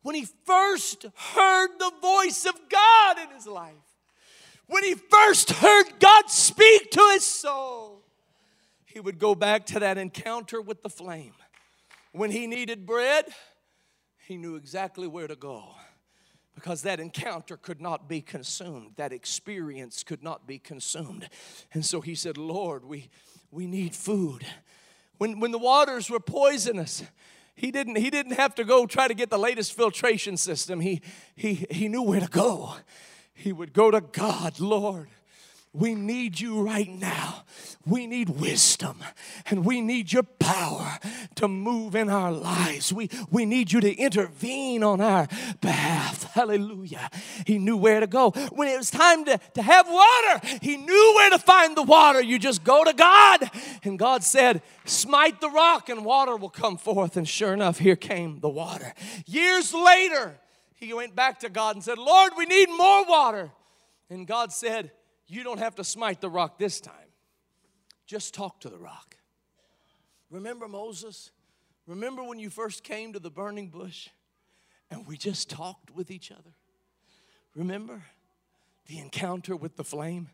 when 0.01 0.15
he 0.15 0.25
first 0.45 1.05
heard 1.13 1.69
the 1.77 1.91
voice 2.01 2.45
of 2.45 2.55
God 2.67 3.19
in 3.19 3.29
his 3.29 3.45
life 3.45 3.88
when 4.69 4.83
he 4.83 4.93
first 4.93 5.49
heard 5.49 5.85
God 5.99 6.29
speak 6.29 6.91
to 6.91 7.09
his 7.13 7.25
soul, 7.25 8.03
he 8.85 8.99
would 8.99 9.17
go 9.17 9.33
back 9.35 9.65
to 9.67 9.79
that 9.79 9.97
encounter 9.97 10.61
with 10.61 10.83
the 10.83 10.89
flame. 10.89 11.33
When 12.11 12.31
he 12.31 12.47
needed 12.47 12.85
bread, 12.85 13.25
he 14.27 14.37
knew 14.37 14.55
exactly 14.55 15.07
where 15.07 15.27
to 15.27 15.35
go 15.35 15.75
because 16.53 16.83
that 16.83 16.99
encounter 16.99 17.57
could 17.57 17.81
not 17.81 18.07
be 18.07 18.21
consumed, 18.21 18.91
that 18.97 19.11
experience 19.11 20.03
could 20.03 20.23
not 20.23 20.45
be 20.45 20.59
consumed. 20.59 21.29
And 21.73 21.83
so 21.83 22.01
he 22.01 22.13
said, 22.13 22.37
Lord, 22.37 22.85
we, 22.85 23.09
we 23.49 23.65
need 23.65 23.95
food. 23.95 24.45
When, 25.17 25.39
when 25.39 25.51
the 25.51 25.57
waters 25.57 26.09
were 26.09 26.19
poisonous, 26.19 27.03
he 27.55 27.71
didn't, 27.71 27.95
he 27.95 28.09
didn't 28.09 28.33
have 28.33 28.55
to 28.55 28.63
go 28.63 28.85
try 28.85 29.07
to 29.07 29.13
get 29.15 29.29
the 29.29 29.39
latest 29.39 29.73
filtration 29.73 30.37
system. 30.37 30.79
He, 30.79 31.01
he, 31.35 31.65
he 31.71 31.87
knew 31.87 32.03
where 32.03 32.19
to 32.19 32.27
go 32.27 32.75
he 33.39 33.53
would 33.53 33.73
go 33.73 33.89
to 33.89 34.01
God, 34.01 34.59
Lord. 34.59 35.07
We 35.71 35.93
need 35.93 36.39
you 36.39 36.61
right 36.61 36.89
now. 36.89 37.43
We 37.85 38.07
need 38.07 38.29
wisdom 38.29 39.03
and 39.45 39.63
we 39.63 39.81
need 39.81 40.11
your 40.11 40.23
power 40.23 40.97
to 41.35 41.47
move 41.47 41.95
in 41.95 42.09
our 42.09 42.31
lives. 42.31 42.91
We, 42.91 43.09
we 43.29 43.45
need 43.45 43.71
you 43.71 43.79
to 43.81 43.95
intervene 43.95 44.83
on 44.83 44.99
our 44.99 45.27
behalf. 45.61 46.23
Hallelujah. 46.33 47.09
He 47.45 47.59
knew 47.59 47.77
where 47.77 47.99
to 47.99 48.07
go. 48.07 48.31
When 48.51 48.67
it 48.67 48.77
was 48.77 48.89
time 48.89 49.25
to, 49.25 49.39
to 49.53 49.61
have 49.61 49.87
water, 49.87 50.47
he 50.61 50.75
knew 50.75 51.13
where 51.15 51.29
to 51.29 51.39
find 51.39 51.77
the 51.77 51.83
water. 51.83 52.21
You 52.21 52.39
just 52.39 52.63
go 52.63 52.83
to 52.83 52.93
God. 52.93 53.49
And 53.83 53.99
God 53.99 54.23
said, 54.23 54.63
Smite 54.85 55.39
the 55.39 55.49
rock 55.49 55.87
and 55.87 56.03
water 56.03 56.35
will 56.35 56.49
come 56.49 56.77
forth. 56.77 57.15
And 57.15 57.29
sure 57.29 57.53
enough, 57.53 57.77
here 57.77 57.95
came 57.95 58.39
the 58.39 58.49
water. 58.49 58.93
Years 59.27 59.71
later, 59.73 60.39
he 60.79 60.93
went 60.93 61.15
back 61.15 61.39
to 61.39 61.49
God 61.49 61.75
and 61.75 61.83
said, 61.83 61.97
Lord, 61.97 62.33
we 62.37 62.45
need 62.45 62.69
more 62.69 63.05
water. 63.05 63.51
And 64.09 64.25
God 64.25 64.53
said, 64.53 64.91
You 65.27 65.43
don't 65.43 65.59
have 65.59 65.75
to 65.75 65.83
smite 65.83 66.21
the 66.21 66.29
rock 66.29 66.57
this 66.57 66.79
time. 66.79 66.93
Just 68.05 68.33
talk 68.33 68.61
to 68.61 68.69
the 68.69 68.77
rock. 68.77 69.17
Remember 70.31 70.67
Moses? 70.67 71.31
Remember 71.85 72.23
when 72.23 72.39
you 72.39 72.49
first 72.49 72.83
came 72.83 73.13
to 73.13 73.19
the 73.19 73.29
burning 73.29 73.69
bush 73.69 74.09
and 74.89 75.05
we 75.05 75.17
just 75.17 75.49
talked 75.49 75.91
with 75.91 76.11
each 76.11 76.31
other? 76.31 76.53
Remember 77.55 78.03
the 78.87 78.99
encounter 78.99 79.55
with 79.55 79.75
the 79.75 79.83
flame? 79.83 80.29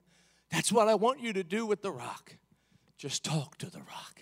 That's 0.52 0.72
what 0.72 0.88
I 0.88 0.96
want 0.96 1.22
you 1.22 1.34
to 1.34 1.44
do 1.44 1.66
with 1.66 1.82
the 1.82 1.92
rock. 1.92 2.36
Just 2.98 3.24
talk 3.24 3.58
to 3.58 3.70
the 3.70 3.80
rock, 3.80 4.22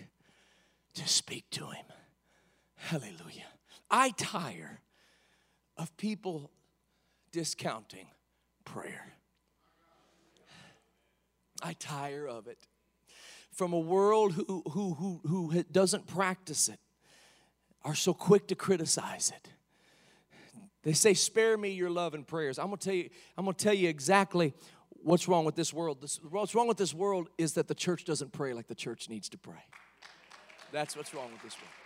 just 0.94 1.14
speak 1.14 1.44
to 1.50 1.66
him. 1.66 1.84
Hallelujah. 2.76 3.46
I 3.90 4.10
tire 4.10 4.80
of 5.76 5.96
people 5.96 6.50
discounting 7.32 8.06
prayer. 8.64 9.12
I 11.62 11.72
tire 11.74 12.26
of 12.26 12.46
it. 12.46 12.58
From 13.50 13.72
a 13.72 13.78
world 13.78 14.32
who, 14.32 14.62
who, 14.70 14.94
who, 14.94 15.20
who 15.26 15.62
doesn't 15.64 16.06
practice 16.06 16.68
it, 16.68 16.78
are 17.84 17.94
so 17.94 18.14
quick 18.14 18.48
to 18.48 18.54
criticize 18.54 19.30
it. 19.34 19.48
They 20.82 20.92
say, 20.92 21.14
spare 21.14 21.56
me 21.56 21.70
your 21.70 21.90
love 21.90 22.14
and 22.14 22.26
prayers. 22.26 22.58
I'm 22.58 22.66
gonna 22.66 22.78
tell 22.78 22.94
you, 22.94 23.10
I'm 23.36 23.44
gonna 23.44 23.56
tell 23.56 23.74
you 23.74 23.88
exactly 23.88 24.54
what's 24.90 25.28
wrong 25.28 25.44
with 25.44 25.54
this 25.54 25.72
world. 25.72 26.00
This, 26.00 26.18
what's 26.30 26.54
wrong 26.54 26.68
with 26.68 26.76
this 26.76 26.94
world 26.94 27.28
is 27.36 27.54
that 27.54 27.68
the 27.68 27.74
church 27.74 28.04
doesn't 28.04 28.32
pray 28.32 28.54
like 28.54 28.68
the 28.68 28.74
church 28.74 29.08
needs 29.08 29.28
to 29.30 29.38
pray. 29.38 29.64
That's 30.72 30.96
what's 30.96 31.14
wrong 31.14 31.30
with 31.32 31.42
this 31.42 31.56
world 31.56 31.83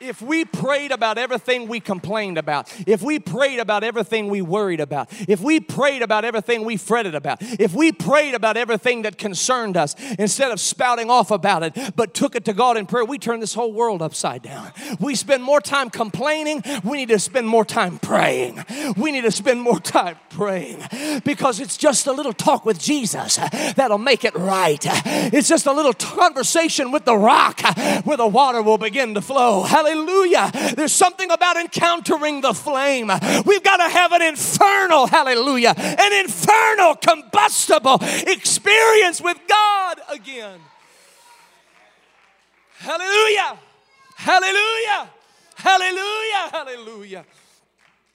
if 0.00 0.20
we 0.22 0.44
prayed 0.44 0.90
about 0.90 1.18
everything 1.18 1.68
we 1.68 1.80
complained 1.80 2.38
about, 2.38 2.72
if 2.86 3.02
we 3.02 3.18
prayed 3.18 3.58
about 3.58 3.84
everything 3.84 4.28
we 4.28 4.42
worried 4.42 4.80
about, 4.80 5.08
if 5.28 5.40
we 5.40 5.60
prayed 5.60 6.02
about 6.02 6.24
everything 6.24 6.64
we 6.64 6.76
fretted 6.76 7.14
about, 7.14 7.38
if 7.42 7.74
we 7.74 7.92
prayed 7.92 8.34
about 8.34 8.56
everything 8.56 9.02
that 9.02 9.18
concerned 9.18 9.76
us 9.76 9.94
instead 10.18 10.50
of 10.50 10.60
spouting 10.60 11.10
off 11.10 11.30
about 11.30 11.62
it, 11.62 11.76
but 11.96 12.14
took 12.14 12.34
it 12.34 12.44
to 12.44 12.52
God 12.52 12.76
in 12.76 12.86
prayer, 12.86 13.04
we 13.04 13.18
turn 13.18 13.40
this 13.40 13.54
whole 13.54 13.72
world 13.72 14.02
upside 14.02 14.42
down. 14.42 14.72
We 15.00 15.14
spend 15.14 15.42
more 15.42 15.60
time 15.60 15.90
complaining, 15.90 16.62
we 16.82 16.98
need 16.98 17.08
to 17.08 17.18
spend 17.18 17.48
more 17.48 17.64
time 17.64 17.98
praying. 17.98 18.64
We 18.96 19.12
need 19.12 19.22
to 19.22 19.30
spend 19.30 19.60
more 19.60 19.80
time 19.80 20.16
praying 20.30 20.82
because 21.24 21.60
it's 21.60 21.76
just 21.76 22.06
a 22.06 22.12
little 22.12 22.32
talk 22.32 22.64
with 22.64 22.78
Jesus 22.78 23.36
that'll 23.76 23.98
make 23.98 24.24
it 24.24 24.34
right. 24.34 24.80
It's 24.84 25.48
just 25.48 25.66
a 25.66 25.72
little 25.72 25.92
conversation 25.92 26.90
with 26.90 27.04
the 27.04 27.16
rock 27.16 27.60
where 28.04 28.16
the 28.16 28.26
water 28.26 28.62
will 28.62 28.78
begin 28.78 29.14
to 29.14 29.20
flow. 29.20 29.64
Hallelujah. 29.74 30.52
There's 30.76 30.92
something 30.92 31.32
about 31.32 31.56
encountering 31.56 32.40
the 32.40 32.54
flame. 32.54 33.10
We've 33.44 33.62
got 33.64 33.78
to 33.78 33.88
have 33.88 34.12
an 34.12 34.22
infernal, 34.22 35.08
hallelujah, 35.08 35.74
an 35.76 36.12
infernal, 36.24 36.94
combustible 36.94 37.98
experience 38.00 39.20
with 39.20 39.36
God 39.48 39.98
again. 40.12 40.60
Hallelujah. 42.78 43.58
Hallelujah. 44.14 45.10
Hallelujah. 45.56 46.50
Hallelujah. 46.52 47.24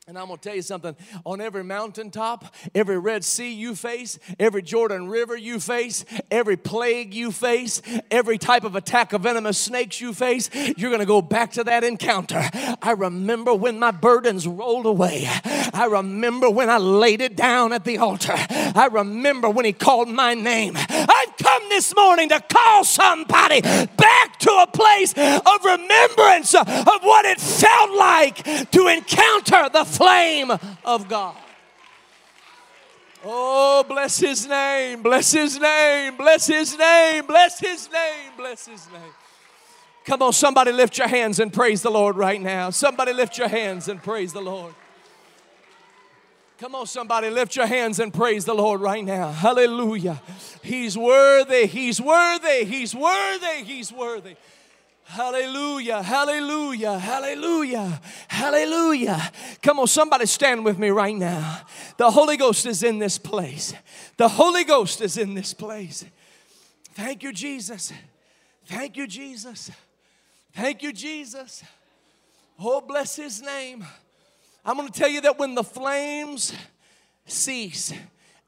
And 0.09 0.17
I'm 0.17 0.25
going 0.25 0.39
to 0.39 0.43
tell 0.43 0.55
you 0.55 0.63
something 0.63 0.95
on 1.23 1.39
every 1.39 1.63
mountaintop, 1.63 2.55
every 2.73 2.97
Red 2.97 3.23
Sea 3.23 3.53
you 3.53 3.75
face, 3.75 4.17
every 4.39 4.63
Jordan 4.63 5.07
River 5.07 5.37
you 5.37 5.59
face, 5.59 6.03
every 6.31 6.57
plague 6.57 7.13
you 7.13 7.31
face, 7.31 7.83
every 8.09 8.39
type 8.39 8.63
of 8.63 8.75
attack 8.75 9.13
of 9.13 9.21
venomous 9.21 9.59
snakes 9.59 10.01
you 10.01 10.11
face, 10.15 10.49
you're 10.77 10.89
going 10.89 10.99
to 10.99 11.05
go 11.05 11.21
back 11.21 11.51
to 11.51 11.63
that 11.65 11.83
encounter. 11.83 12.41
I 12.81 12.95
remember 12.97 13.53
when 13.53 13.77
my 13.77 13.91
burdens 13.91 14.47
rolled 14.47 14.87
away. 14.87 15.27
I 15.27 15.87
remember 15.87 16.49
when 16.49 16.71
I 16.71 16.77
laid 16.77 17.21
it 17.21 17.35
down 17.35 17.71
at 17.71 17.83
the 17.83 17.99
altar. 17.99 18.33
I 18.35 18.89
remember 18.91 19.47
when 19.47 19.65
He 19.65 19.73
called 19.73 20.09
my 20.09 20.33
name. 20.33 20.73
I've 20.75 21.37
come 21.37 21.69
this 21.69 21.95
morning 21.95 22.29
to 22.29 22.39
call 22.39 22.83
somebody 22.83 23.61
back 23.61 24.39
to 24.39 24.51
a 24.51 24.67
place 24.67 25.13
of 25.13 25.63
remembrance 25.63 26.55
of 26.55 26.65
what 26.65 27.25
it 27.25 27.39
felt 27.39 27.91
like 27.91 28.71
to 28.71 28.87
encounter 28.87 29.69
the 29.69 29.85
flame 29.99 30.51
of 30.85 31.09
God. 31.09 31.35
Oh, 33.25 33.83
bless 33.83 34.17
his 34.17 34.47
name, 34.47 35.03
bless 35.03 35.33
his 35.33 35.59
name, 35.59 36.15
bless 36.15 36.47
his 36.47 36.77
name, 36.77 37.25
bless 37.25 37.59
his 37.59 37.91
name, 37.91 38.31
bless 38.37 38.65
his 38.65 38.87
name. 38.93 39.13
Come 40.05 40.21
on, 40.21 40.31
somebody 40.31 40.71
lift 40.71 40.97
your 40.97 41.09
hands 41.09 41.39
and 41.39 41.51
praise 41.51 41.81
the 41.81 41.89
Lord 41.91 42.15
right 42.15 42.41
now. 42.41 42.69
Somebody 42.69 43.11
lift 43.11 43.37
your 43.37 43.49
hands 43.49 43.89
and 43.89 44.01
praise 44.01 44.31
the 44.31 44.41
Lord. 44.41 44.73
Come 46.59 46.75
on, 46.75 46.87
somebody, 46.87 47.29
lift 47.29 47.55
your 47.55 47.67
hands 47.67 47.99
and 47.99 48.13
praise 48.13 48.43
the 48.45 48.53
Lord 48.53 48.81
right 48.81 49.03
now. 49.03 49.31
Hallelujah. 49.31 50.21
He's 50.61 50.97
worthy, 50.97 51.67
He's 51.67 52.01
worthy, 52.01 52.63
He's 52.65 52.95
worthy, 52.95 53.63
He's 53.63 53.91
worthy. 53.91 54.35
Hallelujah, 55.09 56.03
hallelujah, 56.03 56.99
hallelujah, 56.99 57.99
hallelujah. 58.27 59.31
Come 59.59 59.79
on, 59.79 59.87
somebody 59.87 60.27
stand 60.27 60.63
with 60.63 60.77
me 60.77 60.91
right 60.91 61.15
now. 61.15 61.61
The 61.97 62.11
Holy 62.11 62.37
Ghost 62.37 62.67
is 62.67 62.83
in 62.83 62.99
this 62.99 63.17
place. 63.17 63.73
The 64.17 64.27
Holy 64.27 64.63
Ghost 64.63 65.01
is 65.01 65.17
in 65.17 65.33
this 65.33 65.51
place. 65.51 66.05
Thank 66.93 67.23
you, 67.23 67.33
Jesus. 67.33 67.91
Thank 68.67 68.97
you, 68.97 69.07
Jesus. 69.07 69.71
Thank 70.53 70.83
you, 70.83 70.93
Jesus. 70.93 71.63
Oh, 72.59 72.79
bless 72.79 73.15
his 73.15 73.41
name. 73.41 73.83
I'm 74.63 74.77
going 74.77 74.89
to 74.89 74.93
tell 74.93 75.09
you 75.09 75.21
that 75.21 75.39
when 75.39 75.55
the 75.55 75.63
flames 75.63 76.53
cease 77.25 77.91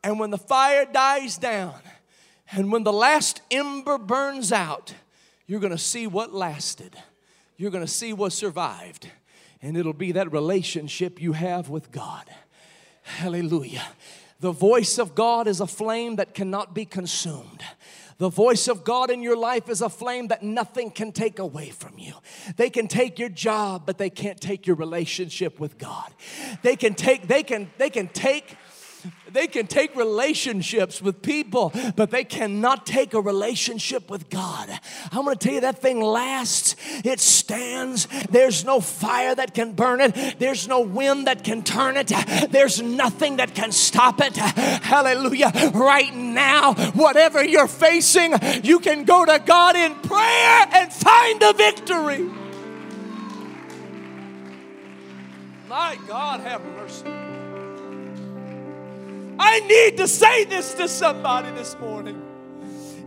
and 0.04 0.20
when 0.20 0.30
the 0.30 0.38
fire 0.38 0.86
dies 0.86 1.40
down 1.40 1.80
and 2.52 2.72
when 2.72 2.84
the 2.84 2.94
last 2.94 3.42
ember 3.50 3.98
burns 3.98 4.52
out, 4.52 4.94
you're 5.52 5.60
going 5.60 5.72
to 5.72 5.78
see 5.78 6.08
what 6.08 6.34
lasted. 6.34 6.96
You're 7.58 7.72
going 7.72 7.84
to 7.84 7.92
see 7.92 8.14
what 8.14 8.32
survived. 8.32 9.10
And 9.62 9.76
it'll 9.76 9.92
be 9.92 10.14
that 10.14 10.32
relationship 10.32 11.22
you 11.22 11.34
have 11.34 11.68
with 11.68 11.92
God. 11.92 12.24
Hallelujah. 13.02 13.86
The 14.40 14.54
voice 14.54 14.98
of 14.98 15.14
God 15.14 15.50
is 15.50 15.60
a 15.60 15.68
flame 15.68 16.16
that 16.16 16.34
cannot 16.34 16.74
be 16.74 16.86
consumed. 16.86 17.62
The 18.18 18.30
voice 18.30 18.70
of 18.70 18.86
God 18.86 19.12
in 19.12 19.22
your 19.22 19.36
life 19.36 19.68
is 19.68 19.82
a 19.82 19.90
flame 19.90 20.30
that 20.30 20.42
nothing 20.42 20.90
can 20.90 21.12
take 21.12 21.38
away 21.38 21.72
from 21.72 22.00
you. 22.00 22.14
They 22.56 22.70
can 22.70 22.88
take 22.88 23.20
your 23.20 23.28
job, 23.28 23.84
but 23.86 23.98
they 23.98 24.10
can't 24.10 24.40
take 24.40 24.66
your 24.66 24.78
relationship 24.78 25.60
with 25.60 25.78
God. 25.78 26.14
They 26.62 26.78
can 26.78 26.94
take, 26.94 27.28
they 27.28 27.44
can, 27.44 27.70
they 27.78 27.90
can 27.90 28.08
take 28.08 28.56
they 29.32 29.48
can 29.48 29.68
take 29.68 29.96
relationships 29.96 31.02
with 31.02 31.22
people, 31.22 31.72
but 31.96 32.12
they 32.12 32.24
cannot 32.24 32.86
take 32.86 33.14
a 33.14 33.22
relationship 33.22 34.10
with 34.10 34.30
God. 34.30 34.70
I'm 35.12 35.26
going 35.26 35.38
to 35.38 35.44
tell 35.44 35.54
you 35.56 35.62
that 35.62 35.80
thing 35.80 36.02
lasts, 36.02 36.76
it 37.04 37.20
stands. 37.20 38.08
There's 38.30 38.66
no 38.66 38.82
fire 38.82 39.34
that 39.36 39.54
can 39.54 39.74
burn 39.74 40.02
it, 40.02 40.40
there's 40.40 40.68
no 40.68 40.82
wind 40.82 41.28
that 41.28 41.44
can 41.44 41.64
turn 41.64 41.98
it, 41.98 42.12
there's 42.50 42.82
nothing 42.82 43.38
that 43.38 43.56
can 43.56 43.72
stop 43.72 44.20
it. 44.22 44.36
Hallelujah. 44.36 45.52
Right 45.74 46.14
now, 46.14 46.74
whatever 46.94 47.44
you're 47.44 47.68
facing, 47.68 48.34
you 48.64 48.80
can 48.80 49.06
go 49.06 49.26
to 49.26 49.40
God 49.46 49.76
in 49.76 49.96
prayer 49.96 50.68
and 50.74 50.92
find 50.92 51.40
the 51.40 51.54
victory. 51.54 52.30
My 55.70 55.98
God, 56.06 56.42
have 56.42 56.62
mercy. 56.66 57.31
I 59.40 59.60
need 59.62 59.98
to 59.98 60.08
say 60.08 60.46
this 60.46 60.74
to 60.76 60.88
somebody 60.88 61.52
this 61.52 61.78
morning. 61.80 62.22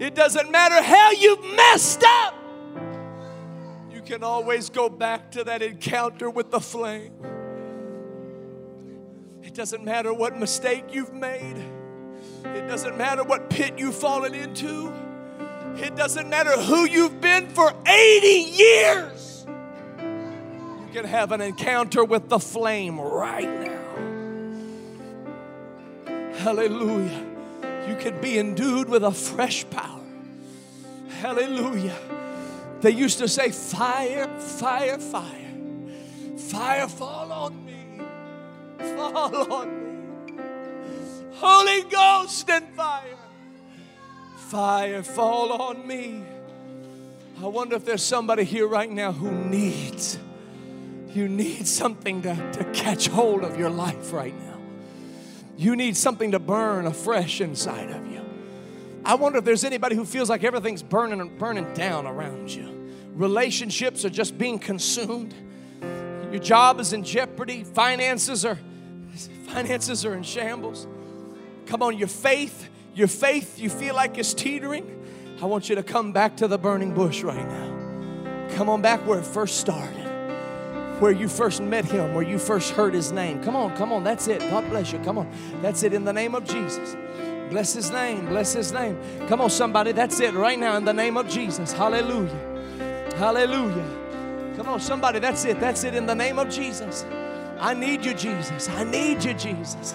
It 0.01 0.15
doesn't 0.15 0.51
matter 0.51 0.83
how 0.83 1.13
you've 1.13 1.45
messed 1.57 2.03
up, 2.05 2.35
you 3.93 4.03
can 4.03 4.25
always 4.25 4.71
go 4.71 4.89
back 4.89 5.31
to 5.33 5.45
that 5.45 5.63
encounter 5.63 6.29
with 6.29 6.51
the 6.51 6.61
flame. 6.61 7.13
It 9.43 9.55
doesn't 9.55 9.85
matter 9.85 10.13
what 10.13 10.37
mistake 10.37 10.85
you've 10.93 11.15
made, 11.15 11.57
it 12.45 12.67
doesn't 12.67 12.99
matter 12.99 13.23
what 13.23 13.49
pit 13.51 13.75
you've 13.79 13.95
fallen 13.95 14.35
into, 14.35 14.93
it 15.77 15.95
doesn't 15.95 16.29
matter 16.29 16.53
who 16.53 16.85
you've 16.85 17.21
been 17.21 17.49
for 17.49 17.73
80 17.87 18.27
years. 18.27 19.47
You 19.97 20.89
can 20.93 21.05
have 21.05 21.31
an 21.33 21.41
encounter 21.41 22.05
with 22.05 22.29
the 22.29 22.39
flame 22.39 22.99
right 22.99 23.49
now. 23.49 23.74
Hallelujah. 26.37 27.25
You 27.89 27.97
can 27.97 28.21
be 28.21 28.39
endued 28.39 28.89
with 28.89 29.05
a 29.05 29.13
fresh 29.13 29.69
power. 29.71 30.01
Hallelujah. 31.21 31.97
They 32.81 32.91
used 32.91 33.19
to 33.19 33.29
say, 33.29 33.51
Fire, 33.51 34.29
fire, 34.39 34.99
fire. 34.99 35.45
Fire 36.37 36.89
fall 36.89 37.33
on 37.33 37.65
me. 37.65 38.01
Fall 38.79 39.53
on 39.53 39.69
me. 39.69 40.43
Holy 41.35 41.83
Ghost 41.85 42.49
and 42.51 42.69
fire. 42.75 43.17
Fire 44.37 45.03
fall 45.03 45.53
on 45.53 45.87
me. 45.87 46.25
I 47.43 47.47
wonder 47.47 47.77
if 47.77 47.85
there's 47.85 48.03
somebody 48.03 48.45
here 48.45 48.67
right 48.67 48.91
now 48.91 49.13
who 49.13 49.31
needs, 49.31 50.19
you 51.13 51.29
need 51.29 51.67
something 51.67 52.23
to, 52.23 52.53
to 52.53 52.65
catch 52.73 53.09
hold 53.09 53.43
of 53.43 53.59
your 53.59 53.71
life 53.71 54.13
right 54.13 54.35
now. 54.35 54.54
You 55.57 55.77
need 55.77 55.97
something 55.97 56.33
to 56.33 56.39
burn 56.39 56.87
afresh 56.87 57.41
inside 57.41 57.91
of 57.91 58.07
you. 58.07 58.21
I 59.05 59.15
wonder 59.15 59.39
if 59.39 59.45
there's 59.45 59.65
anybody 59.65 59.97
who 59.97 60.05
feels 60.05 60.31
like 60.31 60.45
everything's 60.45 60.83
burning 60.83 61.21
and 61.21 61.39
burning 61.39 61.73
down 61.75 62.07
around 62.07 62.51
you. 62.51 62.93
Relationships 63.15 64.05
are 64.05 64.11
just 64.11 64.37
being 64.39 64.59
consumed. 64.59 65.35
Your 66.33 66.41
job 66.41 66.81
is 66.81 66.93
in 66.93 67.05
jeopardy. 67.05 67.63
Finances 67.63 68.45
are 68.45 68.59
finances 69.47 70.05
are 70.05 70.15
in 70.15 70.23
shambles. 70.23 70.87
Come 71.67 71.83
on, 71.83 71.97
your 71.97 72.09
faith, 72.09 72.69
your 72.95 73.09
faith, 73.09 73.59
you 73.59 73.71
feel 73.71 73.95
like 73.95 74.19
it's 74.19 74.35
teetering. 74.35 74.91
I 75.41 75.47
want 75.47 75.69
you 75.69 75.77
to 75.77 75.83
come 75.83 76.13
back 76.13 76.37
to 76.39 76.49
the 76.49 76.59
burning 76.59 76.95
bush 76.95 77.23
right 77.23 77.47
now. 77.47 78.49
Come 78.57 78.69
on 78.69 78.83
back 78.83 79.07
where 79.07 79.19
it 79.19 79.27
first 79.27 79.59
started 79.59 80.04
where 81.05 81.13
you 81.13 81.29
first 81.29 81.61
met 81.61 81.85
him, 81.85 82.15
where 82.15 82.25
you 82.25 82.39
first 82.39 82.71
heard 82.71 82.95
his 82.95 83.13
name. 83.13 83.43
Come 83.43 83.55
on, 83.55 83.77
come 83.77 83.93
on, 83.93 84.05
that's 84.05 84.27
it. 84.27 84.41
God 84.49 84.67
bless 84.71 84.91
you. 84.91 84.99
Come 85.01 85.19
on, 85.19 85.31
that's 85.61 85.83
it 85.83 85.93
in 85.93 86.03
the 86.03 86.15
name 86.15 86.35
of 86.35 86.47
Jesus. 86.47 86.97
Bless 87.51 87.75
his 87.75 87.91
name. 87.91 88.25
Bless 88.25 88.55
his 88.55 88.73
name. 88.73 88.99
Come 89.29 89.43
on, 89.43 89.51
somebody. 89.51 89.93
That's 89.93 90.19
it 90.21 90.33
right 90.33 90.59
now 90.59 90.79
in 90.79 90.87
the 90.87 90.95
name 90.95 91.19
of 91.19 91.29
Jesus. 91.29 91.75
Hallelujah. 91.75 93.13
Hallelujah. 93.17 94.55
Come 94.57 94.67
on, 94.67 94.81
somebody. 94.81 95.19
That's 95.19 95.45
it. 95.45 95.61
That's 95.61 95.85
it 95.85 95.95
in 95.95 96.07
the 96.07 96.15
name 96.15 96.39
of 96.39 96.49
Jesus. 96.49 97.05
I 97.61 97.75
need 97.75 98.03
you, 98.03 98.15
Jesus. 98.15 98.71
I 98.71 98.85
need 98.85 99.23
you, 99.23 99.35
Jesus. 99.35 99.95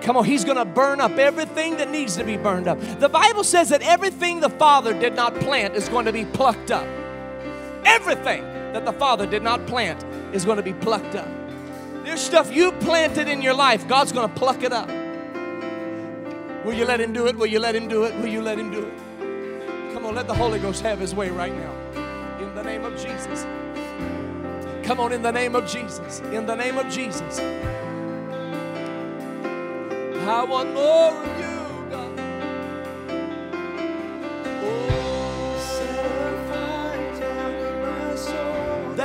Come 0.00 0.16
on, 0.16 0.24
He's 0.24 0.46
gonna 0.46 0.64
burn 0.64 1.02
up 1.02 1.18
everything 1.18 1.76
that 1.76 1.90
needs 1.90 2.16
to 2.16 2.24
be 2.24 2.38
burned 2.38 2.66
up. 2.66 2.80
The 2.98 3.10
Bible 3.10 3.44
says 3.44 3.68
that 3.68 3.82
everything 3.82 4.40
the 4.40 4.48
Father 4.48 4.98
did 4.98 5.14
not 5.14 5.34
plant 5.34 5.76
is 5.76 5.90
going 5.90 6.06
to 6.06 6.14
be 6.14 6.24
plucked 6.24 6.70
up. 6.70 6.86
Everything 7.84 8.42
that 8.72 8.86
the 8.86 8.92
Father 8.94 9.26
did 9.26 9.42
not 9.42 9.66
plant 9.66 10.02
is 10.32 10.44
going 10.44 10.56
to 10.56 10.62
be 10.62 10.74
plucked 10.74 11.14
up. 11.14 11.28
There's 12.04 12.20
stuff 12.20 12.52
you 12.52 12.72
planted 12.72 13.28
in 13.28 13.42
your 13.42 13.54
life, 13.54 13.86
God's 13.86 14.12
gonna 14.12 14.32
pluck 14.32 14.62
it 14.62 14.72
up. 14.72 14.88
Will 16.64 16.74
you 16.74 16.84
let 16.84 17.00
Him 17.00 17.12
do 17.12 17.26
it? 17.26 17.36
Will 17.36 17.46
you 17.46 17.58
let 17.58 17.74
Him 17.74 17.88
do 17.88 18.04
it? 18.04 18.14
Will 18.16 18.26
you 18.26 18.42
let 18.42 18.58
Him 18.58 18.70
do 18.70 18.84
it? 18.84 19.92
Come 19.92 20.06
on, 20.06 20.14
let 20.14 20.26
the 20.26 20.34
Holy 20.34 20.58
Ghost 20.58 20.82
have 20.82 20.98
His 20.98 21.14
way 21.14 21.30
right 21.30 21.54
now. 21.54 21.72
In 22.40 22.54
the 22.54 22.62
name 22.62 22.84
of 22.84 22.94
Jesus. 22.94 23.44
Come 24.82 24.98
on, 25.00 25.12
in 25.12 25.22
the 25.22 25.30
name 25.30 25.54
of 25.54 25.70
Jesus. 25.70 26.20
In 26.32 26.46
the 26.46 26.54
name 26.54 26.78
of 26.78 26.88
Jesus. 26.90 27.38
I 30.30 30.44
want 30.44 30.72
more 30.74 31.10
of 31.10 31.40
you, 31.40 31.49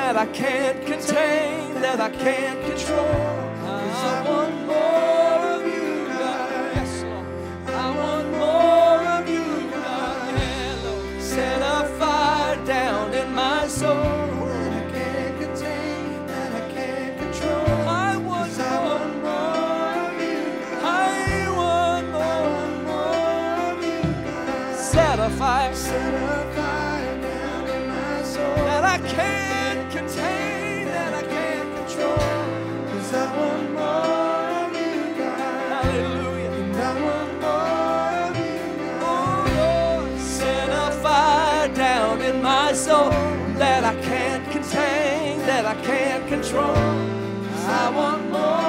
that 0.05 0.17
I 0.17 0.27
can't 0.27 0.85
contain, 0.85 1.73
that 1.81 1.99
I 1.99 2.11
can't 2.11 2.61
control. 2.63 3.44
Soul 42.75 43.09
that 43.57 43.85
I 43.85 43.95
can't 44.01 44.43
contain, 44.51 45.39
that 45.47 45.65
I 45.65 45.75
can't 45.85 46.27
control. 46.27 46.75
I 47.67 47.89
want 47.89 48.29
more 48.29 48.64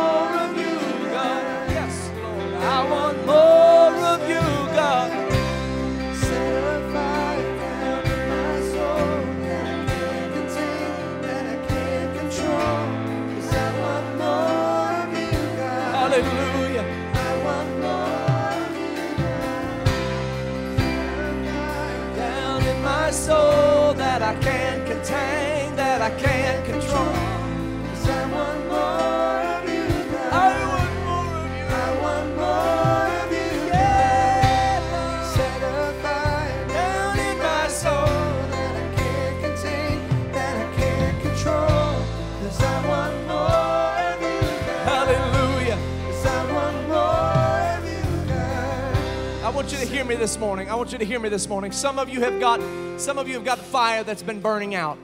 me 50.07 50.15
this 50.15 50.39
morning. 50.39 50.71
I 50.71 50.77
want 50.77 50.93
you 50.93 50.99
to 50.99 51.05
hear 51.05 51.19
me 51.19 51.29
this 51.29 51.49
morning. 51.49 51.73
Some 51.73 51.99
of 51.99 52.09
you 52.09 52.21
have 52.21 52.39
got 52.39 52.61
some 53.01 53.19
of 53.19 53.27
you 53.27 53.35
have 53.35 53.45
got 53.45 53.59
fire 53.59 54.05
that's 54.05 54.23
been 54.23 54.41
burning 54.41 54.75
out. 54.77 54.99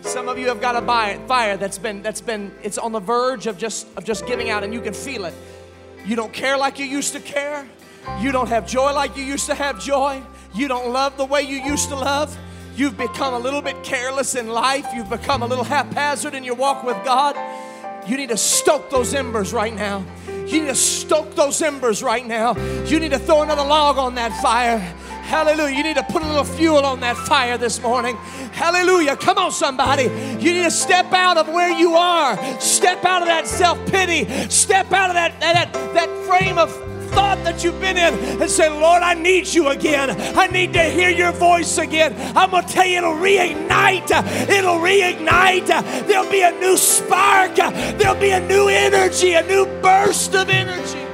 Some 0.00 0.28
of 0.28 0.36
you 0.36 0.48
have 0.48 0.60
got 0.60 0.74
a 0.74 0.84
fire 1.28 1.56
that's 1.56 1.78
been 1.78 2.02
that's 2.02 2.20
been 2.20 2.52
it's 2.62 2.76
on 2.76 2.90
the 2.90 3.00
verge 3.00 3.46
of 3.46 3.56
just 3.56 3.86
of 3.96 4.04
just 4.04 4.26
giving 4.26 4.50
out 4.50 4.64
and 4.64 4.74
you 4.74 4.80
can 4.80 4.94
feel 4.94 5.26
it. 5.26 5.34
You 6.04 6.16
don't 6.16 6.32
care 6.32 6.58
like 6.58 6.78
you 6.78 6.86
used 6.86 7.12
to 7.12 7.20
care. 7.20 7.68
You 8.20 8.32
don't 8.32 8.48
have 8.48 8.66
joy 8.66 8.92
like 8.92 9.16
you 9.16 9.22
used 9.22 9.46
to 9.46 9.54
have 9.54 9.80
joy. 9.80 10.22
You 10.54 10.66
don't 10.66 10.92
love 10.92 11.16
the 11.16 11.24
way 11.24 11.42
you 11.42 11.58
used 11.58 11.88
to 11.90 11.94
love. 11.94 12.36
You've 12.74 12.96
become 12.96 13.34
a 13.34 13.38
little 13.38 13.62
bit 13.62 13.84
careless 13.84 14.34
in 14.34 14.48
life. 14.48 14.86
You've 14.92 15.10
become 15.10 15.42
a 15.42 15.46
little 15.46 15.64
haphazard 15.64 16.34
in 16.34 16.42
your 16.42 16.56
walk 16.56 16.82
with 16.82 16.96
God. 17.04 17.36
You 18.08 18.16
need 18.16 18.30
to 18.30 18.36
stoke 18.36 18.90
those 18.90 19.14
embers 19.14 19.52
right 19.52 19.74
now. 19.74 20.04
You 20.48 20.62
need 20.62 20.68
to 20.68 20.74
stoke 20.74 21.34
those 21.34 21.60
embers 21.60 22.02
right 22.02 22.26
now. 22.26 22.56
You 22.84 22.98
need 22.98 23.10
to 23.10 23.18
throw 23.18 23.42
another 23.42 23.62
log 23.62 23.98
on 23.98 24.14
that 24.14 24.32
fire. 24.40 24.78
Hallelujah. 24.78 25.76
You 25.76 25.82
need 25.82 25.96
to 25.96 26.02
put 26.04 26.22
a 26.22 26.26
little 26.26 26.42
fuel 26.42 26.86
on 26.86 27.00
that 27.00 27.18
fire 27.18 27.58
this 27.58 27.82
morning. 27.82 28.16
Hallelujah. 28.52 29.14
Come 29.14 29.36
on, 29.36 29.52
somebody. 29.52 30.04
You 30.04 30.54
need 30.54 30.62
to 30.62 30.70
step 30.70 31.12
out 31.12 31.36
of 31.36 31.48
where 31.48 31.70
you 31.70 31.92
are. 31.92 32.38
Step 32.60 33.04
out 33.04 33.20
of 33.20 33.28
that 33.28 33.46
self 33.46 33.78
pity. 33.90 34.24
Step 34.48 34.90
out 34.90 35.10
of 35.10 35.14
that, 35.14 35.38
that, 35.40 35.70
that 35.92 36.08
frame 36.26 36.56
of 36.56 36.72
thought 37.08 37.38
that 37.44 37.62
you've 37.64 37.80
been 37.80 37.96
in 37.96 38.14
and 38.40 38.50
say, 38.50 38.68
Lord, 38.68 39.02
I 39.02 39.14
need 39.14 39.46
you 39.46 39.68
again. 39.68 40.10
I 40.36 40.46
need 40.46 40.72
to 40.74 40.84
hear 40.84 41.10
your 41.10 41.32
voice 41.32 41.78
again. 41.78 42.14
I'm 42.36 42.50
going 42.50 42.66
to 42.66 42.72
tell 42.72 42.86
you, 42.86 42.98
it'll 42.98 43.14
reignite. 43.14 44.10
It'll 44.48 44.78
reignite. 44.78 45.66
There'll 46.06 46.30
be 46.30 46.42
a 46.42 46.52
new 46.52 46.76
spark. 46.76 47.56
There'll 47.56 48.20
be 48.20 48.30
a 48.30 48.40
new 48.46 48.68
energy, 48.68 49.34
a 49.34 49.42
new 49.42 49.66
burst 49.80 50.34
of 50.34 50.48
energy. 50.48 51.04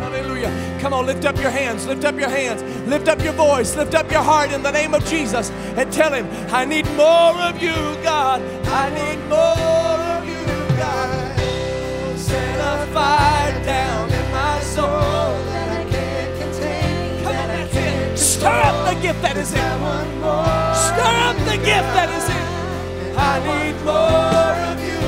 Hallelujah. 0.00 0.78
Come 0.80 0.92
on, 0.92 1.06
lift 1.06 1.24
up 1.24 1.36
your 1.38 1.50
hands, 1.50 1.86
lift 1.86 2.04
up 2.04 2.18
your 2.18 2.28
hands, 2.28 2.62
lift 2.88 3.08
up 3.08 3.22
your 3.22 3.32
voice, 3.32 3.74
lift 3.74 3.94
up 3.94 4.10
your 4.10 4.22
heart 4.22 4.52
in 4.52 4.62
the 4.62 4.70
name 4.70 4.92
of 4.92 5.04
Jesus 5.06 5.50
and 5.50 5.90
tell 5.92 6.12
him, 6.12 6.26
I 6.52 6.64
need 6.66 6.86
more 6.96 7.34
of 7.40 7.62
you, 7.62 7.72
God. 8.02 8.42
I 8.66 8.90
need 8.90 9.18
more 9.28 9.38
of 9.38 10.26
you, 10.28 10.44
God. 10.76 11.13
Fire 12.94 13.64
down 13.64 14.08
in 14.08 14.30
my 14.30 14.60
soul. 14.60 14.86
That 14.86 15.68
I 15.80 15.90
can't 15.90 16.40
contain, 16.40 17.24
Come 17.24 17.36
on, 17.36 17.48
that's 17.48 17.74
it. 17.74 18.16
Stir 18.16 18.46
up 18.48 18.88
the 18.88 19.02
gift 19.02 19.20
that 19.22 19.36
is 19.36 19.52
in. 19.52 19.58
Stir 20.86 21.16
up 21.28 21.36
the 21.38 21.56
gift 21.56 21.90
that 21.96 22.10
is 22.18 22.28
in. 22.30 23.16
I 23.18 23.34
need 23.48 23.76
more 23.84 25.03